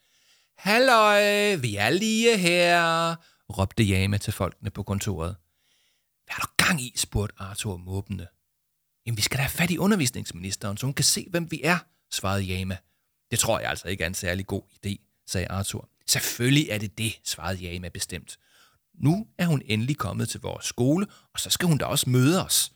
Halløj, 0.57 1.55
vi 1.55 1.75
er 1.75 1.89
lige 1.89 2.38
her, 2.38 3.15
råbte 3.49 3.84
Yama 3.84 4.17
til 4.17 4.34
folkene 4.34 4.69
på 4.69 4.84
kontoret. 4.84 5.36
Hvad 6.25 6.36
er 6.36 6.39
der 6.39 6.65
gang 6.65 6.82
i, 6.82 6.93
spurgte 6.95 7.36
Arthur 7.38 7.77
måbende. 7.77 8.27
Jamen, 9.05 9.17
vi 9.17 9.21
skal 9.21 9.38
da 9.38 9.41
have 9.41 9.49
fat 9.49 9.71
i 9.71 9.77
undervisningsministeren, 9.77 10.77
så 10.77 10.86
hun 10.86 10.93
kan 10.93 11.05
se, 11.05 11.25
hvem 11.30 11.51
vi 11.51 11.61
er, 11.63 11.77
svarede 12.11 12.49
Yama. 12.49 12.77
Det 13.32 13.39
tror 13.39 13.59
jeg 13.59 13.69
altså 13.69 13.88
ikke 13.88 14.03
er 14.03 14.07
en 14.07 14.13
særlig 14.13 14.47
god 14.47 14.63
idé, 14.86 15.09
sagde 15.30 15.47
Arthur. 15.47 15.89
Selvfølgelig 16.07 16.69
er 16.69 16.77
det 16.77 16.97
det, 16.97 17.19
svarede 17.23 17.59
Jama 17.59 17.89
bestemt. 17.89 18.39
Nu 18.93 19.27
er 19.38 19.45
hun 19.45 19.61
endelig 19.65 19.97
kommet 19.97 20.30
til 20.30 20.39
vores 20.41 20.65
skole, 20.65 21.07
og 21.34 21.39
så 21.39 21.49
skal 21.49 21.67
hun 21.67 21.77
da 21.77 21.86
også 21.86 22.09
møde 22.09 22.45
os. 22.45 22.71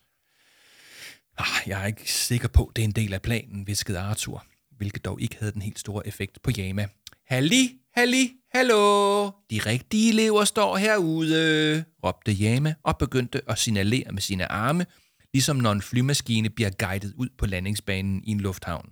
Ah, 1.37 1.67
jeg 1.67 1.81
er 1.81 1.85
ikke 1.85 2.11
sikker 2.11 2.47
på, 2.47 2.65
at 2.65 2.75
det 2.75 2.81
er 2.81 2.85
en 2.85 2.91
del 2.91 3.13
af 3.13 3.21
planen, 3.21 3.67
viskede 3.67 3.99
Arthur, 3.99 4.45
hvilket 4.77 5.05
dog 5.05 5.21
ikke 5.21 5.35
havde 5.39 5.51
den 5.51 5.61
helt 5.61 5.79
store 5.79 6.07
effekt 6.07 6.41
på 6.41 6.51
Jama. 6.51 6.87
Halli, 7.25 7.79
halli, 7.93 8.31
hallo, 8.51 9.25
de 9.51 9.59
rigtige 9.59 10.09
elever 10.09 10.43
står 10.43 10.77
herude, 10.77 11.85
råbte 12.03 12.31
Jama 12.31 12.75
og 12.83 12.97
begyndte 12.97 13.41
at 13.47 13.59
signalere 13.59 14.11
med 14.11 14.21
sine 14.21 14.51
arme, 14.51 14.85
ligesom 15.33 15.55
når 15.55 15.71
en 15.71 15.81
flymaskine 15.81 16.49
bliver 16.49 16.69
guidet 16.69 17.13
ud 17.17 17.29
på 17.37 17.45
landingsbanen 17.45 18.23
i 18.23 18.31
en 18.31 18.41
lufthavn. 18.41 18.89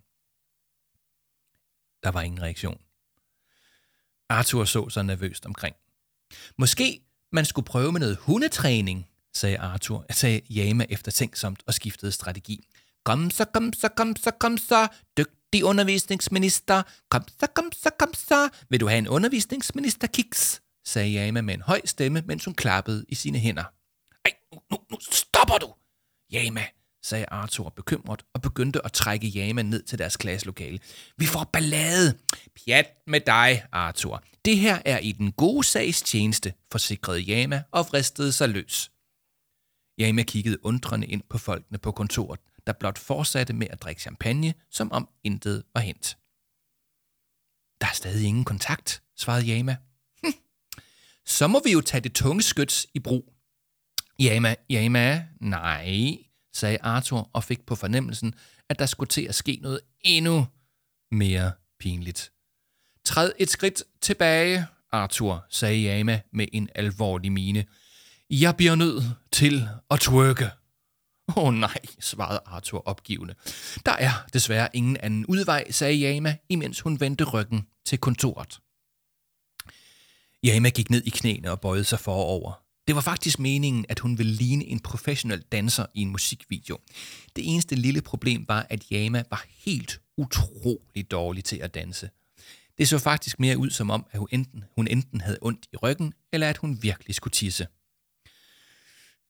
Der 2.03 2.11
var 2.11 2.21
ingen 2.21 2.41
reaktion. 2.41 2.77
Arthur 4.31 4.65
så 4.65 4.89
sig 4.89 5.03
nervøst 5.05 5.45
omkring. 5.45 5.75
Måske 6.57 6.99
man 7.31 7.45
skulle 7.45 7.65
prøve 7.65 7.91
med 7.91 7.99
noget 7.99 8.17
hundetræning, 8.17 9.07
sagde 9.33 9.59
Arthur, 9.59 10.05
sagde 10.09 10.41
Jama 10.49 10.85
eftertænksomt 10.89 11.63
og 11.67 11.73
skiftede 11.73 12.11
strategi. 12.11 12.67
Kom 13.03 13.31
så, 13.31 13.45
kom 13.45 13.73
så, 13.73 13.89
kom 13.89 14.15
så, 14.15 14.31
kom 14.31 14.57
så, 14.57 14.87
dygtig 15.17 15.63
undervisningsminister. 15.63 16.83
Kom 17.09 17.23
så, 17.39 17.47
kom 17.55 17.71
så, 17.71 17.89
kom 17.99 18.13
så. 18.13 18.49
Vil 18.69 18.79
du 18.79 18.87
have 18.87 18.97
en 18.97 19.07
undervisningsminister, 19.07 20.07
Kiks? 20.07 20.61
sagde 20.85 21.09
Jama 21.09 21.41
med 21.41 21.53
en 21.53 21.61
høj 21.61 21.81
stemme, 21.85 22.23
mens 22.25 22.45
hun 22.45 22.53
klappede 22.53 23.05
i 23.09 23.15
sine 23.15 23.39
hænder. 23.39 23.63
Ej, 24.25 24.33
nu, 24.53 24.59
nu, 24.71 24.77
nu 24.91 24.97
stopper 25.11 25.57
du! 25.57 25.73
Jama, 26.31 26.65
sagde 27.03 27.25
Arthur 27.25 27.69
bekymret 27.69 28.25
og 28.33 28.41
begyndte 28.41 28.85
at 28.85 28.93
trække 28.93 29.27
Jama 29.27 29.61
ned 29.61 29.83
til 29.83 29.99
deres 29.99 30.17
klasselokale. 30.17 30.79
Vi 31.17 31.25
får 31.25 31.43
ballade. 31.53 32.17
Pjat 32.55 32.87
med 33.07 33.19
dig, 33.19 33.63
Arthur. 33.71 34.23
Det 34.45 34.57
her 34.57 34.81
er 34.85 34.99
i 34.99 35.11
den 35.11 35.31
gode 35.31 35.63
sags 35.63 36.01
tjeneste, 36.01 36.53
forsikrede 36.71 37.19
Jama 37.19 37.63
og 37.71 37.85
fristede 37.85 38.31
sig 38.31 38.49
løs. 38.49 38.91
Jama 39.97 40.23
kiggede 40.23 40.65
undrende 40.65 41.07
ind 41.07 41.21
på 41.29 41.37
folkene 41.37 41.77
på 41.77 41.91
kontoret, 41.91 42.39
der 42.67 42.73
blot 42.73 42.97
fortsatte 42.97 43.53
med 43.53 43.67
at 43.69 43.81
drikke 43.81 44.01
champagne, 44.01 44.53
som 44.69 44.91
om 44.91 45.09
intet 45.23 45.63
var 45.73 45.81
hent. 45.81 46.17
Der 47.81 47.87
er 47.87 47.93
stadig 47.93 48.27
ingen 48.27 48.45
kontakt, 48.45 49.03
svarede 49.17 49.45
Jama. 49.45 49.77
Hm. 50.23 50.33
Så 51.25 51.47
må 51.47 51.61
vi 51.65 51.71
jo 51.71 51.81
tage 51.81 52.01
det 52.01 52.13
tunge 52.13 52.41
skyts 52.41 52.87
i 52.93 52.99
brug. 52.99 53.33
Jama, 54.19 54.55
Jama, 54.69 55.27
nej, 55.41 56.17
sagde 56.53 56.77
Arthur 56.81 57.29
og 57.33 57.43
fik 57.43 57.65
på 57.65 57.75
fornemmelsen, 57.75 58.33
at 58.69 58.79
der 58.79 58.85
skulle 58.85 59.07
til 59.07 59.21
at 59.21 59.35
ske 59.35 59.59
noget 59.61 59.79
endnu 60.01 60.47
mere 61.11 61.51
pinligt. 61.79 62.31
Træd 63.05 63.31
et 63.39 63.49
skridt 63.49 63.83
tilbage, 64.01 64.65
Arthur, 64.91 65.45
sagde 65.49 65.81
Jama 65.81 66.21
med 66.33 66.47
en 66.53 66.69
alvorlig 66.75 67.31
mine. 67.31 67.65
Jeg 68.29 68.57
bliver 68.57 68.75
nødt 68.75 69.03
til 69.31 69.67
at 69.91 69.99
twerke. 69.99 70.49
Åh 71.27 71.43
oh, 71.43 71.53
nej, 71.53 71.77
svarede 71.99 72.39
Arthur 72.45 72.83
opgivende. 72.85 73.35
Der 73.85 73.91
er 73.91 74.11
desværre 74.33 74.69
ingen 74.73 74.97
anden 74.97 75.25
udvej, 75.25 75.71
sagde 75.71 75.95
Jama, 75.95 76.37
imens 76.49 76.81
hun 76.81 76.99
vendte 76.99 77.23
ryggen 77.23 77.67
til 77.85 77.97
kontoret. 77.97 78.59
Jama 80.43 80.69
gik 80.69 80.89
ned 80.89 81.03
i 81.05 81.09
knæene 81.09 81.51
og 81.51 81.61
bøjede 81.61 81.83
sig 81.83 81.99
forover. 81.99 82.60
Det 82.91 82.95
var 82.95 83.01
faktisk 83.01 83.39
meningen, 83.39 83.85
at 83.89 83.99
hun 83.99 84.17
ville 84.17 84.31
ligne 84.33 84.65
en 84.65 84.79
professionel 84.79 85.41
danser 85.41 85.85
i 85.93 86.01
en 86.01 86.09
musikvideo. 86.09 86.79
Det 87.35 87.53
eneste 87.53 87.75
lille 87.75 88.01
problem 88.01 88.45
var, 88.47 88.67
at 88.69 88.83
Yama 88.91 89.23
var 89.29 89.45
helt 89.65 90.01
utrolig 90.17 91.11
dårlig 91.11 91.43
til 91.43 91.57
at 91.57 91.73
danse. 91.73 92.09
Det 92.77 92.87
så 92.87 92.99
faktisk 92.99 93.39
mere 93.39 93.57
ud 93.57 93.69
som 93.69 93.89
om, 93.89 94.05
at 94.11 94.19
hun 94.19 94.27
enten, 94.31 94.63
hun 94.75 94.87
enten 94.87 95.21
havde 95.21 95.37
ondt 95.41 95.67
i 95.73 95.75
ryggen, 95.75 96.13
eller 96.33 96.49
at 96.49 96.57
hun 96.57 96.83
virkelig 96.83 97.15
skulle 97.15 97.31
tisse. 97.31 97.67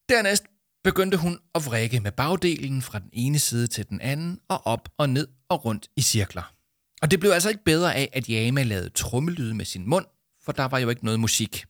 Dernæst 0.08 0.44
begyndte 0.84 1.16
hun 1.16 1.38
at 1.54 1.66
vrikke 1.66 2.00
med 2.00 2.12
bagdelen 2.12 2.82
fra 2.82 2.98
den 2.98 3.10
ene 3.12 3.38
side 3.38 3.66
til 3.66 3.88
den 3.88 4.00
anden, 4.00 4.40
og 4.48 4.66
op 4.66 4.88
og 4.98 5.08
ned 5.08 5.28
og 5.48 5.64
rundt 5.64 5.88
i 5.96 6.00
cirkler. 6.00 6.54
Og 7.02 7.10
det 7.10 7.20
blev 7.20 7.30
altså 7.30 7.48
ikke 7.48 7.64
bedre 7.64 7.94
af, 7.94 8.10
at 8.12 8.26
Yama 8.26 8.62
lavede 8.62 8.88
trommelyde 8.88 9.54
med 9.54 9.64
sin 9.64 9.88
mund, 9.88 10.06
for 10.44 10.52
der 10.52 10.64
var 10.64 10.78
jo 10.78 10.88
ikke 10.88 11.04
noget 11.04 11.20
musik. 11.20 11.64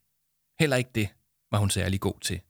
Heller 0.58 0.76
ikke 0.76 0.90
det 0.94 1.08
var 1.52 1.58
hun 1.58 1.70
særlig 1.70 2.00
god 2.00 2.20
til. 2.20 2.40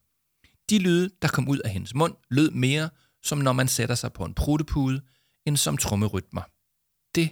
De 0.71 0.79
lyde, 0.79 1.11
der 1.23 1.29
kom 1.29 1.49
ud 1.49 1.59
af 1.59 1.71
hendes 1.71 1.95
mund, 1.95 2.15
lød 2.31 2.51
mere 2.51 2.91
som 3.23 3.39
når 3.39 3.53
man 3.53 3.69
sætter 3.69 3.95
sig 3.95 4.13
på 4.13 4.25
en 4.25 4.35
pruttepude, 4.35 5.03
end 5.47 5.57
som 5.57 5.77
trommerytmer. 5.77 6.43
Det 7.15 7.31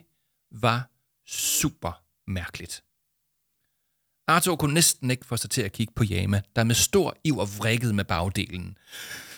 var 0.51 0.91
super 1.27 2.03
mærkeligt. 2.31 2.85
Arthur 4.29 4.57
kunne 4.57 4.75
næsten 4.75 5.11
ikke 5.11 5.27
få 5.27 5.37
sig 5.37 5.51
til 5.51 5.63
at 5.63 5.73
kigge 5.73 5.93
på 5.97 6.05
Yama, 6.11 6.43
der 6.57 6.65
med 6.65 6.75
stor 6.75 7.17
iver 7.25 7.47
vrikkede 7.59 7.93
med 7.93 8.05
bagdelen. 8.05 8.79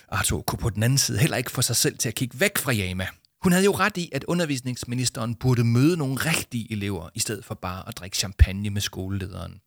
Arthur 0.08 0.42
kunne 0.42 0.58
på 0.58 0.70
den 0.70 0.82
anden 0.82 0.98
side 0.98 1.18
heller 1.18 1.36
ikke 1.36 1.50
få 1.50 1.62
sig 1.62 1.76
selv 1.76 1.98
til 1.98 2.08
at 2.08 2.14
kigge 2.14 2.40
væk 2.40 2.58
fra 2.58 2.74
Yama. 2.74 3.06
Hun 3.42 3.52
havde 3.52 3.64
jo 3.64 3.72
ret 3.72 3.96
i, 3.96 4.10
at 4.12 4.24
undervisningsministeren 4.24 5.34
burde 5.34 5.64
møde 5.64 5.96
nogle 5.96 6.16
rigtige 6.16 6.72
elever, 6.72 7.08
i 7.14 7.20
stedet 7.20 7.44
for 7.44 7.54
bare 7.54 7.88
at 7.88 7.96
drikke 7.96 8.16
champagne 8.16 8.70
med 8.70 8.80
skolelederen. 8.80 9.60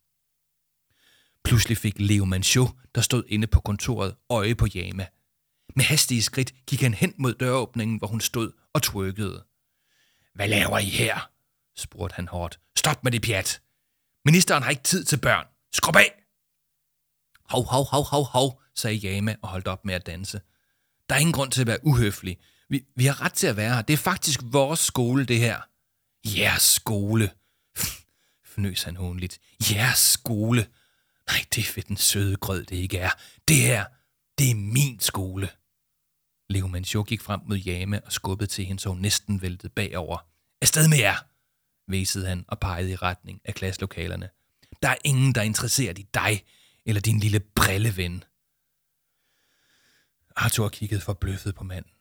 Pludselig 1.46 1.78
fik 1.78 1.94
Leo 1.98 2.26
Manchot, 2.26 2.70
der 2.96 3.02
stod 3.02 3.24
inde 3.28 3.48
på 3.48 3.60
kontoret, 3.60 4.16
øje 4.30 4.56
på 4.56 4.68
Yama. 4.76 5.08
Med 5.76 5.86
hastige 5.86 6.22
skridt 6.22 6.54
gik 6.68 6.82
han 6.82 6.94
hen 6.94 7.14
mod 7.18 7.34
døråbningen, 7.34 7.98
hvor 7.98 8.08
hun 8.08 8.22
stod 8.22 8.52
og 8.74 8.84
trykkede. 8.84 9.46
Hvad 10.36 10.48
laver 10.48 10.80
I 10.80 10.86
her? 10.86 11.30
spurgte 11.78 12.16
han 12.16 12.28
hårdt. 12.28 12.60
Stop 12.78 13.04
med 13.04 13.12
det 13.12 13.22
pjat. 13.22 13.62
Ministeren 14.26 14.64
har 14.64 14.70
ikke 14.70 14.84
tid 14.84 15.04
til 15.04 15.18
børn. 15.18 15.46
Skrub 15.74 15.96
af! 15.96 16.14
Hov, 17.50 17.66
hov, 17.66 17.86
hov, 17.86 18.04
hov, 18.04 18.26
hov, 18.26 18.62
sagde 18.76 19.08
Yama 19.08 19.36
og 19.42 19.50
holdt 19.50 19.68
op 19.68 19.86
med 19.86 19.94
at 19.96 20.06
danse. 20.06 20.42
Der 21.10 21.16
er 21.16 21.20
ingen 21.20 21.34
grund 21.34 21.52
til 21.52 21.62
at 21.62 21.68
være 21.68 21.86
uhøflig. 21.86 22.38
Vi, 22.70 22.86
vi 22.96 23.06
har 23.06 23.22
ret 23.22 23.34
til 23.34 23.48
at 23.48 23.58
være 23.58 23.76
her. 23.76 23.82
Det 23.82 23.94
er 23.94 23.98
faktisk 23.98 24.40
vores 24.44 24.80
skole, 24.80 25.26
det 25.26 25.40
her. 25.40 25.62
Jeres 26.38 26.62
skole, 26.62 27.32
fnøs 28.54 28.84
han 28.84 28.96
håndligt. 28.96 29.40
Jeres 29.72 30.00
skole. 30.00 30.68
Nej, 31.28 31.46
det 31.56 31.70
er 31.70 31.72
ved 31.76 31.84
den 31.84 31.98
søde 31.98 32.36
grød, 32.36 32.66
det 32.66 32.76
ikke 32.76 32.98
er. 32.98 33.10
Det 33.48 33.56
her, 33.56 33.86
det 34.38 34.52
er 34.52 34.56
min 34.56 35.00
skole. 35.00 35.50
Leo 36.50 36.68
Manchot 36.68 37.08
gik 37.08 37.22
frem 37.22 37.42
mod 37.46 37.58
Jame 37.58 38.06
og 38.06 38.12
skubbede 38.12 38.50
til 38.50 38.66
hende, 38.66 38.82
så 38.82 38.90
hun 38.90 39.00
næsten 39.00 39.42
væltede 39.42 39.74
bagover. 39.74 40.18
Afsted 40.62 40.88
med 40.88 40.98
jer, 40.98 41.16
væsede 41.92 42.28
han 42.28 42.46
og 42.48 42.60
pegede 42.60 42.92
i 42.92 42.96
retning 42.96 43.42
af 43.46 43.56
klasselokalerne. 43.56 44.30
Der 44.82 44.90
er 44.90 44.96
ingen, 45.04 45.36
der 45.36 45.42
er 45.42 45.46
interesseret 45.46 46.00
i 46.00 46.08
dig 46.14 46.44
eller 46.86 47.02
din 47.02 47.20
lille 47.20 47.40
brilleven. 47.40 48.24
Arthur 50.36 50.70
kiggede 50.70 51.02
forbløffet 51.02 51.56
på 51.56 51.64
manden. 51.64 51.92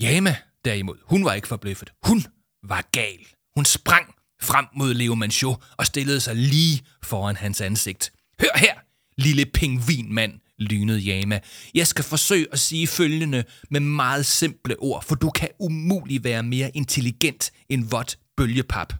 Jama, 0.00 0.36
derimod, 0.64 0.98
hun 1.02 1.24
var 1.24 1.34
ikke 1.34 1.48
forbløffet. 1.48 1.92
Hun 2.02 2.24
var 2.62 2.88
gal. 2.92 3.26
Hun 3.56 3.64
sprang 3.64 4.14
frem 4.42 4.66
mod 4.72 4.94
Leo 4.94 5.14
Manchot 5.14 5.62
og 5.76 5.86
stillede 5.86 6.20
sig 6.20 6.36
lige 6.36 6.86
foran 7.02 7.36
hans 7.36 7.60
ansigt. 7.60 8.12
Hør 8.40 8.58
her, 8.58 8.74
lille 9.16 9.46
pingvinmand, 9.46 10.40
lynede 10.58 11.00
Yama. 11.08 11.40
Jeg 11.74 11.86
skal 11.86 12.04
forsøge 12.04 12.46
at 12.52 12.58
sige 12.58 12.86
følgende 12.86 13.44
med 13.70 13.80
meget 13.80 14.26
simple 14.26 14.76
ord, 14.78 15.04
for 15.04 15.14
du 15.14 15.30
kan 15.30 15.48
umuligt 15.58 16.24
være 16.24 16.42
mere 16.42 16.70
intelligent 16.74 17.52
end 17.68 17.84
vådt 17.90 18.18
bølgepap. 18.36 18.92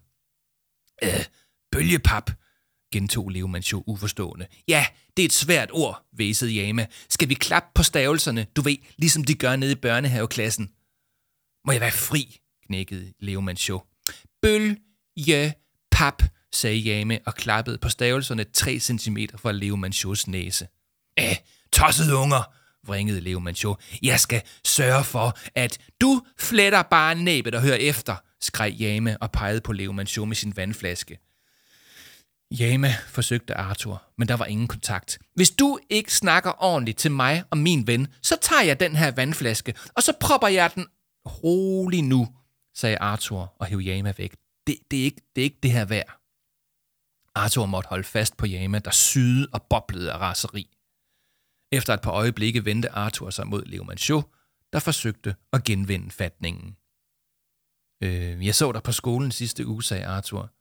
Øh, 1.02 1.24
bølgepap, 1.72 2.30
gentog 2.92 3.28
Leo 3.28 3.48
uforstående. 3.86 4.46
Ja, 4.68 4.86
det 5.16 5.22
er 5.22 5.26
et 5.26 5.32
svært 5.32 5.70
ord, 5.72 6.06
væsede 6.12 6.56
Yama. 6.56 6.86
Skal 7.08 7.28
vi 7.28 7.34
klappe 7.34 7.68
på 7.74 7.82
stavelserne, 7.82 8.46
du 8.56 8.62
ved, 8.62 8.76
ligesom 8.96 9.24
de 9.24 9.34
gør 9.34 9.56
nede 9.56 9.72
i 9.72 9.74
børnehaveklassen? 9.82 10.70
Må 11.66 11.72
jeg 11.72 11.80
være 11.80 11.90
fri, 11.90 12.40
knækkede 12.66 13.12
Leo 13.20 13.40
Bøl, 13.40 13.80
Bølge, 14.42 15.54
pap, 15.90 16.22
sagde 16.52 16.78
Jame 16.78 17.18
og 17.26 17.34
klappede 17.34 17.78
på 17.78 17.88
stavelserne 17.88 18.44
3 18.44 18.78
cm 18.78 19.18
fra 19.38 19.52
Leo 19.52 19.76
Manchots 19.76 20.26
næse. 20.26 20.66
Æh, 21.18 21.36
tossede 21.72 22.16
unger, 22.16 22.42
vringede 22.86 23.20
Leo 23.20 23.38
Manchot. 23.38 23.80
Jeg 24.02 24.20
skal 24.20 24.42
sørge 24.64 25.04
for, 25.04 25.38
at 25.54 25.78
du 26.00 26.22
fletter 26.38 26.82
bare 26.82 27.14
næbet 27.14 27.54
og 27.54 27.62
hører 27.62 27.76
efter, 27.76 28.16
skreg 28.40 28.72
Jame 28.72 29.16
og 29.22 29.32
pegede 29.32 29.60
på 29.60 29.72
Leo 29.72 29.92
Manchot 29.92 30.28
med 30.28 30.36
sin 30.36 30.56
vandflaske. 30.56 31.18
Jame 32.50 32.88
forsøgte 33.08 33.54
Arthur, 33.54 34.02
men 34.18 34.28
der 34.28 34.34
var 34.34 34.44
ingen 34.44 34.68
kontakt. 34.68 35.18
Hvis 35.34 35.50
du 35.50 35.78
ikke 35.90 36.14
snakker 36.14 36.64
ordentligt 36.64 36.98
til 36.98 37.10
mig 37.10 37.44
og 37.50 37.58
min 37.58 37.86
ven, 37.86 38.08
så 38.22 38.36
tager 38.42 38.62
jeg 38.62 38.80
den 38.80 38.96
her 38.96 39.10
vandflaske, 39.10 39.74
og 39.94 40.02
så 40.02 40.12
propper 40.20 40.48
jeg 40.48 40.70
den 40.74 40.86
rolig 41.26 42.02
nu, 42.02 42.28
sagde 42.74 42.98
Arthur 42.98 43.54
og 43.58 43.66
hævde 43.66 43.84
Jama 43.84 44.12
væk. 44.16 44.34
Det, 44.66 44.76
det, 44.90 45.00
er 45.00 45.04
ikke, 45.04 45.20
det 45.36 45.42
er 45.42 45.44
ikke 45.44 45.58
det 45.62 45.72
her 45.72 45.84
værd. 45.84 46.17
Arthur 47.38 47.66
måtte 47.66 47.88
holde 47.88 48.04
fast 48.04 48.36
på 48.36 48.46
Yama, 48.46 48.78
der 48.78 48.90
syede 48.90 49.48
og 49.52 49.62
boblede 49.62 50.12
af 50.12 50.18
raseri. 50.18 50.76
Efter 51.72 51.94
et 51.94 52.00
par 52.00 52.10
øjeblikke 52.10 52.64
vendte 52.64 52.90
Arthur 52.90 53.30
sig 53.30 53.46
mod 53.46 53.64
Leo 53.64 53.84
Manchot, 53.84 54.24
der 54.72 54.78
forsøgte 54.78 55.36
at 55.52 55.64
genvinde 55.64 56.10
fatningen. 56.10 56.76
Øh, 58.02 58.46
jeg 58.46 58.54
så 58.54 58.72
dig 58.72 58.82
på 58.82 58.92
skolen 58.92 59.30
sidste 59.30 59.66
uge, 59.66 59.82
sagde 59.82 60.06
Arthur. 60.06 60.52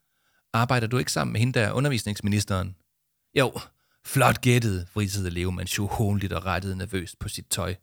Arbejder 0.54 0.88
du 0.88 0.98
ikke 0.98 1.12
sammen 1.12 1.32
med 1.32 1.40
hende 1.40 1.60
der 1.60 1.72
undervisningsministeren? 1.72 2.76
Jo, 3.38 3.60
flot 4.06 4.42
gættet, 4.42 4.88
frisede 4.90 5.30
Leo 5.30 5.52
Manchot 5.52 5.90
hånligt 5.92 6.34
og 6.34 6.46
rettede 6.46 6.76
nervøst 6.76 7.20
på 7.20 7.30
sit 7.30 7.48
tøj. 7.50 7.76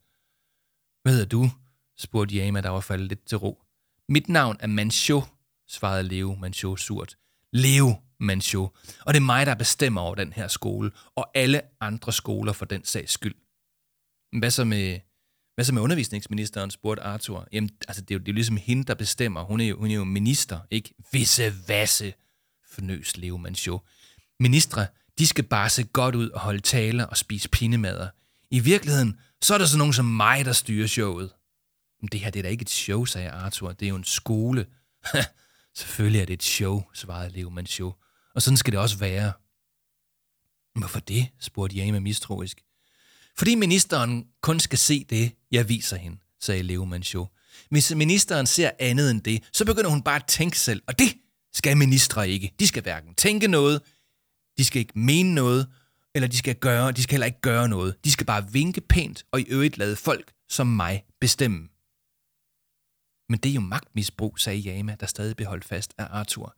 Hvad 1.03 1.13
hedder 1.13 1.29
du? 1.29 1.51
spurgte 1.99 2.37
Yama, 2.37 2.61
der 2.61 2.71
var 2.71 2.81
faldet 2.81 3.09
lidt 3.09 3.27
til 3.27 3.39
ro. 3.39 3.63
Mit 4.09 4.29
navn 4.29 4.57
er 4.61 4.67
Manchot, 4.67 5.25
svarede 5.69 6.03
Leo 6.03 6.35
Manchot 6.35 6.81
surt. 6.81 7.17
Leo 7.55 7.95
Manchot. 8.21 8.71
Og 9.01 9.15
det 9.15 9.21
er 9.21 9.25
mig, 9.25 9.47
der 9.47 9.55
bestemmer 9.55 10.01
over 10.01 10.15
den 10.15 10.33
her 10.33 10.49
skole, 10.49 10.91
og 11.15 11.31
alle 11.35 11.61
andre 11.81 12.13
skoler 12.13 12.53
for 12.53 12.65
den 12.65 12.85
sags 12.85 13.13
skyld. 13.13 13.35
Hvad 14.39 14.51
så 14.51 14.65
med, 14.65 15.01
hvad 15.55 15.65
så 15.65 15.75
med 15.75 15.83
undervisningsministeren, 15.83 16.71
spurgte 16.71 17.03
Arthur. 17.03 17.49
Jamen, 17.53 17.71
altså, 17.89 18.03
det 18.03 18.11
er 18.11 18.15
jo, 18.15 18.19
det 18.19 18.29
er 18.29 18.33
jo 18.33 18.35
ligesom 18.35 18.57
hende, 18.57 18.85
der 18.85 18.95
bestemmer. 18.95 19.43
Hun 19.43 19.61
er 19.61 19.69
jo, 19.69 19.79
hun 19.79 19.91
er 19.91 19.95
jo 19.95 20.05
minister, 20.05 20.61
ikke? 20.71 20.95
Visse 21.13 21.55
vasse, 21.69 22.15
fornøs 22.71 23.17
Leo 23.17 23.37
Manchot. 23.37 23.81
Ministre, 24.41 24.87
de 25.19 25.27
skal 25.27 25.45
bare 25.45 25.71
se 25.71 25.85
godt 25.85 26.15
ud 26.15 26.31
og 26.31 26.41
holde 26.41 26.61
taler 26.61 27.05
og 27.05 27.17
spise 27.17 27.49
pindemader. 27.49 28.09
I 28.51 28.61
virkeligheden, 28.61 29.19
så 29.43 29.55
er 29.55 29.59
der 29.59 29.67
sådan 29.67 29.79
nogen 29.79 29.93
som 29.93 30.05
mig, 30.05 30.45
der 30.45 30.53
styrer 30.53 30.87
showet. 30.87 31.31
Men 32.01 32.09
det 32.09 32.21
her 32.21 32.31
det 32.31 32.39
er 32.39 32.43
da 32.43 32.49
ikke 32.49 32.63
et 32.63 32.71
show, 32.71 33.05
sagde 33.05 33.31
Arthur. 33.31 33.73
Det 33.73 33.87
er 33.87 33.91
jo 33.91 33.97
en 33.97 34.05
skole. 34.05 34.67
Selvfølgelig 35.77 36.21
er 36.21 36.25
det 36.25 36.33
et 36.33 36.43
show, 36.43 36.83
svarede 36.95 37.33
Leo 37.33 37.63
Show, 37.67 37.93
Og 38.35 38.43
sådan 38.43 38.57
skal 38.57 38.73
det 38.73 38.81
også 38.81 38.99
være. 38.99 39.33
Hvorfor 40.79 41.01
det? 41.01 41.29
spurgte 41.41 41.77
Jame 41.77 42.01
mistroisk. 42.01 42.63
Fordi 43.37 43.55
ministeren 43.55 44.27
kun 44.41 44.61
skal 44.61 44.79
se 44.79 45.05
det, 45.05 45.33
jeg 45.51 45.69
viser 45.69 45.97
hende, 45.97 46.19
sagde 46.41 46.63
Leo 46.63 47.01
Show. 47.03 47.27
Hvis 47.71 47.95
ministeren 47.95 48.47
ser 48.47 48.71
andet 48.79 49.11
end 49.11 49.23
det, 49.23 49.43
så 49.53 49.65
begynder 49.65 49.91
hun 49.91 50.03
bare 50.03 50.17
at 50.17 50.27
tænke 50.29 50.59
selv, 50.59 50.83
og 50.87 50.99
det 50.99 51.15
skal 51.53 51.77
ministre 51.77 52.29
ikke. 52.29 52.55
De 52.59 52.67
skal 52.67 52.83
hverken 52.83 53.15
tænke 53.15 53.49
noget, 53.49 53.83
de 54.59 54.65
skal 54.65 54.81
ikke 54.81 54.99
mene 54.99 55.35
noget, 55.35 55.69
eller 56.15 56.29
de 56.29 56.37
skal 56.37 56.55
gøre, 56.55 56.93
de 56.93 57.03
skal 57.03 57.13
heller 57.13 57.27
ikke 57.27 57.41
gøre 57.41 57.69
noget. 57.69 57.95
De 58.05 58.11
skal 58.11 58.27
bare 58.27 58.53
vinke 58.53 58.81
pænt 58.81 59.25
og 59.33 59.41
i 59.41 59.45
øvrigt 59.45 59.79
lade 59.79 59.97
folk 59.97 60.33
som 60.49 60.67
mig 60.67 61.05
bestemme. 61.21 61.69
Men 63.29 63.39
det 63.39 63.51
er 63.51 63.55
jo 63.55 63.61
magtmisbrug, 63.61 64.39
sagde 64.39 64.59
Jama, 64.59 64.97
der 65.01 65.07
stadig 65.07 65.37
beholdt 65.37 65.65
fast 65.65 65.95
af 65.99 66.07
Arthur. 66.11 66.57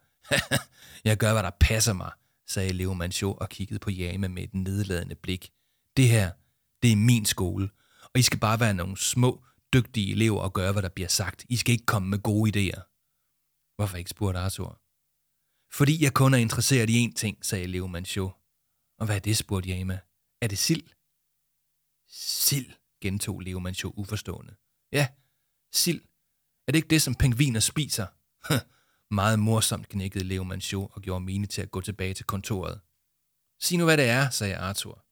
jeg 1.05 1.17
gør, 1.17 1.33
hvad 1.33 1.43
der 1.43 1.51
passer 1.61 1.93
mig, 1.93 2.11
sagde 2.47 2.73
Leo 2.73 2.95
Manchot 2.95 3.39
og 3.39 3.49
kiggede 3.49 3.79
på 3.79 3.91
Jama 3.91 4.29
med 4.29 4.43
et 4.43 4.55
nedladende 4.55 5.15
blik. 5.15 5.53
Det 5.97 6.09
her, 6.09 6.31
det 6.83 6.93
er 6.93 6.97
min 6.97 7.27
skole, 7.27 7.71
og 8.03 8.21
I 8.21 8.23
skal 8.23 8.39
bare 8.39 8.61
være 8.61 8.75
nogle 8.75 8.97
små, 8.97 9.45
dygtige 9.73 10.13
elever 10.13 10.41
og 10.41 10.53
gøre, 10.53 10.73
hvad 10.73 10.83
der 10.83 10.89
bliver 10.89 11.09
sagt. 11.09 11.47
I 11.49 11.57
skal 11.57 11.73
ikke 11.73 11.87
komme 11.87 12.09
med 12.09 12.19
gode 12.19 12.51
idéer. 12.51 12.81
Hvorfor 13.77 13.97
ikke, 13.97 14.11
spurgte 14.11 14.39
Arthur. 14.41 14.81
Fordi 15.73 16.05
jeg 16.05 16.15
kun 16.15 16.35
er 16.35 16.39
interesseret 16.39 16.91
i 16.91 17.07
én 17.07 17.13
ting, 17.15 17.47
sagde 17.47 17.67
Leo 17.67 17.87
Manchot. 17.87 18.33
Og 18.99 19.07
hvad 19.07 19.17
er 19.17 19.21
det, 19.21 19.37
spurgte 19.37 19.69
Jama. 19.69 20.01
Er 20.41 20.49
det 20.49 20.59
sild? 20.59 20.83
Sild, 22.09 22.73
gentog 23.03 23.41
Leo 23.41 23.59
Manchot 23.59 23.93
uforstående. 23.97 24.55
Ja, 24.93 25.09
sild. 25.73 26.03
Er 26.67 26.73
det 26.73 26.77
ikke 26.77 26.89
det, 26.89 27.03
som 27.03 27.15
pingviner 27.15 27.61
spiser? 27.61 28.07
Meget 29.15 29.39
morsomt 29.39 29.89
knækkede 29.89 30.25
Leo 30.25 30.45
Manchot 30.45 30.91
og 30.93 31.03
gjorde 31.03 31.25
mine 31.25 31.47
til 31.47 31.63
at 31.63 31.71
gå 31.71 31.81
tilbage 31.81 32.15
til 32.15 32.25
kontoret. 32.25 32.81
Sig 33.61 33.79
nu, 33.79 33.85
hvad 33.85 33.97
det 33.97 34.05
er, 34.05 34.31
sagde 34.31 34.57
Arthur. 34.57 35.05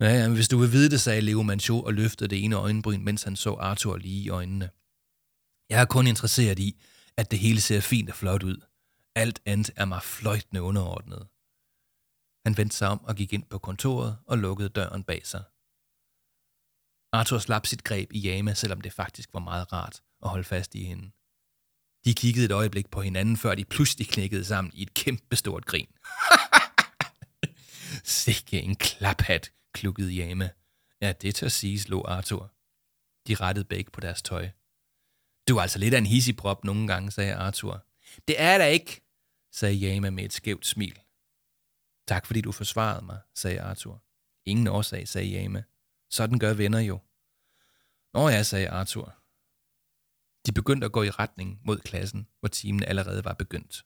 ja, 0.00 0.20
ja, 0.20 0.28
hvis 0.28 0.48
du 0.48 0.58
vil 0.58 0.72
vide 0.72 0.90
det, 0.90 1.00
sagde 1.00 1.20
Leo 1.20 1.42
Manchot 1.42 1.84
og 1.84 1.94
løftede 1.94 2.30
det 2.30 2.44
ene 2.44 2.56
øjenbryn, 2.56 3.04
mens 3.04 3.22
han 3.22 3.36
så 3.36 3.54
Arthur 3.54 3.96
lige 3.96 4.22
i 4.22 4.28
øjnene. 4.28 4.70
Jeg 5.70 5.80
er 5.80 5.84
kun 5.84 6.06
interesseret 6.06 6.58
i, 6.58 6.82
at 7.16 7.30
det 7.30 7.38
hele 7.38 7.60
ser 7.60 7.80
fint 7.80 8.10
og 8.10 8.14
flot 8.14 8.42
ud. 8.42 8.56
Alt 9.14 9.40
andet 9.46 9.70
er 9.76 9.84
mig 9.84 10.02
fløjtende 10.02 10.62
underordnet. 10.62 11.28
Han 12.46 12.56
vendte 12.56 12.76
sig 12.76 12.88
om 12.88 13.04
og 13.04 13.14
gik 13.14 13.32
ind 13.32 13.44
på 13.50 13.58
kontoret 13.58 14.16
og 14.26 14.38
lukkede 14.38 14.68
døren 14.68 15.04
bag 15.04 15.26
sig. 15.26 15.42
Arthur 17.12 17.38
slap 17.38 17.66
sit 17.66 17.84
greb 17.84 18.12
i 18.12 18.28
Yama, 18.28 18.54
selvom 18.54 18.80
det 18.80 18.92
faktisk 18.92 19.28
var 19.32 19.40
meget 19.40 19.72
rart 19.72 20.02
at 20.22 20.28
holde 20.28 20.44
fast 20.44 20.74
i 20.74 20.84
hende. 20.84 21.10
De 22.04 22.14
kiggede 22.14 22.44
et 22.44 22.52
øjeblik 22.52 22.90
på 22.90 23.00
hinanden, 23.02 23.36
før 23.36 23.54
de 23.54 23.64
pludselig 23.64 24.08
knækkede 24.08 24.44
sammen 24.44 24.72
i 24.74 24.82
et 24.82 24.94
kæmpestort 24.94 25.66
grin. 25.66 25.88
Sikke 28.04 28.62
en 28.62 28.76
klaphat, 28.76 29.52
klukkede 29.72 30.12
Jama. 30.12 30.50
Ja, 31.00 31.12
det 31.12 31.34
tør 31.34 31.48
sige, 31.48 31.88
lå 31.88 32.04
Arthur. 32.04 32.52
De 33.28 33.34
rettede 33.34 33.64
begge 33.64 33.90
på 33.90 34.00
deres 34.00 34.22
tøj. 34.22 34.48
Du 35.48 35.56
er 35.56 35.62
altså 35.62 35.78
lidt 35.78 35.94
af 35.94 35.98
en 35.98 36.06
hissigprop 36.06 36.64
nogle 36.64 36.86
gange, 36.86 37.10
sagde 37.10 37.34
Arthur. 37.34 37.86
Det 38.28 38.40
er 38.40 38.58
der 38.58 38.64
ikke, 38.64 39.00
sagde 39.52 39.74
Jama 39.74 40.10
med 40.10 40.24
et 40.24 40.32
skævt 40.32 40.66
smil. 40.66 41.00
Tak 42.08 42.26
fordi 42.26 42.40
du 42.40 42.52
forsvarede 42.52 43.04
mig, 43.04 43.20
sagde 43.34 43.60
Arthur. 43.60 44.02
Ingen 44.46 44.66
årsag, 44.66 45.08
sagde 45.08 45.28
Jama. 45.28 45.62
Sådan 46.12 46.38
gør 46.38 46.54
venner 46.54 46.78
jo. 46.78 47.00
Nå 48.14 48.28
ja, 48.28 48.42
sagde 48.42 48.70
Arthur. 48.70 49.14
De 50.46 50.52
begyndte 50.52 50.84
at 50.84 50.92
gå 50.92 51.02
i 51.02 51.10
retning 51.10 51.60
mod 51.64 51.78
klassen, 51.78 52.28
hvor 52.40 52.48
timen 52.48 52.84
allerede 52.84 53.24
var 53.24 53.34
begyndt. 53.34 53.84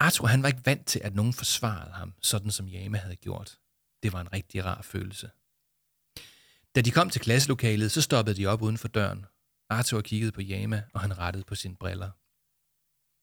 Arthur 0.00 0.26
han 0.26 0.42
var 0.42 0.48
ikke 0.48 0.66
vant 0.66 0.86
til, 0.86 1.00
at 1.04 1.14
nogen 1.14 1.32
forsvarede 1.32 1.92
ham, 1.92 2.14
sådan 2.22 2.50
som 2.50 2.68
Jame 2.68 2.98
havde 2.98 3.16
gjort. 3.16 3.58
Det 4.02 4.12
var 4.12 4.20
en 4.20 4.32
rigtig 4.32 4.64
rar 4.64 4.82
følelse. 4.82 5.30
Da 6.74 6.80
de 6.80 6.90
kom 6.90 7.10
til 7.10 7.20
klasselokalet, 7.20 7.92
så 7.92 8.02
stoppede 8.02 8.36
de 8.36 8.46
op 8.46 8.62
uden 8.62 8.78
for 8.78 8.88
døren. 8.88 9.26
Arthur 9.68 10.00
kiggede 10.00 10.32
på 10.32 10.40
Jama, 10.40 10.82
og 10.94 11.00
han 11.00 11.18
rettede 11.18 11.44
på 11.44 11.54
sine 11.54 11.76
briller. 11.76 12.10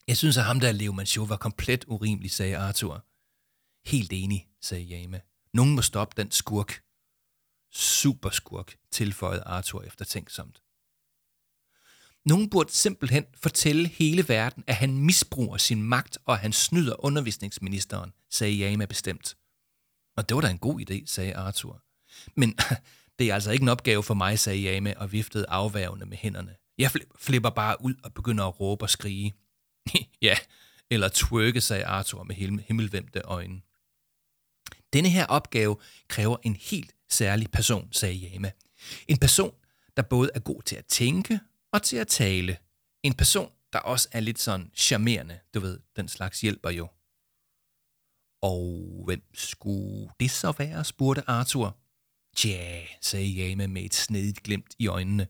Jeg 0.08 0.18
synes, 0.18 0.38
at 0.38 0.44
ham 0.44 0.60
der 0.60 0.72
Leo 0.72 0.92
Manchot 0.92 1.30
var 1.30 1.38
komplet 1.38 1.86
urimelig, 1.88 2.32
sagde 2.32 2.58
Arthur. 2.58 3.06
Helt 3.90 4.14
enig, 4.14 4.50
sagde 4.62 4.84
Jama. 4.84 5.22
Nogen 5.54 5.76
må 5.76 5.82
stoppe 5.82 6.22
den 6.22 6.32
skurk 6.32 6.87
superskurk, 7.72 8.76
tilføjede 8.92 9.44
Arthur 9.44 9.84
eftertænksomt. 9.84 10.62
Nogen 12.26 12.50
burde 12.50 12.72
simpelthen 12.72 13.26
fortælle 13.36 13.88
hele 13.88 14.30
verden, 14.30 14.64
at 14.68 14.76
han 14.76 14.98
misbruger 14.98 15.58
sin 15.58 15.84
magt, 15.84 16.18
og 16.26 16.34
at 16.34 16.40
han 16.40 16.54
snyder 16.54 17.06
undervisningsministeren, 17.06 18.14
sagde 18.30 18.54
Jama 18.54 18.86
bestemt. 18.86 19.38
Og 20.18 20.30
det 20.30 20.36
var 20.36 20.42
da 20.42 20.50
en 20.50 20.58
god 20.58 20.82
idé, 20.82 21.06
sagde 21.06 21.36
Arthur. 21.36 21.84
Men 22.36 22.58
det 23.20 23.30
er 23.30 23.34
altså 23.34 23.52
ikke 23.52 23.64
en 23.64 23.70
opgave 23.70 24.04
for 24.04 24.14
mig, 24.14 24.40
sagde 24.40 24.60
Jama 24.60 24.94
og 24.98 25.12
viftede 25.12 25.46
afværgende 25.50 26.06
med 26.06 26.18
hænderne. 26.18 26.56
Jeg 26.78 26.92
flipper 27.20 27.50
bare 27.50 27.82
ud 27.82 27.96
og 28.04 28.14
begynder 28.14 28.46
at 28.46 28.60
råbe 28.60 28.86
og 28.86 28.90
skrige. 28.90 29.36
ja, 30.22 30.38
eller 30.90 31.10
twerke, 31.10 31.62
sagde 31.62 31.86
Arthur 31.86 32.24
med 32.24 32.36
himmelvendte 32.36 33.22
øjne. 33.22 33.62
Denne 34.94 35.10
her 35.10 35.26
opgave 35.26 35.78
kræver 36.08 36.38
en 36.44 36.56
helt 36.56 36.96
særlig 37.10 37.52
person, 37.52 37.94
sagde 37.94 38.16
Jama. 38.16 38.52
En 39.08 39.18
person, 39.18 39.56
der 39.98 40.04
både 40.04 40.30
er 40.36 40.40
god 40.40 40.62
til 40.62 40.76
at 40.76 40.86
tænke 40.86 41.40
og 41.72 41.84
til 41.84 41.98
at 41.98 42.08
tale. 42.08 42.58
En 43.04 43.14
person, 43.14 43.52
der 43.74 43.80
også 43.80 44.10
er 44.12 44.20
lidt 44.20 44.40
sådan 44.40 44.72
charmerende. 44.76 45.40
Du 45.54 45.60
ved, 45.60 45.80
den 45.96 46.08
slags 46.08 46.42
hjælper 46.42 46.70
jo. 46.70 46.88
Og 48.42 49.02
hvem 49.06 49.24
skulle 49.34 50.10
det 50.20 50.32
så 50.32 50.52
være, 50.52 50.86
spurgte 50.86 51.30
Arthur. 51.30 51.78
Tja, 52.36 52.86
sagde 53.02 53.28
Jama 53.28 53.68
med 53.68 53.84
et 53.84 53.94
snedigt 53.94 54.44
glimt 54.44 54.76
i 54.80 54.88
øjnene. 54.88 55.28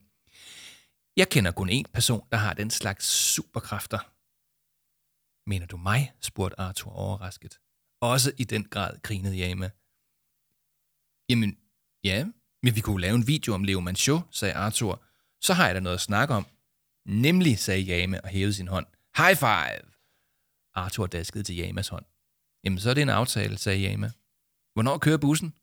Jeg 1.18 1.30
kender 1.30 1.52
kun 1.52 1.70
én 1.70 1.92
person, 1.94 2.28
der 2.32 2.38
har 2.38 2.54
den 2.54 2.70
slags 2.70 3.06
superkræfter. 3.06 4.00
Mener 5.50 5.66
du 5.66 5.78
mig? 5.78 6.14
spurgte 6.22 6.60
Arthur 6.60 6.92
overrasket. 6.92 7.60
Også 8.02 8.32
i 8.38 8.44
den 8.44 8.64
grad 8.64 9.02
grinede 9.02 9.36
Jama. 9.36 9.70
Jamen, 11.30 11.58
ja, 12.08 12.26
men 12.64 12.76
vi 12.76 12.82
kunne 12.82 13.02
lave 13.02 13.16
en 13.16 13.28
video 13.28 13.54
om 13.54 13.64
Leo 13.64 13.80
Manchot, 13.80 14.22
sagde 14.32 14.54
Arthur. 14.54 15.04
Så 15.42 15.54
har 15.54 15.66
jeg 15.66 15.76
da 15.76 15.80
noget 15.80 15.96
at 15.96 16.02
snakke 16.02 16.34
om. 16.34 16.46
Nemlig, 17.06 17.60
sagde 17.60 17.82
Jame 17.82 18.22
og 18.22 18.30
hævede 18.30 18.54
sin 18.54 18.68
hånd. 18.68 18.86
High 19.18 19.38
five! 19.38 19.92
Arthur 20.74 21.08
daskede 21.08 21.44
til 21.44 21.56
Jamas 21.56 21.88
hånd. 21.88 22.06
Jamen, 22.64 22.80
så 22.80 22.90
er 22.90 22.94
det 22.94 23.02
en 23.02 23.10
aftale, 23.10 23.58
sagde 23.58 23.80
Jama. 23.80 24.12
Hvornår 24.74 24.98
kører 24.98 25.18
bussen? 25.18 25.54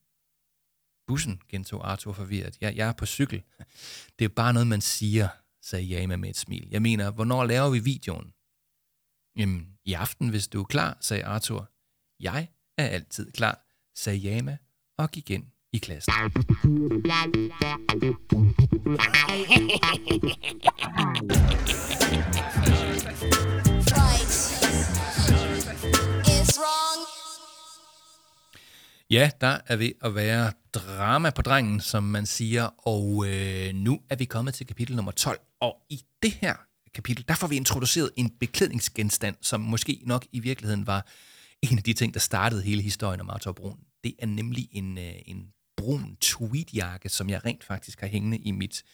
Bussen, 1.06 1.42
gentog 1.48 1.90
Arthur 1.90 2.12
forvirret. 2.12 2.58
Ja, 2.60 2.72
jeg 2.74 2.88
er 2.88 2.92
på 2.92 3.06
cykel. 3.06 3.42
Det 4.18 4.24
er 4.24 4.28
bare 4.28 4.52
noget, 4.52 4.66
man 4.66 4.80
siger, 4.80 5.28
sagde 5.62 5.84
Jama 5.84 6.16
med 6.16 6.30
et 6.30 6.36
smil. 6.36 6.68
Jeg 6.70 6.82
mener, 6.82 7.10
hvornår 7.10 7.44
laver 7.44 7.70
vi 7.70 7.78
videoen? 7.78 8.34
Jamen, 9.36 9.78
i 9.84 9.92
aften, 9.92 10.28
hvis 10.28 10.48
du 10.48 10.60
er 10.60 10.64
klar, 10.64 10.98
sagde 11.00 11.24
Arthur. 11.24 11.70
Jeg 12.20 12.48
er 12.78 12.86
altid 12.86 13.32
klar, 13.32 13.66
sagde 13.94 14.18
Jama 14.18 14.58
og 14.98 15.10
gik 15.10 15.30
ind 15.30 15.53
i 15.74 15.78
klassen. 15.78 16.12
Ja, 29.10 29.30
der 29.40 29.58
er 29.66 29.76
ved 29.76 29.92
at 30.02 30.14
være 30.14 30.52
drama 30.74 31.30
på 31.30 31.42
drengen, 31.42 31.80
som 31.80 32.02
man 32.02 32.26
siger, 32.26 32.64
og 32.78 33.26
øh, 33.28 33.74
nu 33.74 34.00
er 34.10 34.16
vi 34.16 34.24
kommet 34.24 34.54
til 34.54 34.66
kapitel 34.66 34.96
nummer 34.96 35.12
12, 35.12 35.38
og 35.60 35.76
i 35.90 36.00
det 36.22 36.32
her 36.32 36.54
kapitel, 36.94 37.24
der 37.28 37.34
får 37.34 37.46
vi 37.46 37.56
introduceret 37.56 38.10
en 38.16 38.30
beklædningsgenstand, 38.40 39.36
som 39.42 39.60
måske 39.60 40.00
nok 40.06 40.26
i 40.32 40.40
virkeligheden 40.40 40.86
var 40.86 41.06
en 41.62 41.78
af 41.78 41.84
de 41.84 41.92
ting, 41.92 42.14
der 42.14 42.20
startede 42.20 42.62
hele 42.62 42.82
historien 42.82 43.20
om 43.20 43.30
Arthur 43.30 43.52
Brun. 43.52 43.78
Det 44.04 44.14
er 44.18 44.26
nemlig 44.26 44.68
en, 44.72 44.98
øh, 44.98 45.14
en 45.26 45.53
brun 45.84 46.16
tweedjakke, 46.20 47.08
som 47.08 47.30
jeg 47.30 47.44
rent 47.44 47.64
faktisk 47.64 48.00
har 48.00 48.06
hængende 48.06 48.38
i 48.38 48.50
mit, 48.50 48.84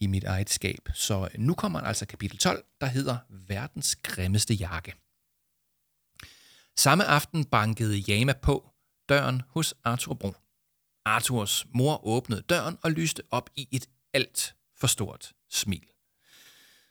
i 0.00 0.06
mit 0.06 0.24
eget 0.24 0.50
skab. 0.50 0.88
Så 0.94 1.28
øh, 1.34 1.40
nu 1.40 1.54
kommer 1.54 1.80
altså 1.80 2.06
kapitel 2.06 2.38
12, 2.38 2.64
der 2.80 2.86
hedder 2.86 3.18
Verdens 3.28 3.96
grimmeste 3.96 4.54
jakke. 4.54 4.94
Samme 6.76 7.04
aften 7.04 7.44
bankede 7.44 7.98
Jama 7.98 8.32
på 8.42 8.70
døren 9.08 9.42
hos 9.48 9.74
Arthur 9.84 10.14
Brun. 10.14 10.34
Arthurs 11.04 11.66
mor 11.74 12.06
åbnede 12.06 12.42
døren 12.42 12.78
og 12.82 12.90
lyste 12.90 13.22
op 13.30 13.50
i 13.56 13.68
et 13.72 13.88
alt 14.14 14.54
for 14.80 14.86
stort 14.86 15.32
smil. 15.50 15.86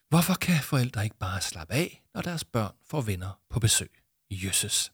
Hvorfor 0.10 0.34
kan 0.34 0.64
forældre 0.64 1.04
ikke 1.04 1.18
bare 1.18 1.42
slappe 1.42 1.74
af, 1.74 2.04
når 2.14 2.22
deres 2.22 2.44
børn 2.44 2.76
får 2.90 3.02
venner 3.02 3.40
på 3.50 3.60
besøg? 3.60 3.92
Jøsses. 4.32 4.92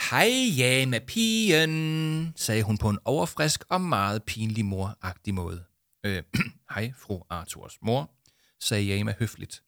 Hej, 0.00 0.30
Jama 0.56 0.98
pigen, 0.98 2.32
sagde 2.36 2.62
hun 2.62 2.78
på 2.78 2.88
en 2.88 2.98
overfrisk 3.04 3.64
og 3.68 3.80
meget 3.80 4.22
pinlig 4.22 4.64
moragtig 4.64 5.34
måde. 5.34 5.64
Øh, 6.06 6.22
hej, 6.74 6.92
fru 6.96 7.22
Arthurs 7.30 7.78
mor, 7.82 8.10
sagde 8.60 8.84
Jama 8.84 9.14
høfligt. 9.18 9.62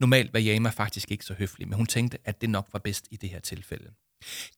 Normalt 0.00 0.32
var 0.32 0.40
Jama 0.40 0.68
faktisk 0.68 1.10
ikke 1.10 1.24
så 1.24 1.34
høflig, 1.34 1.68
men 1.68 1.76
hun 1.76 1.86
tænkte, 1.86 2.18
at 2.24 2.40
det 2.40 2.50
nok 2.50 2.68
var 2.72 2.78
bedst 2.78 3.08
i 3.10 3.16
det 3.16 3.28
her 3.28 3.40
tilfælde. 3.40 3.92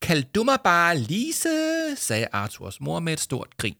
Kald 0.03 0.24
du 0.24 0.42
mig 0.42 0.59
bare 0.64 0.98
Lise, 0.98 1.96
sagde 1.96 2.26
Arthurs 2.32 2.80
mor 2.80 3.00
med 3.00 3.12
et 3.12 3.20
stort 3.20 3.57
grin. 3.57 3.76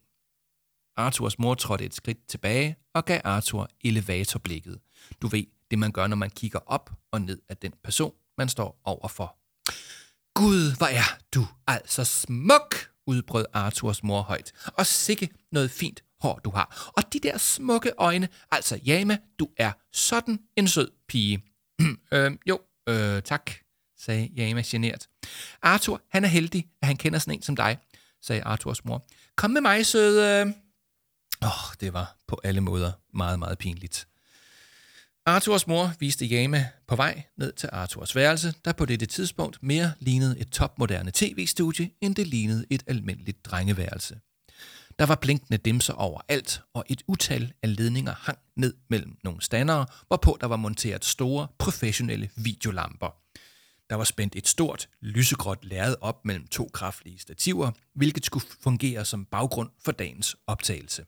Arthurs 0.97 1.39
mor 1.39 1.55
trådte 1.55 1.85
et 1.85 1.95
skridt 1.95 2.29
tilbage 2.29 2.77
og 2.95 3.05
gav 3.05 3.21
Arthur 3.25 3.69
elevatorblikket. 3.85 4.81
Du 5.23 5.29
ved, 5.29 5.45
det 5.71 5.79
man 5.79 5.93
gør, 5.93 6.07
når 6.07 6.17
man 6.17 6.31
kigger 6.31 6.59
op 6.67 6.91
og 7.11 7.21
ned 7.21 7.39
af 7.49 7.57
den 7.57 7.73
person, 7.85 8.15
man 8.39 8.49
står 8.49 8.81
overfor. 8.85 9.42
Gud, 10.43 10.77
hvor 10.77 10.87
er 10.87 11.19
du 11.35 11.47
altså 11.67 12.05
smuk, 12.05 12.75
udbrød 13.07 13.45
Arthurs 13.53 14.03
mor 14.03 14.23
højt. 14.23 14.53
Og 14.67 14.87
sikke 14.87 15.29
noget 15.53 15.71
fint 15.71 16.03
hår 16.21 16.41
du 16.45 16.51
har. 16.51 16.93
Og 16.97 17.13
de 17.13 17.19
der 17.19 17.39
smukke 17.39 17.93
øjne. 17.99 18.29
Altså, 18.51 18.81
Jama, 18.87 19.19
du 19.39 19.49
er 19.57 19.73
sådan 19.93 20.39
en 20.57 20.69
sød 20.69 20.91
pige. 21.09 21.43
øh, 22.13 22.33
jo, 22.47 22.61
øh, 22.89 23.23
tak, 23.23 23.51
sagde 23.99 24.31
Jama 24.37 24.63
genert. 24.67 25.09
Arthur, 25.63 26.03
han 26.11 26.25
er 26.25 26.29
heldig, 26.29 26.69
at 26.83 26.87
han 26.87 26.97
kender 26.97 27.19
sådan 27.19 27.35
en 27.35 27.43
som 27.43 27.57
dig, 27.57 27.79
sagde 28.23 28.43
Arthurs 28.43 28.85
mor. 28.85 29.07
Kom 29.37 29.51
med 29.51 29.61
mig, 29.61 29.87
søde. 29.87 30.43
Åh, 31.43 31.49
oh, 31.49 31.75
det 31.81 31.93
var 31.93 32.17
på 32.29 32.41
alle 32.45 32.61
måder 32.61 32.93
meget, 33.15 33.39
meget 33.39 33.59
pinligt. 33.59 34.09
Arthurs 35.27 35.67
mor 35.67 35.93
viste 35.99 36.27
Jama 36.27 36.67
på 36.89 36.97
vej 36.97 37.23
ned 37.37 37.53
til 37.53 37.69
Arthurs 37.73 38.17
værelse, 38.17 38.55
der 38.65 38.73
på 38.73 38.85
dette 38.87 39.07
tidspunkt 39.07 39.63
mere 39.63 39.93
lignede 40.01 40.39
et 40.39 40.51
topmoderne 40.51 41.11
tv-studie, 41.15 41.91
end 42.01 42.15
det 42.15 42.27
lignede 42.27 42.67
et 42.71 42.83
almindeligt 42.87 43.45
drengeværelse. 43.45 44.21
Der 44.99 45.07
var 45.07 45.15
blinkende 45.15 45.57
dimser 45.57 45.95
overalt, 45.95 46.63
og 46.75 46.85
et 46.89 47.03
utal 47.09 47.53
af 47.63 47.77
ledninger 47.77 48.15
hang 48.19 48.39
ned 48.57 48.75
mellem 48.91 49.17
nogle 49.25 49.43
standere, 49.43 49.87
hvorpå 50.07 50.39
der 50.41 50.47
var 50.47 50.57
monteret 50.57 51.05
store, 51.05 51.49
professionelle 51.59 52.31
videolamper. 52.37 53.17
Der 53.91 53.97
var 53.97 54.05
spændt 54.05 54.37
et 54.37 54.49
stort, 54.49 54.89
lysegråt 55.01 55.65
lærred 55.65 55.97
op 56.01 56.25
mellem 56.25 56.47
to 56.47 56.71
kraftige 56.73 57.19
stativer, 57.19 57.71
hvilket 57.95 58.27
skulle 58.27 58.47
fungere 58.61 59.05
som 59.05 59.25
baggrund 59.25 59.71
for 59.85 59.93
dagens 59.93 60.37
optagelse. 60.47 61.05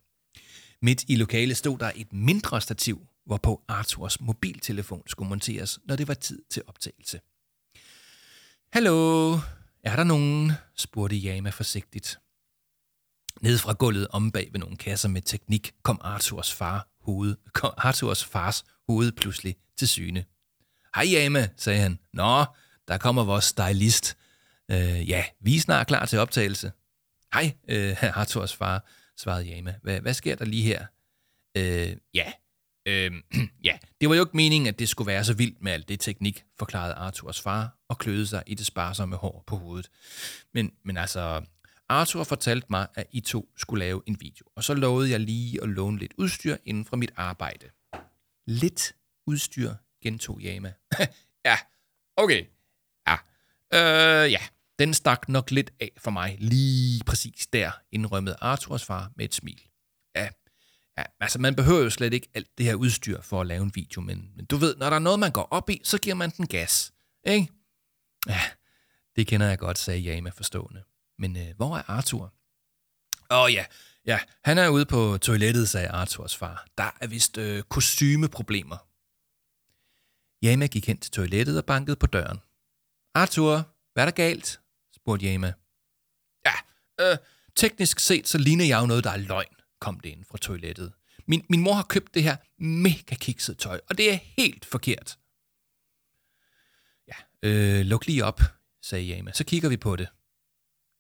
Midt 0.83 1.05
i 1.09 1.17
lokalet 1.17 1.57
stod 1.57 1.79
der 1.79 1.93
et 1.97 2.13
mindre 2.13 2.61
stativ, 2.61 3.07
hvorpå 3.27 3.63
Arthurs 3.69 4.21
mobiltelefon 4.21 5.03
skulle 5.07 5.29
monteres, 5.29 5.79
når 5.85 5.97
det 5.97 6.09
var 6.09 6.15
tid 6.15 6.43
til 6.51 6.63
optagelse. 6.67 7.21
Hallo, 8.73 9.33
er 9.85 9.97
der 9.97 10.05
nogen? 10.05 10.53
spurgte 10.77 11.17
Jama 11.17 11.51
forsigtigt. 11.51 12.19
Ned 13.41 13.59
fra 13.59 13.73
gulvet 13.73 14.09
om 14.11 14.33
bag 14.33 14.49
ved 14.53 14.61
nogle 14.61 14.77
kasser 14.77 15.09
med 15.09 15.23
teknik 15.23 15.73
kom 15.83 15.99
Arthurs, 16.01 16.53
far 16.53 16.89
hoved, 17.01 17.37
kom 17.53 17.73
Arthurs 17.77 18.25
fars 18.25 18.65
hoved 18.89 19.13
pludselig 19.13 19.57
til 19.77 19.89
syne. 19.89 20.25
Hej 20.95 21.05
Jama, 21.05 21.49
sagde 21.57 21.81
han. 21.81 21.99
Nå, 22.13 22.45
der 22.89 22.99
kommer 22.99 23.25
vores 23.25 23.45
stylist. 23.45 24.17
Øh, 24.71 25.09
ja, 25.09 25.25
vi 25.41 25.57
er 25.57 25.61
snart 25.61 25.87
klar 25.87 26.07
til 26.07 26.19
optagelse. 26.19 26.73
Hej, 27.33 27.55
øh, 27.69 28.05
Arthurs 28.19 28.57
far, 28.57 28.85
svarede 29.17 29.45
Jama. 29.45 29.75
Hvad, 29.83 30.01
hvad 30.01 30.15
sker 30.15 30.35
der 30.35 30.45
lige 30.45 30.63
her? 30.63 30.87
Øh, 31.57 31.97
ja, 32.15 32.33
Øhm, 32.87 33.23
ja, 33.69 33.79
det 34.01 34.09
var 34.09 34.15
jo 34.15 34.23
ikke 34.23 34.37
meningen, 34.37 34.67
at 34.67 34.79
det 34.79 34.89
skulle 34.89 35.07
være 35.07 35.25
så 35.25 35.35
vildt 35.35 35.63
med 35.63 35.73
alt 35.73 35.89
det 35.89 36.01
teknik, 36.01 36.45
forklarede 36.59 36.95
Arthurs 36.95 37.41
far 37.41 37.79
og 37.89 37.99
kløede 37.99 38.27
sig 38.27 38.43
i 38.47 38.55
det 38.55 38.67
sparsomme 38.67 39.17
hår 39.17 39.45
på 39.47 39.57
hovedet. 39.57 39.91
Men, 40.55 40.73
men 40.85 40.97
altså, 40.97 41.43
Arthur 41.89 42.25
fortalte 42.25 42.67
mig, 42.71 42.87
at 42.95 43.07
I 43.11 43.21
to 43.21 43.49
skulle 43.57 43.85
lave 43.85 44.03
en 44.07 44.17
video, 44.21 44.47
og 44.57 44.65
så 44.65 44.75
lovede 44.75 45.11
jeg 45.11 45.21
lige 45.21 45.63
at 45.63 45.69
låne 45.69 45.99
lidt 45.99 46.13
udstyr 46.19 46.57
inden 46.65 46.85
fra 46.85 46.97
mit 46.97 47.13
arbejde. 47.17 47.71
Lidt 48.47 48.95
udstyr, 49.27 49.75
gentog 50.03 50.41
Yama. 50.41 50.73
ja, 51.47 51.59
okay. 52.17 52.45
Ja, 53.09 53.17
øh, 53.75 54.33
ja, 54.33 54.41
den 54.79 54.95
stak 54.95 55.29
nok 55.29 55.51
lidt 55.51 55.73
af 55.81 55.91
for 55.99 56.11
mig 56.11 56.37
lige 56.41 57.05
præcis 57.05 57.47
der, 57.47 57.71
indrømmede 57.93 58.37
Arthurs 58.41 58.85
far 58.85 59.13
med 59.17 59.25
et 59.25 59.35
smil. 59.35 59.63
Ja, 60.99 61.05
altså 61.21 61.39
man 61.39 61.55
behøver 61.55 61.81
jo 61.81 61.91
slet 61.91 62.13
ikke 62.13 62.29
alt 62.35 62.59
det 62.59 62.67
her 62.67 62.75
udstyr 62.75 63.21
for 63.21 63.41
at 63.41 63.47
lave 63.47 63.63
en 63.63 63.73
video, 63.75 64.01
men, 64.01 64.31
men 64.37 64.45
du 64.45 64.57
ved, 64.57 64.77
når 64.77 64.91
der 64.91 64.97
er 64.97 65.01
noget, 65.01 65.19
man 65.19 65.33
går 65.33 65.49
op 65.51 65.71
i, 65.71 65.81
så 65.85 65.99
giver 65.99 66.15
man 66.15 66.31
den 66.31 66.47
gas, 66.47 66.93
ikke? 67.27 67.53
Ja, 68.29 68.41
det 69.17 69.27
kender 69.27 69.47
jeg 69.47 69.59
godt, 69.59 69.79
sagde 69.79 70.09
Yama 70.09 70.31
forstående. 70.31 70.85
Men 71.19 71.37
øh, 71.37 71.57
hvor 71.57 71.77
er 71.77 71.83
Arthur? 71.91 72.33
Åh 73.31 73.39
oh, 73.39 73.53
ja, 73.53 73.65
ja, 74.07 74.19
han 74.45 74.59
er 74.59 74.69
ude 74.69 74.87
på 74.87 75.19
toilettet, 75.19 75.69
sagde 75.69 75.89
Arthurs 75.89 76.37
far. 76.37 76.67
Der 76.79 76.91
er 77.01 77.07
vist 77.07 77.39
øh, 77.39 77.63
kostymeproblemer. 77.63 78.77
Yama 80.45 80.67
gik 80.67 80.87
hen 80.87 80.99
til 80.99 81.13
toilettet 81.13 81.59
og 81.59 81.65
bankede 81.65 81.97
på 81.97 82.07
døren. 82.07 82.41
Arthur, 83.15 83.75
hvad 83.93 84.03
er 84.03 84.07
der 84.07 84.13
galt? 84.13 84.61
spurgte 84.97 85.27
Yama. 85.27 85.53
Ja, 86.47 86.55
øh, 87.01 87.19
teknisk 87.57 87.99
set 88.01 88.29
så 88.29 88.39
ligner 88.39 88.65
jeg 88.65 88.81
jo 88.81 88.87
noget, 88.87 89.05
der 89.05 89.11
er 89.11 89.17
løgn, 89.17 89.54
kom 89.85 90.01
det 90.01 90.11
ind 90.11 90.25
fra 90.25 90.39
toilettet. 90.39 90.93
Min, 91.27 91.45
min 91.51 91.61
mor 91.61 91.73
har 91.73 91.83
købt 91.83 92.15
det 92.15 92.23
her 92.23 92.37
mega 92.59 93.15
kikset 93.15 93.59
tøj, 93.59 93.81
og 93.89 93.99
det 93.99 94.13
er 94.13 94.19
helt 94.37 94.65
forkert. 94.65 95.19
Ja, 97.09 97.49
øh, 97.49 97.87
luk 97.87 98.07
lige 98.07 98.25
op, 98.25 98.41
sagde 98.83 99.11
Yama. 99.11 99.33
Så 99.33 99.45
kigger 99.45 99.69
vi 99.69 99.77
på 99.77 99.97
det. 99.97 100.09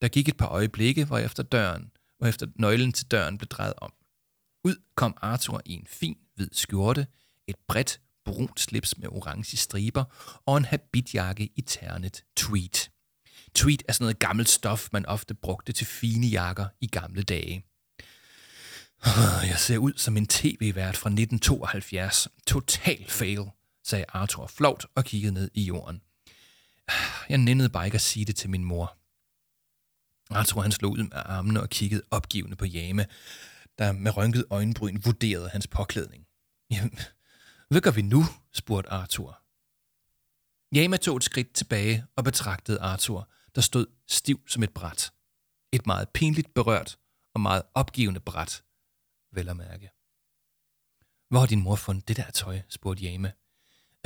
Der 0.02 0.08
gik 0.08 0.28
et 0.28 0.36
par 0.36 0.48
øjeblikke, 0.48 1.04
hvor 1.04 1.18
efter 1.18 1.42
døren, 1.42 1.90
hvor 2.18 2.26
efter 2.26 2.46
nøglen 2.54 2.92
til 2.92 3.06
døren 3.06 3.38
blev 3.38 3.48
drejet 3.48 3.74
om. 3.76 3.92
Ud 4.64 4.76
kom 4.94 5.16
Arthur 5.22 5.62
i 5.64 5.72
en 5.72 5.86
fin 5.86 6.18
hvid 6.34 6.48
skjorte, 6.52 7.06
et 7.46 7.56
bredt 7.68 8.00
brunt 8.24 8.60
slips 8.60 8.98
med 8.98 9.08
orange 9.08 9.56
striber 9.56 10.04
og 10.46 10.56
en 10.56 10.64
habitjakke 10.64 11.50
i 11.56 11.60
ternet 11.60 12.24
tweed. 12.36 12.90
Tweed 13.54 13.78
er 13.88 13.92
sådan 13.92 14.04
noget 14.04 14.18
gammelt 14.18 14.48
stof, 14.48 14.88
man 14.92 15.06
ofte 15.06 15.34
brugte 15.34 15.72
til 15.72 15.86
fine 15.86 16.26
jakker 16.26 16.66
i 16.80 16.86
gamle 16.86 17.22
dage. 17.22 17.64
Jeg 19.50 19.58
ser 19.58 19.78
ud 19.78 19.92
som 19.96 20.16
en 20.16 20.26
tv-vært 20.26 20.96
fra 20.96 21.10
1972. 21.10 22.28
Total 22.46 23.04
fail, 23.08 23.44
sagde 23.84 24.04
Arthur 24.08 24.46
flovt 24.46 24.86
og 24.94 25.04
kiggede 25.04 25.34
ned 25.34 25.50
i 25.54 25.62
jorden. 25.62 26.02
Jeg 27.28 27.38
nændede 27.38 27.68
bare 27.68 27.86
ikke 27.86 27.94
at 27.94 28.00
sige 28.00 28.24
det 28.24 28.36
til 28.36 28.50
min 28.50 28.64
mor. 28.64 28.98
Arthur 30.30 30.62
han 30.62 30.72
slog 30.72 30.92
ud 30.92 30.98
med 30.98 31.10
armene 31.12 31.60
og 31.60 31.68
kiggede 31.70 32.02
opgivende 32.10 32.56
på 32.56 32.64
Jame, 32.64 33.06
der 33.78 33.92
med 33.92 34.16
rynket 34.16 34.44
øjenbryn 34.50 35.00
vurderede 35.04 35.48
hans 35.48 35.66
påklædning. 35.66 36.26
Jamen, 36.70 36.98
hvad 37.68 37.80
gør 37.80 37.90
vi 37.90 38.02
nu? 38.02 38.24
spurgte 38.52 38.90
Arthur. 38.90 39.40
Jama 40.74 40.96
tog 40.96 41.16
et 41.16 41.24
skridt 41.24 41.52
tilbage 41.52 42.04
og 42.16 42.24
betragtede 42.24 42.80
Arthur, 42.80 43.28
der 43.54 43.60
stod 43.60 43.86
stiv 44.08 44.40
som 44.48 44.62
et 44.62 44.74
bræt. 44.74 45.12
Et 45.72 45.86
meget 45.86 46.08
pinligt 46.08 46.54
berørt 46.54 46.98
og 47.34 47.40
meget 47.40 47.62
opgivende 47.74 48.20
bræt, 48.20 48.62
vel 49.34 49.48
at 49.48 49.56
mærke. 49.56 49.90
Hvor 51.30 51.38
har 51.38 51.46
din 51.46 51.62
mor 51.62 51.76
fundet 51.76 52.08
det 52.08 52.16
der 52.16 52.30
tøj? 52.30 52.60
spurgte 52.68 53.02
Jama. 53.02 53.32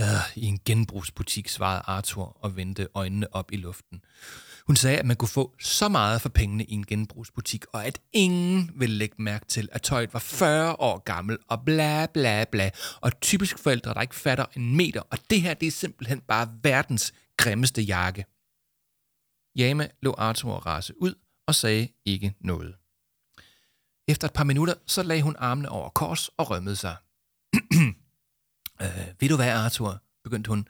Øh, 0.00 0.36
I 0.36 0.44
en 0.46 0.60
genbrugsbutik, 0.64 1.48
svarede 1.48 1.82
Arthur 1.86 2.36
og 2.40 2.56
vendte 2.56 2.88
øjnene 2.94 3.34
op 3.34 3.52
i 3.52 3.56
luften. 3.56 4.04
Hun 4.66 4.76
sagde, 4.76 4.98
at 4.98 5.06
man 5.06 5.16
kunne 5.16 5.28
få 5.28 5.54
så 5.60 5.88
meget 5.88 6.20
for 6.22 6.28
pengene 6.28 6.64
i 6.64 6.72
en 6.72 6.86
genbrugsbutik, 6.86 7.64
og 7.72 7.86
at 7.86 8.00
ingen 8.12 8.70
ville 8.74 8.96
lægge 8.96 9.22
mærke 9.22 9.46
til, 9.46 9.68
at 9.72 9.82
tøjet 9.82 10.12
var 10.12 10.20
40 10.20 10.76
år 10.80 10.98
gammel, 10.98 11.38
og 11.48 11.64
bla 11.64 12.06
bla 12.06 12.44
bla, 12.44 12.70
og 13.00 13.20
typisk 13.20 13.58
forældre, 13.58 13.94
der 13.94 14.00
ikke 14.00 14.14
fatter 14.14 14.46
en 14.56 14.76
meter, 14.76 15.00
og 15.00 15.18
det 15.30 15.42
her, 15.42 15.54
det 15.54 15.66
er 15.66 15.70
simpelthen 15.70 16.20
bare 16.20 16.58
verdens 16.62 17.14
grimmeste 17.36 17.82
jakke. 17.82 18.24
Jama 19.56 19.88
lå 20.02 20.14
Arthur 20.18 20.54
rase 20.54 21.02
ud 21.02 21.14
og 21.46 21.54
sagde 21.54 21.88
ikke 22.04 22.34
noget. 22.40 22.74
Efter 24.08 24.28
et 24.28 24.32
par 24.32 24.44
minutter, 24.44 24.74
så 24.86 25.02
lagde 25.02 25.22
hun 25.22 25.36
armene 25.38 25.68
over 25.68 25.88
kors 25.88 26.28
og 26.28 26.50
rømmede 26.50 26.76
sig. 26.76 26.96
øh, 28.82 29.06
ved 29.20 29.28
du 29.28 29.36
hvad, 29.36 29.48
Arthur? 29.48 30.02
begyndte 30.24 30.48
hun. 30.48 30.68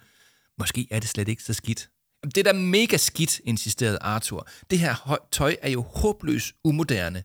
Måske 0.58 0.88
er 0.90 1.00
det 1.00 1.08
slet 1.08 1.28
ikke 1.28 1.42
så 1.42 1.54
skidt. 1.54 1.90
Det 2.24 2.38
er 2.38 2.42
da 2.42 2.52
mega 2.52 2.96
skidt, 2.96 3.40
insisterede 3.44 3.98
Arthur. 4.00 4.48
Det 4.70 4.78
her 4.78 5.18
tøj 5.30 5.56
er 5.62 5.68
jo 5.68 5.82
håbløst 5.82 6.54
umoderne. 6.64 7.24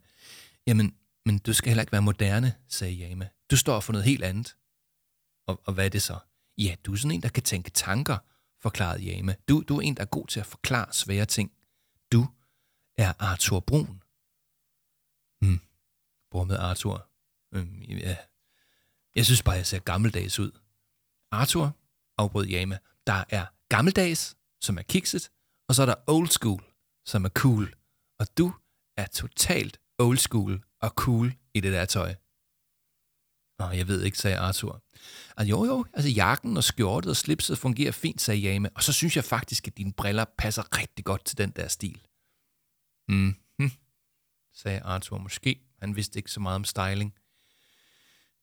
Jamen, 0.68 0.95
men 1.26 1.38
du 1.38 1.53
skal 1.53 1.70
heller 1.70 1.82
ikke 1.82 1.91
være 1.91 2.01
moderne, 2.01 2.55
sagde 2.68 2.93
Jame. 2.93 3.30
Du 3.51 3.57
står 3.57 3.80
for 3.80 3.93
noget 3.93 4.05
helt 4.05 4.24
andet. 4.24 4.55
Og, 5.47 5.61
og 5.66 5.74
hvad 5.74 5.86
er 5.86 5.89
det 5.89 6.01
så? 6.01 6.20
Ja, 6.57 6.76
du 6.86 6.93
er 6.93 6.97
sådan 6.97 7.11
en, 7.11 7.22
der 7.22 7.30
kan 7.30 7.43
tænke 7.43 7.70
tanker, 7.70 8.18
forklarede 8.61 9.03
Jame. 9.03 9.36
Du, 9.47 9.64
du 9.68 9.78
er 9.78 9.82
en, 9.82 9.95
der 9.95 10.01
er 10.01 10.05
god 10.05 10.28
til 10.28 10.39
at 10.39 10.45
forklare 10.45 10.93
svære 10.93 11.26
ting. 11.26 11.51
Du 12.11 12.28
er 12.97 13.14
Arthur 13.20 13.59
Brun. 13.59 14.01
Hmm, 15.41 15.59
brummede 16.34 16.59
Arthur. 16.59 17.09
Hmm, 17.51 17.81
ja. 17.81 18.17
Jeg 19.15 19.25
synes 19.25 19.43
bare, 19.43 19.55
jeg 19.55 19.65
ser 19.65 19.79
gammeldags 19.79 20.39
ud. 20.39 20.51
Arthur, 21.31 21.77
afbrød 22.17 22.45
Jama, 22.45 22.77
der 23.07 23.23
er 23.29 23.45
gammeldags, 23.69 24.36
som 24.61 24.77
er 24.77 24.81
kikset, 24.81 25.29
og 25.67 25.75
så 25.75 25.81
er 25.81 25.86
der 25.86 25.95
old 26.07 26.27
school, 26.27 26.63
som 27.05 27.25
er 27.25 27.29
cool. 27.29 27.75
Og 28.19 28.27
du 28.38 28.53
er 28.97 29.07
totalt 29.07 29.79
old 29.99 30.17
school 30.17 30.63
og 30.81 30.89
cool 30.89 31.34
i 31.53 31.59
det 31.59 31.73
der 31.73 31.86
tøj. 31.86 32.15
Nå, 33.59 33.69
jeg 33.77 33.88
ved 33.88 34.01
ikke, 34.03 34.17
sagde 34.17 34.38
Arthur. 34.38 34.84
Altså, 35.38 35.49
jo, 35.49 35.65
jo, 35.65 35.86
altså 35.93 36.09
jakken 36.09 36.57
og 36.57 36.63
skjortet 36.63 37.09
og 37.09 37.15
slipset 37.15 37.57
fungerer 37.57 37.91
fint, 37.91 38.21
sagde 38.21 38.41
Jame, 38.41 38.69
og 38.75 38.84
så 38.84 38.93
synes 38.93 39.15
jeg 39.15 39.23
faktisk, 39.23 39.67
at 39.67 39.77
dine 39.77 39.93
briller 39.93 40.25
passer 40.38 40.77
rigtig 40.79 41.05
godt 41.05 41.25
til 41.25 41.38
den 41.38 41.51
der 41.51 41.67
stil. 41.67 42.01
Mhm, 43.07 43.36
sagde 44.53 44.81
Arthur 44.81 45.17
måske. 45.17 45.59
Han 45.84 45.95
vidste 45.95 46.19
ikke 46.19 46.31
så 46.31 46.39
meget 46.39 46.55
om 46.55 46.63
styling. 46.63 47.13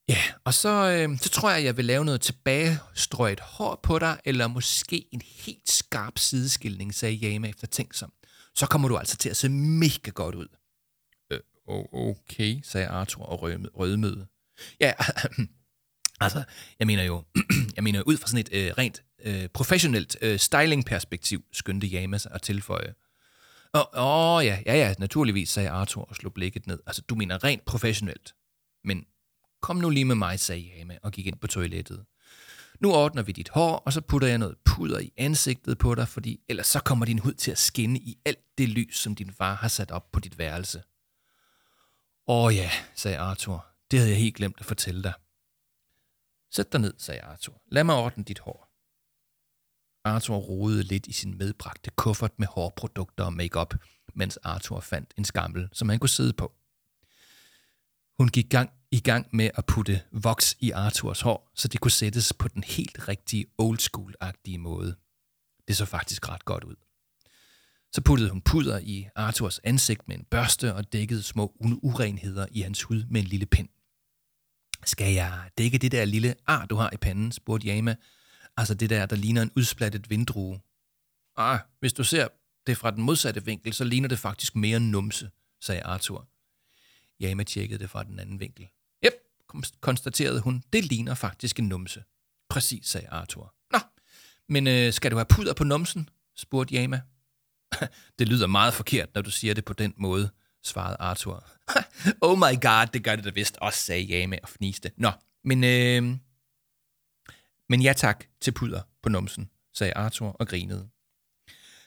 Ja, 0.09 0.23
og 0.43 0.53
så, 0.53 0.69
øh, 0.69 1.17
så 1.17 1.29
tror 1.29 1.51
jeg, 1.51 1.63
jeg 1.63 1.77
vil 1.77 1.85
lave 1.85 2.05
noget 2.05 2.21
tilbagestrøget 2.21 3.39
hår 3.39 3.79
på 3.83 3.99
dig, 3.99 4.19
eller 4.25 4.47
måske 4.47 5.05
en 5.11 5.21
helt 5.25 5.69
skarp 5.69 6.17
sideskildning, 6.17 6.95
sagde 6.95 7.15
Jama 7.15 7.49
efter 7.49 7.67
tænksom. 7.67 8.13
Så 8.55 8.65
kommer 8.65 8.87
du 8.87 8.97
altså 8.97 9.17
til 9.17 9.29
at 9.29 9.37
se 9.37 9.49
mega 9.49 10.11
godt 10.11 10.35
ud. 10.35 10.47
Øh, 11.31 11.39
okay, 11.93 12.61
sagde 12.63 12.87
Arthur 12.87 13.25
og 13.25 13.41
rødmøde. 13.79 14.27
Ja, 14.79 14.93
altså, 16.25 16.43
jeg 16.79 16.87
mener 16.87 17.03
jo, 17.03 17.23
jeg 17.75 17.83
mener 17.83 18.01
ud 18.01 18.17
fra 18.17 18.27
sådan 18.27 18.39
et 18.39 18.49
øh, 18.51 18.73
rent 18.77 19.03
øh, 19.23 19.49
professionelt 19.49 20.17
øh, 20.21 20.39
styling-perspektiv, 20.39 21.43
skyndte 21.53 21.87
Jama 21.87 22.17
sig 22.17 22.31
at 22.31 22.41
tilføje. 22.41 22.93
Åh, 23.73 23.83
oh, 23.93 24.45
ja, 24.45 24.59
ja, 24.65 24.75
ja, 24.75 24.93
naturligvis, 24.99 25.49
sagde 25.49 25.69
Arthur 25.69 26.03
og 26.03 26.15
slog 26.15 26.33
blikket 26.33 26.67
ned. 26.67 26.79
Altså, 26.85 27.01
du 27.01 27.15
mener 27.15 27.43
rent 27.43 27.65
professionelt. 27.65 28.35
Men 28.83 29.05
Kom 29.61 29.75
nu 29.75 29.89
lige 29.89 30.05
med 30.05 30.15
mig, 30.15 30.39
sagde 30.39 30.61
Jame 30.61 30.99
og 31.03 31.11
gik 31.11 31.27
ind 31.27 31.39
på 31.39 31.47
toilettet. 31.47 32.05
Nu 32.79 32.93
ordner 32.93 33.23
vi 33.23 33.31
dit 33.31 33.49
hår, 33.49 33.75
og 33.75 33.93
så 33.93 34.01
putter 34.01 34.27
jeg 34.27 34.37
noget 34.37 34.57
puder 34.65 34.99
i 34.99 35.13
ansigtet 35.17 35.77
på 35.77 35.95
dig, 35.95 36.07
fordi 36.07 36.39
ellers 36.49 36.67
så 36.67 36.79
kommer 36.79 37.05
din 37.05 37.19
hud 37.19 37.33
til 37.33 37.51
at 37.51 37.57
skinne 37.57 37.99
i 37.99 38.17
alt 38.25 38.39
det 38.57 38.69
lys, 38.69 38.97
som 38.97 39.15
din 39.15 39.33
far 39.33 39.55
har 39.55 39.67
sat 39.67 39.91
op 39.91 40.11
på 40.11 40.19
dit 40.19 40.37
værelse. 40.37 40.83
Åh 42.27 42.55
ja, 42.55 42.71
sagde 42.95 43.17
Arthur. 43.17 43.65
Det 43.91 43.99
havde 43.99 44.11
jeg 44.11 44.19
helt 44.19 44.35
glemt 44.35 44.59
at 44.59 44.65
fortælle 44.65 45.03
dig. 45.03 45.13
Sæt 46.51 46.71
dig 46.71 46.81
ned, 46.81 46.93
sagde 46.97 47.21
Arthur. 47.21 47.61
Lad 47.71 47.83
mig 47.83 47.95
ordne 47.95 48.23
dit 48.23 48.39
hår. 48.39 48.70
Arthur 50.03 50.37
rodede 50.37 50.83
lidt 50.83 51.07
i 51.07 51.11
sin 51.11 51.37
medbragte 51.37 51.91
kuffert 51.95 52.39
med 52.39 52.47
hårprodukter 52.47 53.23
og 53.23 53.33
makeup, 53.33 53.73
mens 54.15 54.37
Arthur 54.37 54.79
fandt 54.79 55.13
en 55.17 55.25
skammel, 55.25 55.69
som 55.73 55.89
han 55.89 55.99
kunne 55.99 56.09
sidde 56.09 56.33
på. 56.33 56.53
Hun 58.17 58.27
gik 58.27 58.49
gang 58.49 58.69
i 58.91 58.99
gang 58.99 59.27
med 59.33 59.49
at 59.55 59.65
putte 59.65 60.01
voks 60.11 60.55
i 60.59 60.71
Arthurs 60.71 61.21
hår, 61.21 61.51
så 61.55 61.67
det 61.67 61.79
kunne 61.79 61.91
sættes 61.91 62.33
på 62.33 62.47
den 62.47 62.63
helt 62.63 63.07
rigtige 63.07 63.45
old 63.57 63.79
school-agtige 63.79 64.57
måde. 64.57 64.95
Det 65.67 65.77
så 65.77 65.85
faktisk 65.85 66.29
ret 66.29 66.45
godt 66.45 66.63
ud. 66.63 66.75
Så 67.93 68.01
puttede 68.01 68.29
hun 68.29 68.41
puder 68.41 68.79
i 68.79 69.07
Arthurs 69.15 69.59
ansigt 69.59 70.07
med 70.07 70.15
en 70.15 70.25
børste 70.31 70.75
og 70.75 70.93
dækkede 70.93 71.23
små 71.23 71.55
urenheder 71.59 72.45
i 72.51 72.61
hans 72.61 72.83
hud 72.83 73.03
med 73.09 73.21
en 73.21 73.27
lille 73.27 73.45
pind. 73.45 73.69
Skal 74.85 75.13
jeg 75.13 75.49
dække 75.57 75.77
det 75.77 75.91
der 75.91 76.05
lille 76.05 76.35
ar, 76.47 76.65
du 76.65 76.75
har 76.75 76.89
i 76.93 76.97
panden, 76.97 77.31
spurgte 77.31 77.67
Jama. 77.67 77.95
Altså 78.57 78.73
det 78.73 78.89
der, 78.89 79.05
der 79.05 79.15
ligner 79.15 79.41
en 79.41 79.51
udsplattet 79.55 80.09
vindrue. 80.09 80.59
Ah, 81.37 81.59
hvis 81.79 81.93
du 81.93 82.03
ser 82.03 82.27
det 82.67 82.77
fra 82.77 82.91
den 82.91 83.03
modsatte 83.03 83.45
vinkel, 83.45 83.73
så 83.73 83.83
ligner 83.83 84.07
det 84.07 84.19
faktisk 84.19 84.55
mere 84.55 84.79
numse, 84.79 85.29
sagde 85.61 85.83
Arthur. 85.83 86.27
Jama 87.19 87.43
tjekkede 87.43 87.79
det 87.79 87.89
fra 87.89 88.03
den 88.03 88.19
anden 88.19 88.39
vinkel. 88.39 88.67
kom- 89.47 89.63
konstaterede 89.81 90.41
hun, 90.41 90.63
det 90.73 90.85
ligner 90.85 91.13
faktisk 91.13 91.59
en 91.59 91.67
numse. 91.67 92.03
Præcis, 92.49 92.87
sagde 92.87 93.09
Arthur. 93.09 93.55
Nå, 93.71 93.79
men 94.49 94.67
øh, 94.67 94.93
skal 94.93 95.11
du 95.11 95.15
have 95.15 95.25
puder 95.25 95.53
på 95.53 95.63
numsen? 95.63 96.09
spurgte 96.35 96.73
Jama. 96.73 97.01
det 98.19 98.27
lyder 98.27 98.47
meget 98.47 98.73
forkert, 98.73 99.09
når 99.15 99.21
du 99.21 99.31
siger 99.31 99.53
det 99.53 99.65
på 99.65 99.73
den 99.73 99.93
måde, 99.97 100.29
svarede 100.63 100.97
Arthur. 100.99 101.47
oh 102.21 102.37
my 102.37 102.61
god, 102.61 102.87
det 102.93 103.03
gør 103.03 103.15
det 103.15 103.25
da 103.25 103.29
vist 103.29 103.57
også, 103.57 103.79
sagde 103.79 104.03
Jama 104.03 104.37
og 104.43 104.49
fniste. 104.49 104.91
Nå, 104.97 105.11
men, 105.43 105.63
øh, 105.63 106.17
men 107.71 107.81
ja 107.81 107.93
tak 107.93 108.25
til 108.41 108.51
pudder 108.51 108.81
på 109.03 109.09
numsen, 109.09 109.49
sagde 109.73 109.93
Arthur 109.93 110.29
og 110.29 110.47
grinede. 110.47 110.89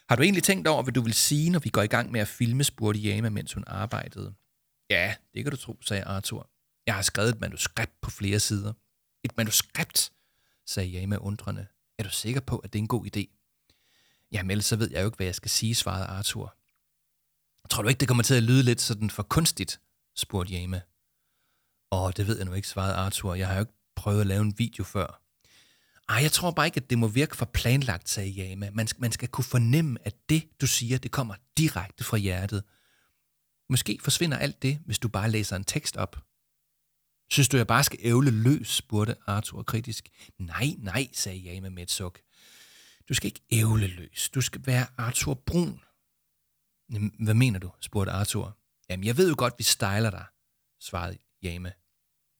Har 0.08 0.16
du 0.16 0.22
egentlig 0.22 0.42
tænkt 0.42 0.68
over, 0.68 0.82
hvad 0.82 0.92
du 0.92 1.02
vil 1.02 1.14
sige, 1.14 1.50
når 1.50 1.58
vi 1.58 1.68
går 1.68 1.82
i 1.82 1.86
gang 1.86 2.10
med 2.12 2.20
at 2.20 2.28
filme, 2.28 2.64
spurgte 2.64 3.00
Jama, 3.00 3.28
mens 3.28 3.52
hun 3.52 3.64
arbejdede. 3.66 4.34
Ja, 4.90 5.14
det 5.34 5.44
kan 5.44 5.50
du 5.50 5.56
tro, 5.56 5.78
sagde 5.82 6.04
Arthur. 6.04 6.50
Jeg 6.86 6.94
har 6.94 7.02
skrevet 7.02 7.34
et 7.34 7.40
manuskript 7.40 8.00
på 8.00 8.10
flere 8.10 8.40
sider. 8.40 8.72
Et 9.24 9.36
manuskript, 9.36 10.12
sagde 10.66 10.88
Jama 10.88 11.16
undrende. 11.16 11.66
Er 11.98 12.02
du 12.02 12.10
sikker 12.10 12.40
på, 12.40 12.58
at 12.58 12.72
det 12.72 12.78
er 12.78 12.82
en 12.82 12.88
god 12.88 13.06
idé? 13.06 13.24
Jamen, 14.32 14.50
ellers 14.50 14.66
så 14.66 14.76
ved 14.76 14.90
jeg 14.90 15.00
jo 15.00 15.06
ikke, 15.06 15.16
hvad 15.16 15.26
jeg 15.26 15.34
skal 15.34 15.50
sige, 15.50 15.74
svarede 15.74 16.06
Arthur. 16.06 16.56
Tror 17.70 17.82
du 17.82 17.88
ikke, 17.88 18.00
det 18.00 18.08
kommer 18.08 18.24
til 18.24 18.34
at 18.34 18.42
lyde 18.42 18.62
lidt 18.62 18.80
sådan 18.80 19.10
for 19.10 19.22
kunstigt? 19.22 19.80
spurgte 20.16 20.52
Jama. 20.52 20.80
Åh, 21.92 22.12
det 22.16 22.26
ved 22.26 22.36
jeg 22.36 22.46
nu 22.46 22.52
ikke, 22.52 22.68
svarede 22.68 22.94
Arthur. 22.94 23.34
Jeg 23.34 23.48
har 23.48 23.54
jo 23.54 23.60
ikke 23.60 23.72
prøvet 23.96 24.20
at 24.20 24.26
lave 24.26 24.42
en 24.42 24.58
video 24.58 24.84
før. 24.84 25.23
Ej, 26.08 26.16
jeg 26.16 26.32
tror 26.32 26.50
bare 26.50 26.66
ikke, 26.66 26.80
at 26.80 26.90
det 26.90 26.98
må 26.98 27.08
virke 27.08 27.36
for 27.36 27.44
planlagt, 27.44 28.08
sagde 28.08 28.30
Jama. 28.30 28.70
Man 28.70 28.88
man 28.98 29.12
skal 29.12 29.28
kunne 29.28 29.44
fornemme, 29.44 29.98
at 30.06 30.14
det, 30.28 30.60
du 30.60 30.66
siger, 30.66 30.98
det 30.98 31.10
kommer 31.10 31.34
direkte 31.58 32.04
fra 32.04 32.16
hjertet. 32.16 32.64
Måske 33.68 33.98
forsvinder 34.02 34.38
alt 34.38 34.62
det, 34.62 34.78
hvis 34.86 34.98
du 34.98 35.08
bare 35.08 35.30
læser 35.30 35.56
en 35.56 35.64
tekst 35.64 35.96
op. 35.96 36.24
Synes 37.30 37.48
du, 37.48 37.56
jeg 37.56 37.66
bare 37.66 37.84
skal 37.84 37.98
ævle 38.02 38.30
løs, 38.30 38.68
spurgte 38.68 39.16
Arthur 39.26 39.62
kritisk. 39.62 40.08
Nej, 40.38 40.74
nej, 40.78 41.08
sagde 41.12 41.40
Yama 41.40 41.68
med 41.68 41.82
et 41.82 41.90
suk. 41.90 42.20
Du 43.08 43.14
skal 43.14 43.26
ikke 43.26 43.40
ævle 43.50 43.86
løs. 43.86 44.30
Du 44.34 44.40
skal 44.40 44.66
være 44.66 44.86
Arthur 44.98 45.34
Brun. 45.34 45.80
Hvad 47.24 47.34
mener 47.34 47.58
du? 47.58 47.72
spurgte 47.80 48.12
Arthur. 48.12 48.58
Jamen, 48.90 49.04
jeg 49.04 49.16
ved 49.16 49.28
jo 49.28 49.34
godt, 49.38 49.54
vi 49.58 49.64
styler 49.64 50.10
dig, 50.10 50.24
svarede 50.80 51.18
Yama. 51.44 51.72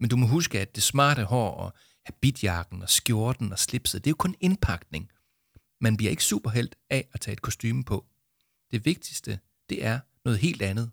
Men 0.01 0.11
du 0.11 0.17
må 0.17 0.27
huske, 0.27 0.61
at 0.61 0.75
det 0.75 0.83
smarte 0.83 1.25
hår 1.25 1.51
og 1.51 1.73
habitjakken 2.07 2.83
og 2.83 2.89
skjorten 2.89 3.53
og 3.53 3.59
slipset, 3.59 4.05
det 4.05 4.11
er 4.11 4.13
jo 4.13 4.17
kun 4.17 4.37
indpakning. 4.41 5.11
Man 5.81 5.97
bliver 5.97 6.11
ikke 6.11 6.25
superhelt 6.25 6.77
af 6.91 7.09
at 7.13 7.21
tage 7.21 7.33
et 7.33 7.43
kostume 7.43 7.85
på. 7.85 8.07
Det 8.71 8.85
vigtigste, 8.85 9.41
det 9.69 9.85
er 9.85 10.01
noget 10.25 10.39
helt 10.39 10.63
andet. 10.63 10.91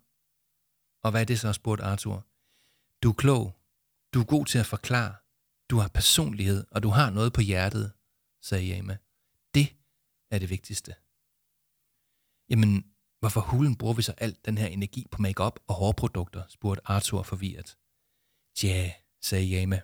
Og 1.03 1.12
hvad 1.12 1.22
er 1.22 1.26
det 1.26 1.39
så, 1.39 1.53
spurgte 1.53 1.84
Arthur. 1.84 2.28
Du 3.03 3.09
er 3.09 3.14
klog. 3.14 3.57
Du 4.14 4.20
er 4.22 4.26
god 4.26 4.45
til 4.45 4.59
at 4.59 4.66
forklare. 4.66 5.16
Du 5.70 5.78
har 5.78 5.88
personlighed, 5.88 6.66
og 6.72 6.84
du 6.84 6.89
har 6.89 7.09
noget 7.09 7.34
på 7.34 7.41
hjertet, 7.41 7.93
sagde 8.41 8.66
Jama. 8.66 8.97
Det 9.55 9.76
er 10.32 10.39
det 10.39 10.49
vigtigste. 10.49 10.95
Jamen, 12.49 12.91
hvorfor 13.20 13.41
hulen 13.41 13.76
bruger 13.76 13.93
vi 13.93 14.01
så 14.01 14.14
alt 14.18 14.45
den 14.45 14.57
her 14.57 14.68
energi 14.68 15.07
på 15.12 15.22
makeup 15.22 15.59
og 15.68 15.76
hårprodukter, 15.76 16.43
spurgte 16.49 16.82
Arthur 16.86 17.24
forvirret. 17.24 17.78
Tja, 18.55 18.91
sagde 19.22 19.45
Jama. 19.45 19.82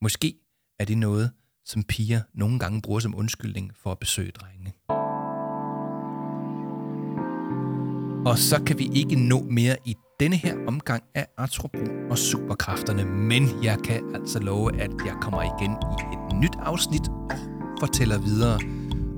Måske 0.00 0.45
er 0.78 0.84
det 0.84 0.98
noget, 0.98 1.30
som 1.64 1.82
piger 1.82 2.20
nogle 2.34 2.58
gange 2.58 2.82
bruger 2.82 3.00
som 3.00 3.14
undskyldning 3.14 3.72
for 3.82 3.92
at 3.92 3.98
besøge 3.98 4.30
drenge. 4.30 4.74
Og 8.26 8.38
så 8.38 8.62
kan 8.66 8.78
vi 8.78 8.90
ikke 8.94 9.16
nå 9.16 9.40
mere 9.50 9.76
i 9.84 9.94
denne 10.20 10.36
her 10.36 10.56
omgang 10.66 11.02
af 11.14 11.26
Arthur 11.38 11.70
og 12.10 12.18
superkræfterne, 12.18 13.04
men 13.04 13.64
jeg 13.64 13.78
kan 13.84 14.14
altså 14.14 14.38
love, 14.38 14.80
at 14.80 14.90
jeg 15.06 15.14
kommer 15.20 15.42
igen 15.42 15.70
i 15.72 16.16
et 16.16 16.40
nyt 16.40 16.56
afsnit 16.58 17.08
og 17.08 17.38
fortæller 17.80 18.18
videre 18.18 18.60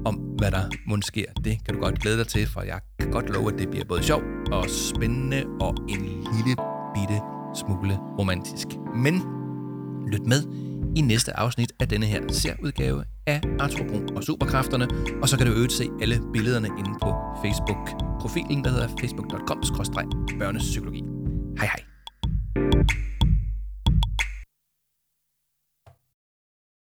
om, 0.04 0.14
hvad 0.14 0.50
der 0.50 0.62
måske 0.86 1.06
sker. 1.06 1.32
Det 1.44 1.64
kan 1.64 1.74
du 1.74 1.80
godt 1.80 2.00
glæde 2.00 2.18
dig 2.18 2.26
til, 2.28 2.46
for 2.46 2.62
jeg 2.62 2.80
kan 2.98 3.11
godt 3.11 3.30
love, 3.30 3.52
at 3.52 3.59
det 3.59 3.70
bliver 3.70 3.84
både 3.84 4.02
sjovt 4.02 4.24
og 4.52 4.64
spændende 4.70 5.44
og 5.61 5.74
en 5.88 6.00
lille 6.04 6.56
bitte 6.94 7.20
smule 7.54 7.98
romantisk. 8.18 8.68
Men 8.94 9.14
lyt 10.12 10.26
med 10.26 10.67
i 10.99 11.01
næste 11.01 11.36
afsnit 11.36 11.72
af 11.80 11.88
denne 11.88 12.07
her 12.07 12.22
serudgave 12.28 13.05
af 13.26 13.40
Arthur 13.59 13.84
Brun 13.88 14.16
og 14.16 14.24
Superkræfterne, 14.24 14.88
og 15.22 15.28
så 15.28 15.36
kan 15.36 15.46
du 15.46 15.53
øvrigt 15.53 15.72
se 15.72 15.88
alle 16.03 16.20
billederne 16.32 16.68
inde 16.78 16.90
på 17.03 17.14
Facebook-profilen, 17.44 18.64
der 18.64 18.70
hedder 18.70 18.88
facebook.com-børnepsykologi. 19.01 21.03
Hej 21.59 21.66
hej. 21.66 23.07